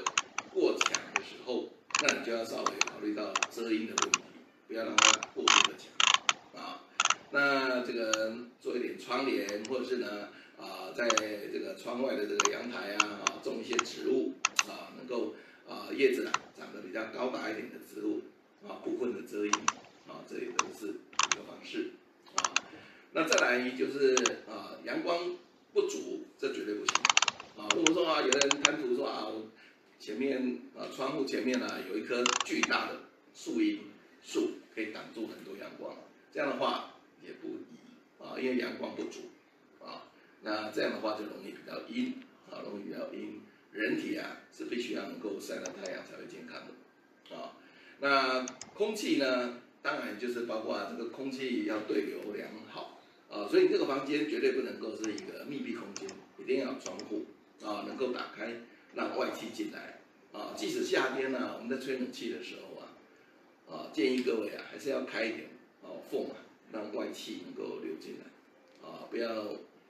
[0.50, 1.68] 过强的时候，
[2.02, 4.20] 那你就要稍微考虑到遮阴的问题。
[4.68, 6.82] 不要让它过度的强啊，
[7.30, 10.28] 那这个做一点窗帘，或者是呢
[10.58, 14.32] 啊，在这个窗外的这个阳台啊，啊种一些植物
[14.68, 15.34] 啊，能够
[15.68, 18.22] 啊叶子啊长得比较高大一点的植物
[18.66, 19.52] 啊，部分的遮阴
[20.08, 21.90] 啊，这也都是一个方式
[22.34, 22.54] 啊。
[23.12, 24.14] 那再来就是
[24.48, 25.36] 啊，阳光
[25.72, 26.94] 不足，这绝对不行
[27.58, 27.68] 啊。
[27.74, 29.28] 如果说啊，有的人贪图说啊，
[29.98, 33.00] 前面啊窗户前面呢、有一棵巨大的
[33.34, 33.80] 树荫。
[34.28, 35.96] 树可以挡住很多阳光，
[36.32, 37.78] 这样的话也不宜
[38.18, 39.20] 啊，因为阳光不足，
[40.74, 42.14] 这样的话就容易比较阴
[42.50, 43.40] 啊，容易比较阴。
[43.72, 47.52] 人体啊是必须要能够晒到太阳才会健康的啊。
[48.00, 57.26] 那空气呢，当然就是包括这个空气要对流良好啊，所以这个房间绝对不能够是一个密闭空间，一定要窗户
[57.62, 58.54] 啊，能够打开
[58.94, 60.00] 让外气进来
[60.32, 60.54] 啊。
[60.56, 62.76] 即使夏天呢，我们在吹冷气的时候。
[63.68, 65.48] 啊，建议各位啊，还是要开一点
[65.82, 66.36] 哦缝啊，
[66.72, 69.28] 让外气能够流进来，啊，不要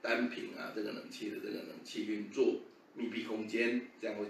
[0.07, 2.61] 单凭啊这个冷气的这个冷气运作，
[2.95, 4.27] 密闭空间这样会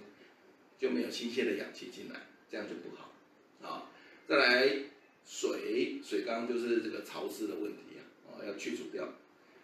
[0.75, 3.13] 就没有新鲜的氧气进来，这样就不好，
[3.61, 3.91] 啊，
[4.27, 4.67] 再来
[5.23, 9.07] 水水缸就是这个潮湿的问题啊，啊要去除掉，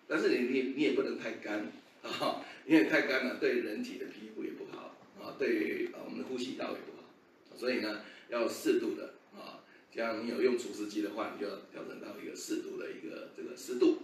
[0.08, 1.72] 但是你你你也不能太干
[2.04, 9.66] 啊，因为太干了对人体的皮肤也不好啊，对啊我们的呼吸道也不好，所以呢要适度的啊。
[9.92, 13.98] 像你有用除湿机的话，你就要调整到一个适度的一个这个湿度。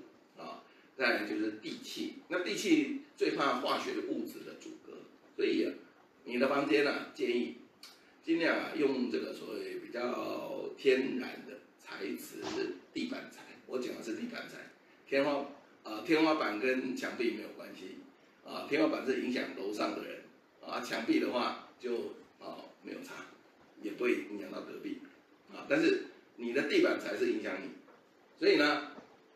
[0.99, 4.91] 再来就是地气，那地气最怕化学物质的阻隔，
[5.33, 5.71] 所以啊，
[6.25, 7.55] 你的房间啊，建议
[8.21, 12.43] 尽量啊用这个所谓比较天然的材质
[12.93, 13.43] 地板材。
[13.65, 14.57] 我讲的是地板材，
[15.07, 15.45] 天花
[15.83, 17.99] 啊天花板跟墙壁没有关系
[18.45, 20.23] 啊，天花板是影响楼上的人
[20.61, 23.13] 啊，墙壁的话就啊没有差，
[23.81, 24.97] 也不会影响到隔壁。
[25.49, 27.69] 啊，但是你的地板才是影响你，
[28.37, 28.91] 所以呢，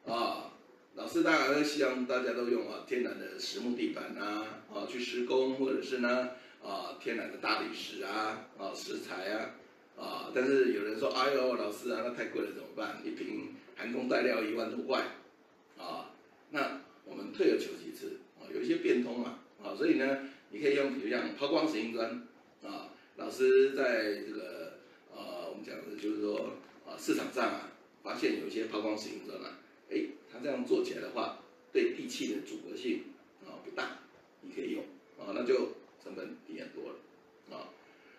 [0.05, 0.52] 啊，
[0.95, 6.29] 老师当然希望大家都用啊天然的实木地板啊啊去施工，或者是呢
[6.63, 9.49] 啊天然的大理石啊啊石材啊
[9.97, 13.01] 啊，但是有人说，哎呦老师啊，那太贵了怎么办？
[13.03, 15.03] 一瓶含工带料一万多块
[15.77, 16.11] 啊，
[16.51, 22.27] 那我们退而求其次啊，有一些变通嘛啊，所以呢，你可以用比如像抛光石英砖
[22.63, 24.73] 啊，老师在这个
[25.11, 26.53] 呃我们讲的就是说
[26.85, 27.71] 啊市场上啊
[28.03, 29.57] 发现有一些抛光石英砖啊。
[29.91, 30.01] 哎，
[30.33, 31.37] 它这样做起来的话，
[31.71, 33.03] 对地气的阻隔性
[33.45, 33.99] 啊不大，
[34.41, 34.83] 你可以用
[35.19, 35.73] 啊，那就
[36.03, 37.69] 成本低很多了啊。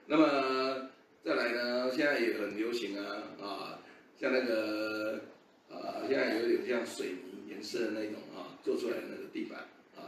[0.07, 0.91] 那么
[1.25, 3.83] 再来呢，现在也很流行啊啊，
[4.17, 5.21] 像那个
[5.69, 9.61] 啊，现在有点像水泥颜色的那种啊，做出来的那个地板
[9.97, 10.07] 啊，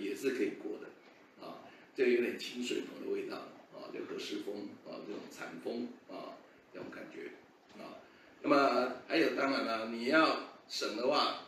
[0.00, 1.60] 也是可以过的啊，
[1.94, 3.36] 就有点清水房的味道
[3.74, 4.54] 啊，就和湿风
[4.86, 6.32] 啊，这种禅风啊，
[6.72, 7.30] 这种感觉
[7.78, 8.00] 啊。
[8.42, 10.53] 那么还有，当然了，你要。
[10.68, 11.40] 省的话，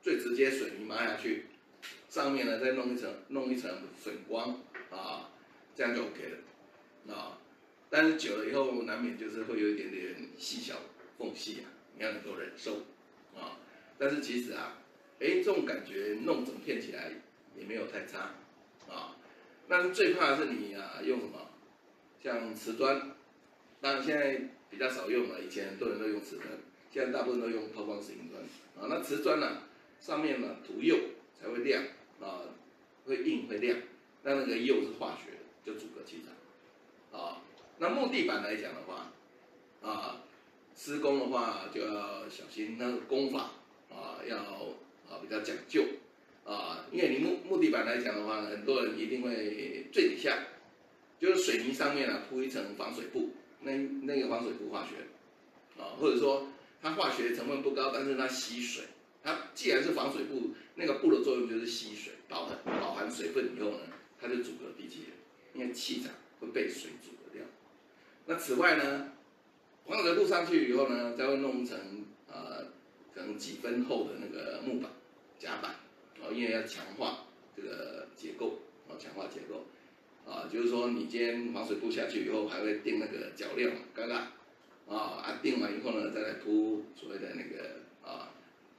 [0.00, 1.46] 最直接水泥抹下去，
[2.08, 4.60] 上面呢再弄一层弄一层粉光
[4.90, 5.30] 啊，
[5.74, 7.38] 这样就 OK 了啊。
[7.88, 10.76] 但是久了以后，难免就是会有一点点细小
[11.18, 12.78] 缝隙啊，你要能够忍受
[13.34, 13.58] 啊。
[13.98, 14.78] 但是其实啊，
[15.20, 17.10] 哎，这种感觉弄整片起来
[17.56, 18.34] 也没有太差
[18.88, 19.16] 啊。
[19.68, 21.50] 那最怕的是你啊用什么，
[22.22, 23.16] 像瓷砖，
[23.80, 26.46] 当然现在比较少用了，以前很多人都用瓷砖。
[26.96, 28.42] 现在大部分都用抛光石英砖
[28.80, 29.58] 啊，那瓷砖呢，
[30.00, 30.96] 上面呢涂釉
[31.38, 31.84] 才会亮
[32.22, 32.40] 啊，
[33.04, 33.78] 会硬会亮，
[34.22, 35.32] 那那个釉是化学，
[35.62, 37.42] 就阻隔气场啊。
[37.76, 39.12] 那木地板来讲的话，
[39.86, 40.22] 啊，
[40.74, 43.50] 施工的话就要小心，那个工法
[43.90, 45.84] 啊要啊比较讲究
[46.46, 50.44] 啊，因为你木木地板来讲的话，很多人一定会最底下
[51.20, 54.94] 就是水泥上面啊铺一层防水布，那那个防水布化学
[55.78, 56.48] 啊，或者说。
[56.86, 58.84] 它化学成分不高，但是它吸水。
[59.24, 63.78] 它既然是防水布，那个布的作用就是吸水，饱含饱含水分以后呢，
[64.20, 65.06] 它就阻隔地气，
[65.52, 67.44] 因为气场会被水阻隔掉。
[68.26, 69.10] 那此外呢，
[69.84, 71.76] 防水布上去以后呢，再会弄成
[72.28, 72.66] 呃
[73.12, 74.92] 可能几分厚的那个木板
[75.40, 75.74] 夹板，
[76.20, 77.24] 哦，因为要强化
[77.56, 79.66] 这个结构，哦，强化结构，
[80.24, 84.34] 啊，就是说你今天防水布下去以后，还会垫那个脚料，嘎嘎。
[84.88, 88.30] 啊，安定完以后呢，再来铺所谓的那个啊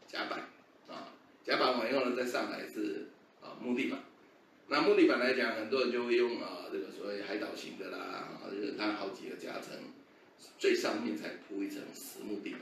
[0.07, 0.39] 甲板，
[0.87, 1.13] 啊
[1.43, 3.07] 甲板完以后呢，再上来是
[3.41, 3.99] 啊木地板。
[4.69, 9.73] 那木地板来讲，很多人就会用啊这个所谓海岛型的啦，啊就是它好几个夹层，
[10.57, 12.61] 最上面才铺一层实木地板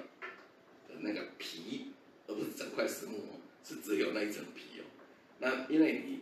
[0.87, 1.91] 的那个皮，
[2.27, 4.83] 而不是整块实木哦，是只有那一层皮哦。
[5.39, 6.21] 那因为你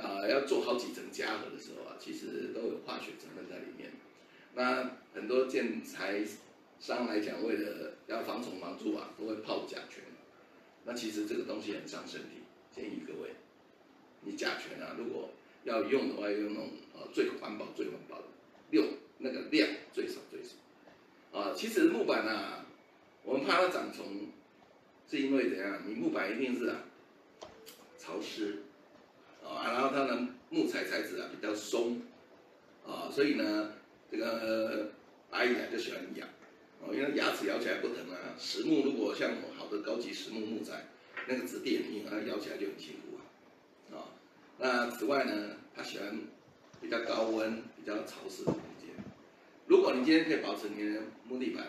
[0.00, 3.90] 啊要做好几层夹合的时候啊，其实都有化学成分在里面。
[4.54, 6.22] 那很多建材
[6.80, 10.02] 商来讲，为了要防虫防蛀啊，都会泡甲醛。
[10.84, 12.42] 那其实这个东西很伤身体，
[12.74, 13.30] 建议各位，
[14.22, 15.30] 你甲醛啊，如果
[15.62, 18.24] 要用的话，要用那种呃最环保、最环保的，
[18.70, 18.88] 用
[19.18, 21.38] 那个量最少最少。
[21.38, 22.66] 啊，其实木板啊，
[23.22, 24.28] 我们怕它长虫，
[25.08, 25.82] 是因为怎样？
[25.86, 26.82] 你木板一定是啊
[27.96, 28.64] 潮湿，
[29.44, 32.02] 啊，然后它的木材材质啊比较松，
[32.84, 33.74] 啊，所以呢。
[34.10, 34.92] 这个
[35.34, 36.24] 白蚁啊就喜欢咬，
[36.80, 38.38] 哦，因为牙齿咬起来不疼啊。
[38.38, 40.86] 实木如果像好的高级实木木材，
[41.26, 43.98] 那个质地很硬，它咬起来就很辛苦啊。
[43.98, 44.14] 啊，
[44.60, 46.20] 那此外呢，它喜欢
[46.80, 48.94] 比较高温、比较潮湿的空间。
[49.66, 51.64] 如果你今天可以保持你的木地板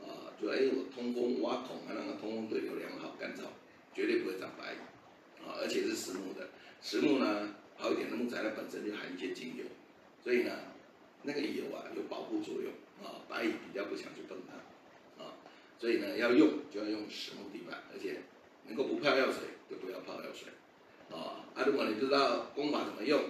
[0.00, 3.40] 啊，就哎我通风挖孔啊，让它通风对流良好、干燥，
[3.92, 5.58] 绝对不会长白蚁啊。
[5.60, 6.50] 而且是实木的，
[6.80, 9.64] 实木呢好一点的木材，它本身就含一些精油，
[10.22, 10.52] 所以呢。
[11.20, 15.34] 那个油啊有保护作用啊，白蚁比较不想去碰它啊，
[15.78, 18.22] 所以呢要用就要用实木地板，而且
[18.66, 20.48] 能够不泡药水就不要泡药水
[21.10, 21.46] 啊。
[21.54, 23.20] 啊，如果你不知道工法怎么用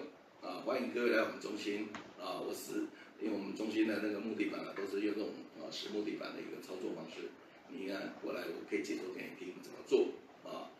[0.43, 1.89] 啊，欢迎各位来我们中心
[2.21, 2.87] 啊，我是
[3.21, 5.31] 因为我们中心的那个木地板啊都是用这种
[5.61, 7.29] 啊实木地板的一个操作方式，
[7.69, 10.09] 你看过来我可以解说给你听怎么做
[10.45, 10.71] 啊，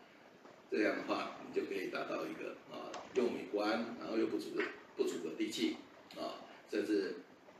[0.71, 4.49] 这样的话你就可以达到一个啊又美观然后又不阻
[4.95, 5.77] 不阻隔地气
[6.15, 6.45] 啊。
[6.69, 7.15] 甚至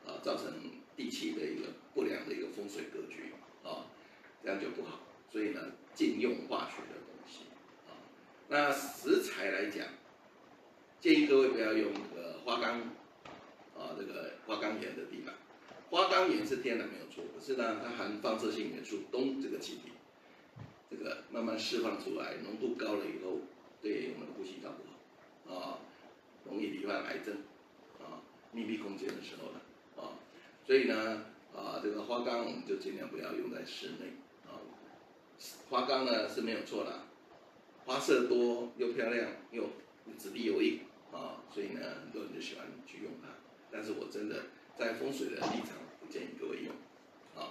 [0.05, 0.53] 啊，造成
[0.99, 3.31] 地气的一个不良的一个风水格局
[3.63, 3.87] 啊，
[4.43, 4.99] 这样就不好。
[5.31, 5.61] 所以呢，
[5.95, 7.45] 禁用化学的东西
[7.87, 7.95] 啊。
[8.49, 9.87] 那石材来讲，
[10.99, 12.81] 建议各位不要用那个花岗
[13.77, 15.35] 啊，这个花岗岩的地板。
[15.89, 19.93] 花岗岩是天然没有错，可是呢，它含放射性元素氡这个气体，
[20.91, 23.39] 这个慢慢释放出来，浓度高了以后，
[23.81, 25.79] 对我们的呼吸道不好啊，
[26.43, 27.37] 容易罹患癌症
[27.99, 28.19] 啊。
[28.51, 29.61] 密闭空间的时候呢，
[30.69, 34.13] 所以呢，啊，这个花岗我们就尽量不要用在室内，
[34.45, 34.61] 啊，
[35.67, 37.07] 花岗呢是没有错啦，
[37.87, 39.63] 花色多又漂亮又
[40.19, 40.81] 质地又硬
[41.11, 43.29] 啊，所以呢，很多人就喜欢去用它。
[43.71, 44.43] 但是我真的
[44.77, 45.69] 在风水的立场
[45.99, 46.75] 不建议各位用
[47.35, 47.49] 啊。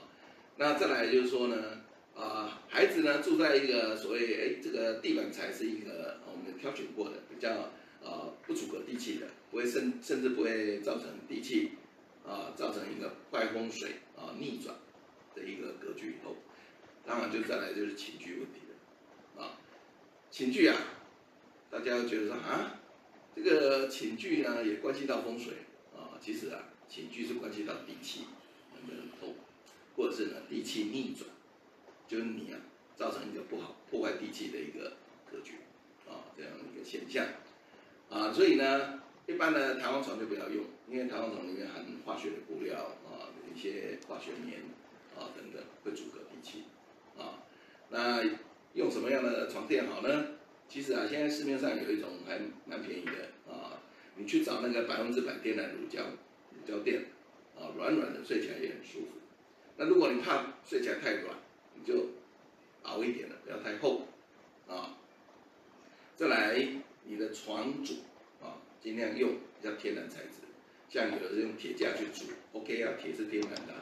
[0.57, 1.81] 那再来就是说呢，
[2.15, 11.73] 啊，孩子呢住在一个所谓哎这个地板材是一个我们挑选过的比较啊不阻隔地气的，不会甚甚至不会造成地气
[12.29, 14.77] 啊造成一个坏风水啊逆转
[15.35, 16.37] 的一个格局以后，
[17.07, 19.59] 当然就再来就是寝具问题了啊。
[20.31, 20.77] 寝具啊，
[21.71, 22.81] 大家觉得说啊，
[23.35, 25.55] 这个寝具呢也关系到风水
[25.97, 26.21] 啊。
[26.21, 28.25] 其实啊，寝具是关系到地气
[28.75, 29.35] 能不能透，
[29.97, 31.27] 或者是呢地气逆转，
[32.07, 32.61] 就是你啊
[32.95, 34.99] 造成一个不好破坏地气的一个
[35.31, 35.55] 格局
[36.07, 37.27] 啊这样一个现象
[38.11, 38.33] 啊。
[38.33, 38.98] 所以呢，
[39.29, 44.61] 一般的弹簧床就不要用，因为弹簧床里面含化学的布料啊，一些化学棉
[45.15, 46.65] 啊等等会阻隔地气
[47.19, 47.45] 啊。
[47.91, 48.25] 那
[48.73, 50.29] 用什么样的床垫好呢？
[50.67, 53.79] 其实啊，现在市面上有一种还蛮便宜的啊，
[54.17, 56.03] 你去找那个百分之百天然乳胶
[56.51, 57.03] 乳胶垫
[57.55, 59.09] 啊，软软的，睡起来也很舒服。
[59.77, 61.37] 那如果你怕睡起来太软，
[61.75, 62.07] 你就
[62.83, 64.07] 薄一点的，不要太厚
[64.67, 64.97] 啊。
[66.17, 66.67] 再来，
[67.05, 67.95] 你的床组，
[68.81, 70.47] 尽量用比较天然材质，
[70.89, 73.75] 像有的是用铁架去煮，OK 啊，铁是天然的，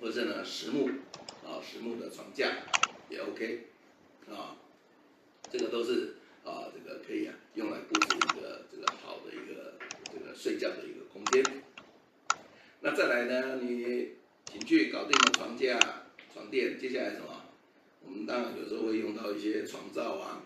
[0.00, 0.88] 或者是呢实木
[1.44, 2.48] 啊，实木的床架
[3.08, 3.68] 也 OK。
[4.30, 4.56] 啊，
[5.50, 6.14] 这个都是
[6.44, 9.74] 啊，这个可以啊，用来布置一个这个好的一个
[10.12, 11.44] 这个睡觉的一个空间。
[12.80, 14.12] 那再来呢，你
[14.44, 15.78] 寝具搞定了床架、
[16.32, 17.44] 床垫，接下来什么？
[18.04, 20.42] 我们当然有时候会用到一些床罩啊、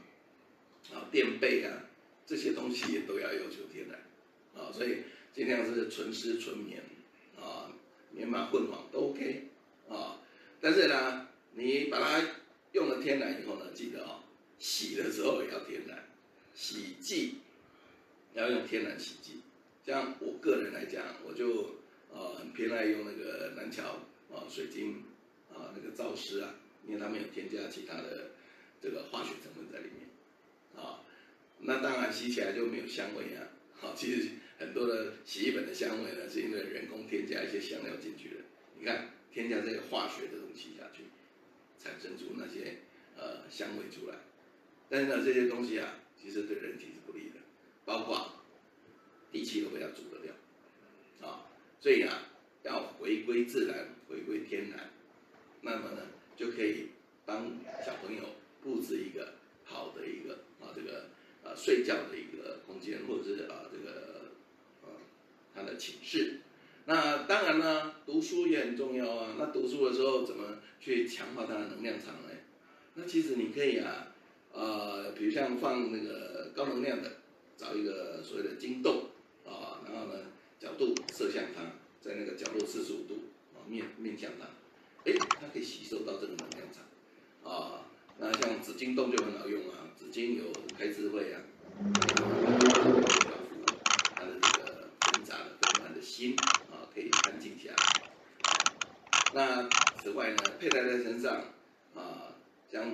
[0.93, 1.86] 啊垫被啊，
[2.27, 3.99] 这些东西也都要要求天然
[4.55, 4.99] 啊，所以
[5.35, 6.83] 尽量是纯丝纯棉
[7.41, 7.73] 啊，
[8.11, 9.45] 棉麻混纺都 OK
[9.89, 10.21] 啊，
[10.61, 12.27] 但是呢，你把它。
[12.73, 14.21] 用了天然以后呢，记得哦，
[14.59, 16.05] 洗的时候也要天然，
[16.55, 17.37] 洗剂
[18.35, 19.41] 要用天然洗剂。
[19.87, 21.77] 像我个人来讲，我就
[22.13, 23.83] 呃很偏爱用那个南桥
[24.31, 25.05] 啊水晶
[25.51, 26.55] 啊那个皂丝啊，
[26.87, 28.33] 因为它没有添加其他的
[28.83, 31.01] 这个化学成分在里面啊。
[31.61, 33.49] 那当然洗起来就没有香味啊。
[33.79, 34.29] 好，其实
[34.59, 38.37] 很多的洗衣粉的香味呢，是因为人工添加一些香料进去的。
[38.79, 41.05] 你看，添加这个化学的东西下去。
[41.79, 42.79] 产生出那些
[43.17, 44.17] 呃香味出来，
[44.89, 47.37] 但是呢，这些东西啊，其实对人体是不利的，
[47.85, 48.33] 包括
[49.31, 51.47] 地气都不要阻得掉啊，
[51.79, 52.27] 所以啊，
[52.65, 54.91] 要回归自然，回归天然，
[55.61, 56.89] 那么呢，就可以
[57.25, 58.25] 帮小朋友
[58.65, 61.11] 布置一个好的一个啊这个
[61.47, 64.31] 呃睡觉的一个空间，或者是啊这个
[64.83, 64.91] 呃
[65.55, 66.41] 他的寝室。
[66.87, 69.35] 那当然呢，读书也很重要啊。
[69.39, 72.31] 那读书的时候怎么去强化他的能量场呢？
[72.95, 74.15] 那其实你可以啊，
[74.53, 77.17] 呃，比如像放那个高能量的，
[77.57, 79.07] 找一个所谓的晶洞
[79.45, 80.21] 啊，然后呢
[80.59, 81.63] 角度射向它，
[82.01, 83.15] 在那个角落四十五度
[83.55, 84.47] 啊面面向它，
[85.05, 87.83] 哎，它可以吸收到这个能量场啊。
[88.19, 90.45] 那像紫晶洞就很好用啊，紫晶有
[90.77, 91.43] 开智慧啊，
[94.15, 96.37] 它的这个复杂的丰满的心
[96.71, 96.89] 啊。
[96.97, 97.77] 可以安静下来。
[99.35, 99.69] 那
[100.01, 101.45] 此外呢，佩戴在身上
[101.95, 102.33] 啊，
[102.73, 102.85] 像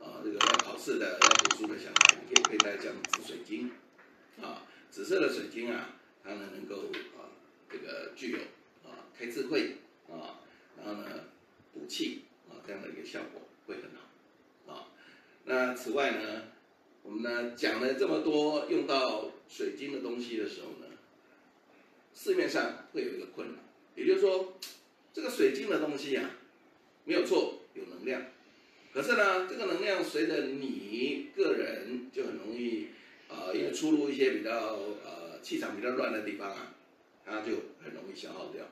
[0.00, 3.70] 啊这个要考试的、要读书的小孩，你可以佩戴这样紫水晶
[4.42, 5.90] 啊，紫色的水晶啊，
[6.24, 7.30] 它呢能够啊
[7.70, 8.38] 这个具有
[8.82, 9.76] 啊开智慧
[10.10, 10.42] 啊，
[10.76, 11.08] 然后呢
[11.72, 14.08] 补气啊这样的一个效果会很好。
[15.44, 16.42] 那此外呢，
[17.02, 20.86] 我们呢讲了这么多用到水晶的东西的时候呢，
[22.14, 23.54] 市面上会有一个困扰，
[23.96, 24.54] 也就是说，
[25.12, 26.30] 这个水晶的东西呀、啊，
[27.04, 28.22] 没有错，有能量，
[28.94, 32.88] 可是呢，这个能量随着你个人就很容易
[33.28, 36.72] 啊、呃，因为出入一些比较呃气场比较乱的地方啊，
[37.26, 38.64] 它就很容易消耗掉，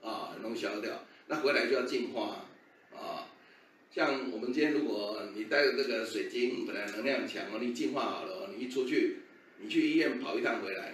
[0.00, 2.46] 啊，很容易消耗掉，那回来就要净化
[2.94, 3.25] 啊。
[3.96, 9.20] 像我们今天如果你带着这个水晶，本来能量强哦，你净化好了，你一出去，
[9.58, 10.92] 你去医院跑一趟回来。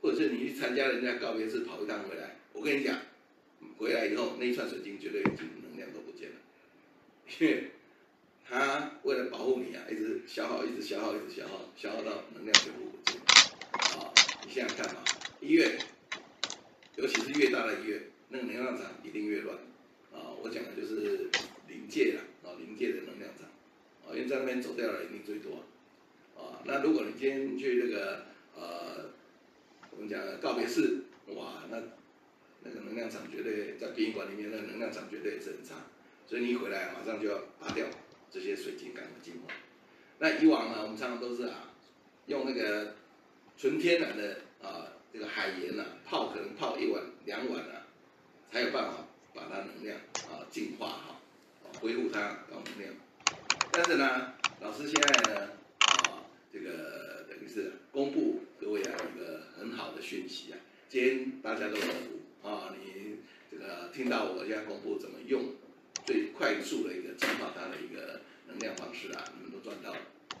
[0.00, 2.96] 或者是你去参加人家告别式跑一趟回来，我跟你讲，
[3.76, 6.36] 回来以后那一串水晶绝对已经能量都不见了，
[7.40, 7.70] 因为
[8.48, 13.20] 他为了保护你啊，一直消耗，一直消耗，一直消耗，消耗到能量全部不见。
[13.98, 14.14] 啊，
[14.46, 15.02] 你想想看嘛，
[15.40, 15.76] 医院，
[16.94, 19.56] 尤其是越大的医院，那个能量场一定越乱。
[20.12, 21.28] 啊，我讲的就是
[21.68, 23.46] 临界了，啊，临界的能量场，
[24.04, 25.64] 啊，因为在那边走掉的人一定最多。
[26.36, 28.24] 啊，那如果你今天去那个，
[28.56, 29.08] 呃。
[29.90, 31.02] 我们讲的告别式，
[31.34, 31.76] 哇，那
[32.62, 35.74] 那个能量场绝对在殡仪馆里面，那个能量场绝对是很差，
[36.24, 37.84] 所以你一回来马上就要拔掉
[38.30, 39.52] 这些水晶，赶快净化。
[40.20, 41.74] 那以往呢，我们常常都是啊，
[42.26, 42.94] 用那个
[43.56, 47.84] 纯天然的啊这个海盐啊泡，可能泡一碗两碗啊，
[48.52, 49.04] 才有办法
[49.34, 49.98] 把它能量
[50.30, 51.17] 啊净化好，
[51.80, 52.94] 恢复它高能量。
[53.72, 55.50] 但是呢，老师现在呢
[55.80, 63.16] 啊这个等于是公布各位啊一个很好的讯息啊，今天大家都有福啊，你
[63.50, 65.54] 这个听到我现在公布怎么用
[66.04, 69.98] 最快速的一个激化它的一个能量方式啊，你们都赚到了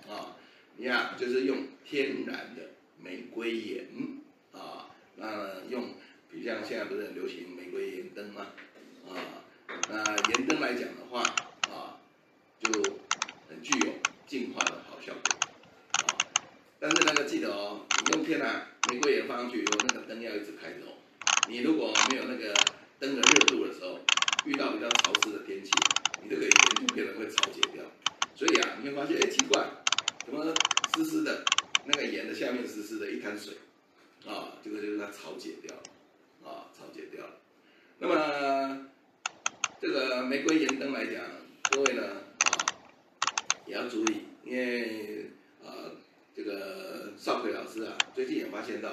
[0.08, 0.36] 啊！
[0.76, 2.62] 你看，就是用天然的
[3.02, 3.86] 玫瑰盐
[4.52, 5.94] 啊，那用，
[6.30, 8.46] 比如像现在不是很流行玫瑰盐灯吗？
[9.08, 9.37] 啊，
[9.90, 11.22] 那盐灯来讲的话
[11.70, 11.96] 啊，
[12.60, 12.70] 就
[13.48, 13.92] 很具有
[14.26, 15.38] 净化的好效果
[15.92, 16.06] 啊。
[16.78, 20.92] 但是那个记得哦，你用天然玫瑰盐放上去以后，那个灯要一直开着哦。
[21.48, 22.54] 你如果没有那个
[22.98, 23.98] 灯的热度的时候，
[24.44, 25.70] 遇到比较潮湿的天气，
[26.22, 26.50] 你这个盐
[26.86, 27.82] 就可能会潮解掉。
[28.34, 29.66] 所以啊，你会发现，哎，奇怪，
[30.24, 30.54] 怎么
[30.94, 31.44] 湿湿的，
[31.86, 33.54] 那个盐的下面湿湿的一滩水，
[34.26, 35.82] 啊，这个就是它潮解掉了，
[36.48, 37.32] 啊，潮解掉了。
[37.98, 38.86] 那么
[40.28, 41.24] 玫瑰盐灯来讲，
[41.70, 42.48] 各位呢，啊，
[43.64, 45.30] 也要注意，因为
[45.64, 45.90] 啊，
[46.36, 48.92] 这个少奎老师啊，最近也发现到，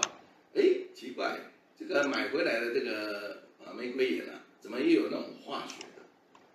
[0.54, 0.64] 哎，
[0.94, 1.38] 奇怪，
[1.78, 6.04] 这个买回来的这个啊玫瑰盐啊，怎么又有那种化学的？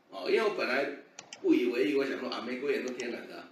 [0.08, 0.96] 哦，因为我本来。
[1.42, 3.48] 不以为意，我想说啊，玫瑰盐都天然的，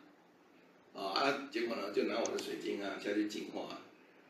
[0.92, 3.80] 啊啊，结果呢，就拿我的水晶啊下去净化，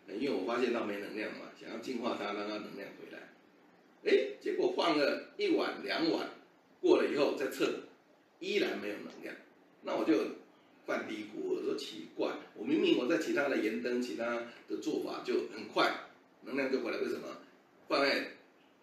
[0.06, 3.18] 因为我发现它没能量嘛，想要净化它，让它能量回来，
[4.04, 6.28] 哎，结果放了一碗两碗，
[6.80, 7.84] 过了以后再测，
[8.40, 9.34] 依然没有能量，
[9.82, 10.14] 那我就
[10.86, 15.92] 犯嘀咕，我说奇怪，我明明我在其他的盐灯、其他的做法就很快，
[16.42, 17.38] 能量就回来，为什么
[17.88, 18.32] 放在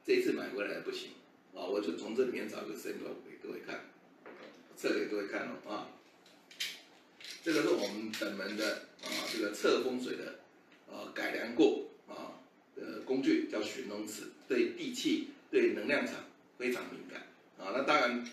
[0.05, 1.09] 这一次买回来不行？
[1.53, 3.85] 啊，我就从这里面找个 sample 给各位看。
[4.77, 5.88] 测给各位看哦啊，
[7.41, 10.39] 这个是我们本门的啊，这个测风水的
[10.91, 12.35] 啊改良过啊
[12.76, 16.26] 的工具叫寻龙尺，对地气、对能量场
[16.57, 17.26] 非常敏感
[17.66, 17.74] 啊。
[17.74, 18.24] 那当然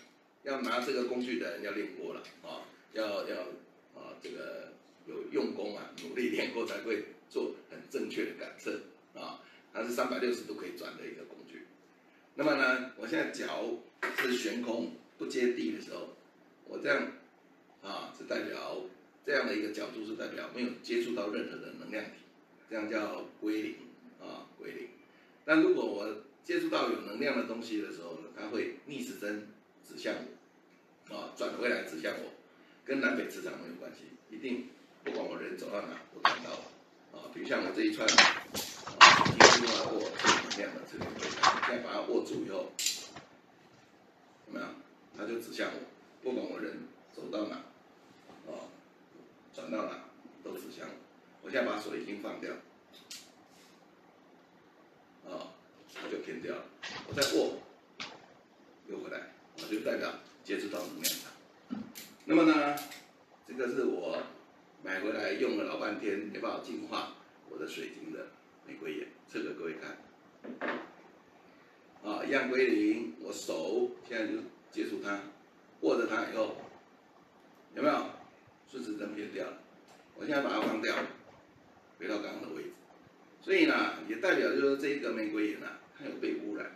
[0.43, 2.61] 要拿这个工具的人要练过了啊，
[2.93, 3.41] 要要
[3.95, 4.71] 啊这个
[5.07, 8.79] 有用功啊，努力练过才会做很正确的感测
[9.13, 9.41] 啊。
[9.73, 11.63] 它是三百六十度可以转的一个工具。
[12.35, 13.65] 那么呢，我现在脚
[14.17, 16.09] 是悬空不接地的时候。
[16.65, 17.11] 我这样，
[17.83, 18.81] 啊，是代表
[19.25, 22.11] 这样的一个角度是代表没有接触到任何的能量体，
[22.69, 23.75] 这样叫归零，
[24.21, 24.87] 啊，归零。
[25.43, 26.07] 但如果我
[26.43, 29.47] 接触到有能量的东西的时候呢，它会逆时针
[29.87, 30.13] 指向
[31.09, 32.31] 我，啊，转回来指向我，
[32.85, 34.67] 跟南北磁场没有关系，一定
[35.03, 36.59] 不管我人走到哪都看到了，
[37.13, 38.13] 啊，比如像我这一串，啊，
[39.25, 41.05] 已经用来握能量的这个，
[41.67, 42.71] 现在把它握住以后，
[44.45, 44.75] 怎么样？
[45.17, 45.79] 它就指向我。
[46.23, 47.55] 不管我人走到哪，
[48.47, 48.67] 啊，
[49.53, 50.05] 转到哪，
[50.43, 50.93] 都指向我。
[51.43, 52.51] 我现在把手已经放掉，
[55.95, 56.65] 它就偏掉了。
[57.07, 57.57] 我再握，
[58.87, 60.13] 又回来，我就代表
[60.43, 61.31] 接触到能量场。
[62.25, 62.75] 那么呢，
[63.47, 64.21] 这个是我
[64.83, 67.15] 买回来用了老半天，没办法净化
[67.49, 68.27] 我的水晶的
[68.67, 69.97] 玫瑰眼，测给各位看。
[72.03, 74.39] 啊，一样归零，我手现在就
[74.71, 75.19] 接触它。
[75.81, 76.55] 握着它以后，
[77.75, 78.05] 有没有
[78.71, 79.57] 顺时针偏掉了？
[80.15, 80.95] 我现在把它放掉，
[81.99, 82.69] 回到刚刚的位置。
[83.41, 85.67] 所以呢，也代表就是这一个玫瑰眼呢，
[86.03, 86.71] 它有被污染，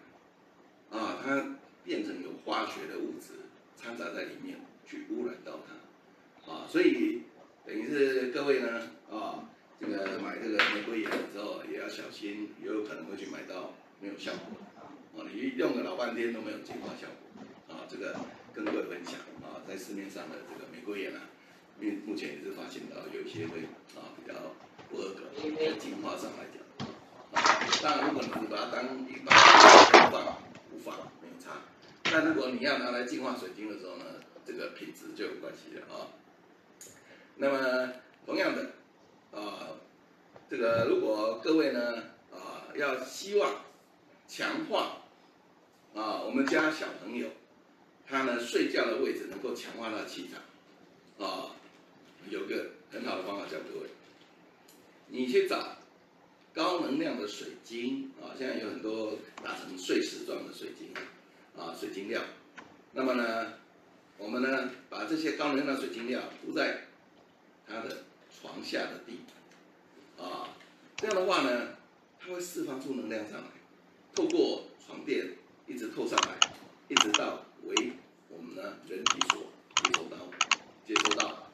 [0.90, 3.34] 啊，它变成有化学的物质
[3.76, 7.24] 掺杂在里面，去污染到它，啊，所以
[7.66, 9.49] 等于是各位呢，啊，
[9.82, 18.16] 这个买这个玫瑰盐的时候也要小心，也有可能会去买到没有效果，啊，你用了老半天都没有净化效果，啊，这个。
[18.58, 19.14] 跟各位分享。
[19.45, 21.22] 啊，在市面上的这个玫瑰盐啊，
[21.80, 23.60] 目目前也是发现到有一些会
[23.94, 24.34] 啊比较
[24.90, 26.58] 不合格，在净化上来讲，
[27.81, 30.38] 当然如果你是把它当一般的放
[30.72, 31.52] 无妨没有差，
[32.03, 34.06] 但如果你要拿来净化水晶的时候呢，
[34.45, 36.07] 这个品质就有关系了啊。
[37.35, 37.94] 那么
[38.26, 38.72] 同样的
[39.31, 39.69] 啊，
[40.49, 43.61] 这个如果各位呢啊要希望
[44.27, 44.98] 强化
[45.94, 47.30] 啊我们家小朋友。
[48.10, 51.52] 他呢睡觉的位置能够强化他的气场，啊，
[52.30, 53.89] 有个很好的方法教各位，
[55.07, 55.76] 你去找
[56.58, 59.14] 高能量的水晶啊，现在有很多
[59.44, 60.92] 打成碎石状的水晶，
[61.56, 62.20] 啊，水晶料，
[62.94, 63.54] 那么呢，
[64.18, 66.88] 我们呢把这些高能量的水晶料铺在
[67.68, 68.06] 他的
[68.42, 69.20] 床下的地
[70.18, 70.50] 板，啊，
[70.98, 71.76] 这样的话呢，
[72.20, 73.48] 它会释放出能量上来，
[74.16, 75.36] 透过床垫
[75.68, 76.40] 一直透上来，
[76.88, 77.44] 一直到。
[77.64, 77.92] 为
[78.30, 79.42] 我们呢人体所
[79.84, 80.18] 接收到，
[80.88, 81.50] 接收到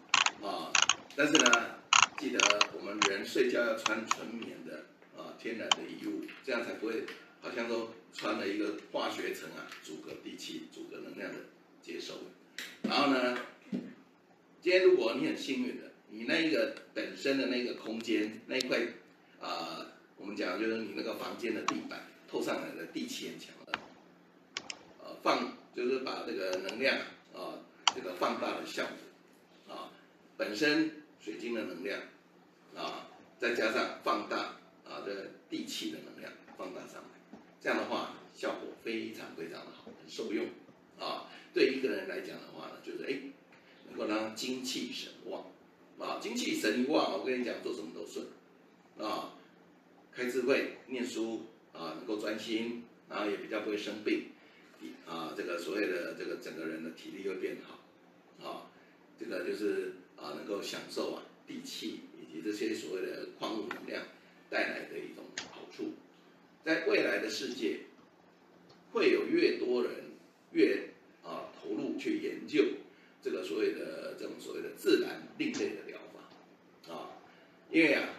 [0.47, 0.71] 啊
[1.15, 1.75] 但是呢，
[2.19, 2.39] 记得
[2.77, 4.85] 我们人睡觉要穿纯棉的
[5.39, 7.03] 天然的衣物，这样才不会
[7.41, 11.37] 好像说穿了一个化学层啊，阻隔地气、阻隔能量的
[11.81, 12.13] 接收。
[12.83, 13.37] 然后呢，
[14.61, 18.77] 今天如果你很幸运的，你那个本身的那个空间那一块
[19.39, 19.85] 啊、呃，
[20.17, 23.79] 我们讲就是你那个房间的地板透上来的地气很强的，
[25.03, 26.97] 呃，放就是把这个能量
[27.33, 27.57] 啊、
[27.95, 29.89] 这个放大的效果啊，
[30.37, 31.99] 本身水晶的能量
[32.75, 34.55] 啊，再加上放大
[34.93, 40.45] 啊这地气的能量放大上来，这样的话效果非常非常的好，很受用
[40.99, 41.31] 啊。
[41.53, 43.19] 对一个人来讲的话呢，就是哎，
[43.89, 45.45] 能够让精气神旺。
[45.99, 48.25] 啊，精气神一旺，我跟你讲，做什么都顺，
[48.97, 49.35] 啊，
[50.11, 54.25] 开智慧、念书啊，能够专心，然后也比较不会生病，
[55.07, 57.79] 啊，这个所谓的这个整个人的体力会变好，
[58.45, 58.71] 啊，
[59.19, 64.03] 这个就是啊，能够享受啊地气以及这些所谓的矿物能量
[64.53, 65.93] 带来的一种好处，
[66.63, 67.79] 在未来的世界，
[68.91, 69.91] 会有越多人
[70.51, 70.89] 越
[71.23, 72.63] 啊投入去研究。
[73.19, 77.17] 这个所谓的这种所谓的自然另类的疗法，啊，
[77.71, 78.09] 因为啊，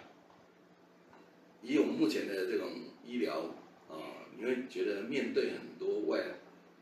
[1.62, 2.72] 以我们目前的这种
[3.06, 3.54] 医疗
[3.88, 6.20] 啊，你会觉得面对很多外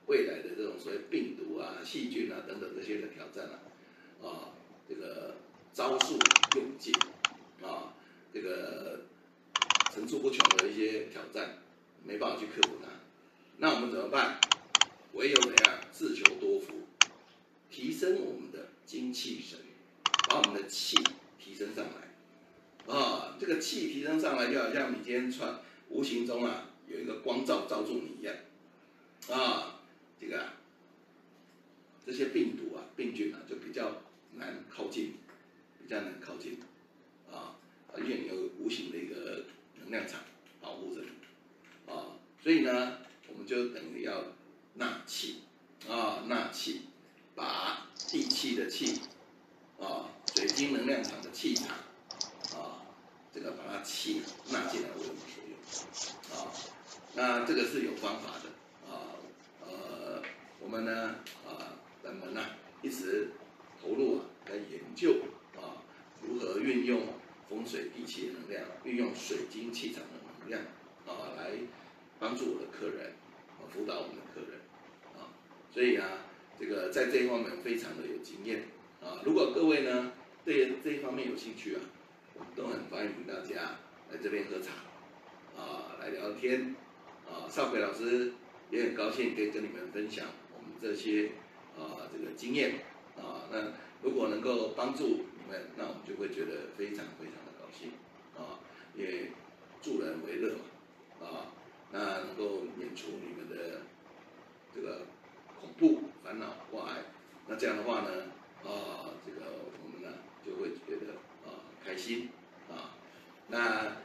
[0.07, 3.59] 未来的这种所谓病毒啊、细菌啊等等这些的挑战啊，
[4.23, 4.55] 啊，
[4.89, 5.35] 这个
[5.75, 6.17] 招数
[6.57, 6.95] 用尽，
[7.61, 7.93] 啊，
[8.33, 9.01] 这个
[9.93, 11.59] 层出不穷的一些挑战，
[12.03, 12.89] 没办法去克服它，
[13.59, 14.41] 那我们怎么办？
[15.13, 16.73] 唯有怎样自求多福。
[17.71, 19.59] 提升我们的精气神，
[20.29, 20.95] 把我们的气
[21.39, 25.59] 提升上来，啊，这个气提升上来，就好像你今天穿，
[25.89, 28.35] 无形中啊有一个光照照住你一样，
[29.31, 29.81] 啊，
[30.21, 30.55] 这个啊，
[32.05, 34.03] 这些病毒啊、病菌啊就比较
[34.35, 35.15] 难靠近，
[35.83, 36.59] 比较难靠近，
[37.31, 37.57] 啊，
[37.95, 39.47] 而且有无形的一个
[39.93, 40.19] 量场
[40.61, 42.99] 保护着你，啊，所以呢，
[43.29, 44.25] 我们就等于要
[44.75, 45.43] 纳气，
[45.89, 46.83] 啊，纳气。
[47.35, 49.01] 把地气的气，
[49.81, 51.69] 啊，水晶能量场的气场，
[52.53, 52.85] 啊，
[53.33, 54.21] 这个把它气
[54.51, 55.57] 纳进来为我们所用，
[56.37, 56.53] 啊，
[57.15, 58.51] 那这个是有方法的，
[58.87, 59.17] 啊，
[59.63, 60.23] 呃，
[60.61, 61.17] 我们呢，
[61.49, 61.73] 啊，
[62.05, 62.45] 人们呢，
[62.83, 63.31] 一直
[63.81, 65.23] 投入啊，来研究
[65.57, 65.81] 啊，
[66.21, 67.01] 如何运用
[67.53, 70.11] 风水地气的能量，运用水晶气场的
[70.41, 70.63] 能量，
[71.07, 71.51] 啊，来
[72.19, 73.13] 帮助我的客人，
[73.59, 74.59] 啊，辅导我们的客人，
[75.15, 75.29] 啊，
[75.71, 76.09] 所以啊。
[76.59, 78.63] 这个在这一方面非常的有经验
[79.03, 79.21] 啊！
[79.25, 80.13] 如果各位呢
[80.45, 81.81] 对这一方面有兴趣啊，
[82.35, 83.79] 我们都很欢迎大家
[84.11, 84.71] 来这边喝茶
[85.57, 86.77] 啊，来聊天
[87.27, 87.49] 啊。
[87.49, 88.33] 少奎老师
[88.71, 91.31] 也很高兴可以跟你们分享我们这些
[91.77, 92.75] 啊这个经验
[93.17, 93.49] 啊。
[93.51, 93.73] 那
[94.03, 95.25] 如果能够帮助
[95.77, 97.93] 那我们就会觉得非常非常的高兴
[98.37, 98.61] 啊，
[98.95, 99.31] 也
[99.81, 101.53] 助人为乐嘛啊，
[101.93, 103.83] 那能够免除你们的
[104.75, 105.07] 这个。
[105.63, 107.05] 恐怖、烦恼、挂碍，
[107.47, 108.33] 那这样的话呢，
[108.65, 109.47] 啊，这个
[109.81, 111.13] 我们呢就会觉得
[111.49, 112.31] 啊开心
[112.69, 112.99] 啊。
[113.47, 113.99] 那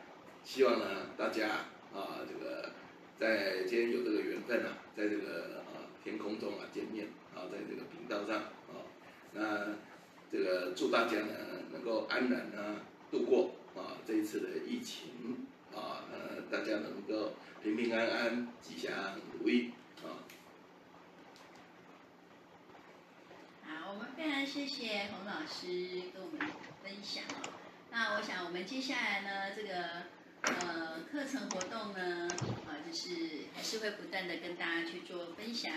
[0.43, 2.73] 希望呢大家啊这个
[3.17, 8.37] 在今天有这个缘分啊，在这个啊天空中啊见面啊，在这个频道上
[8.69, 8.85] 啊，
[9.33, 9.69] 那
[10.31, 11.33] 这个祝大家呢
[11.71, 12.81] 能够安然呢
[13.11, 17.33] 度过啊这一次的疫情啊，呃大家能够
[17.63, 19.71] 平平安安、吉祥如意
[20.03, 20.23] 啊！
[23.63, 24.07] 好，我们。
[24.15, 25.67] 非常谢谢洪老师
[26.13, 26.39] 跟我们
[26.83, 27.49] 分享哦。
[27.91, 30.03] 那我想我们接下来呢，这个
[30.41, 32.27] 呃课程活动呢，
[32.65, 35.71] 啊就是还是会不断的跟大家去做分享。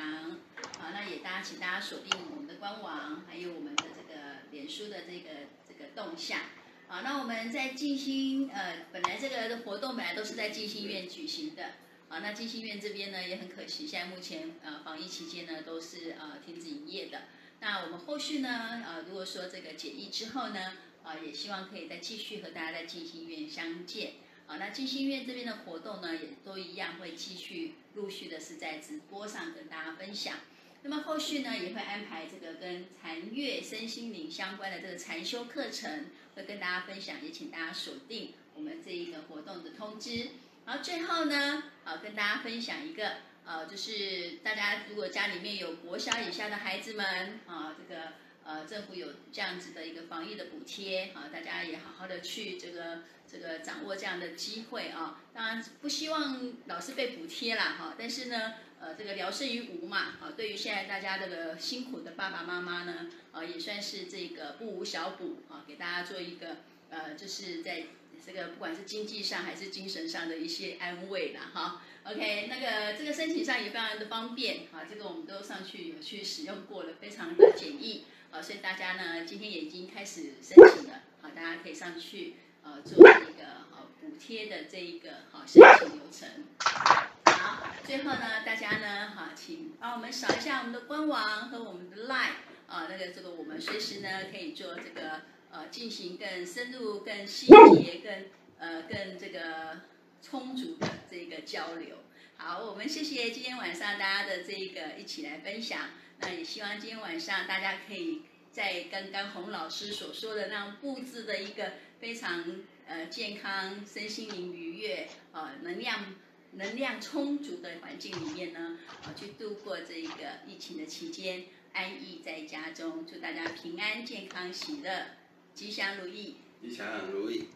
[0.78, 4.09] 好，那也大家请大家锁定我们的官网，还有我们的这个
[4.52, 5.30] 脸书的这个
[5.66, 6.40] 这个动向。
[6.88, 11.72] 好，那我们在静心呃本来这个活动本来都是在静心院举行的。
[12.08, 17.22] 啊，那静心院这边呢也很可惜，现在目前呃防疫期间呢都是呃停止营业的。
[17.60, 18.82] 那我们后续呢？
[18.84, 20.72] 呃，如果说这个解疫之后呢，
[21.04, 24.14] 呃，也希望可以再继续和大家在静心院相见。
[24.48, 30.34] 啊，那静心院这边的活动呢，也都一样会继续陆续的是在直播上跟大家分享。
[30.82, 40.28] 那么后续呢，也会安排这个跟禅悦身心灵相关的这个禅修课程，会跟大家分享，也请大家锁定我们这一个活动的通知。
[40.66, 43.28] 然后最后呢，啊，跟大家分享一个。
[43.42, 48.12] 呃，就是大家如果家里面有国小以下的孩子们，啊，这个
[48.44, 55.20] 呃政府有这样子的一个防疫的补贴，啊，大家也好好的去这个这个掌握这样的机会啊。
[55.34, 66.56] 当然不希望老是被补贴啦，哈，但是呢，呃这个聊胜于无嘛，啊，对于现在大家这个辛苦的爸爸妈妈呢，啊，也算是这个不无小补啊，给大家做一个
[66.88, 67.84] 呃，就是在
[68.24, 71.82] 这个不管是经济上还是精神上的一些安慰啦，哈。
[72.02, 83.66] OK，那个这个申请上也非常的方便啊，这个我们都上去有去使用过了，非常的简易啊，所以大家呢今天也已经开始申请了，好，大家可以上去呃做这个
[84.00, 87.09] 补贴的这一个好申请流程。
[87.40, 92.32] 好，最后呢大家呢好，请帮我们扫一下我们的官网和我们的 Line
[92.66, 98.24] 啊，那个这个我们随时呢可以做这个呃进行更深入、更细节、更
[98.58, 99.80] 呃更这个。
[100.22, 101.96] 充足的这个交流，
[102.36, 105.92] 好，我们谢谢今天晚上大家的这个一起来分享。
[106.18, 108.20] 那也希望今天晚上大家可以
[108.52, 112.44] 在刚刚洪老师所说的那样布置的一个非常
[112.86, 116.14] 呃健康、身心灵愉悦、呃能量
[116.52, 123.06] 能量充足的环境里面呢，啊、去度过这一个疫情的期间，安逸在家中。
[123.06, 125.06] 祝大家平安、健康、喜乐、
[125.54, 126.36] 吉祥如意。
[126.60, 127.48] 吉祥如意。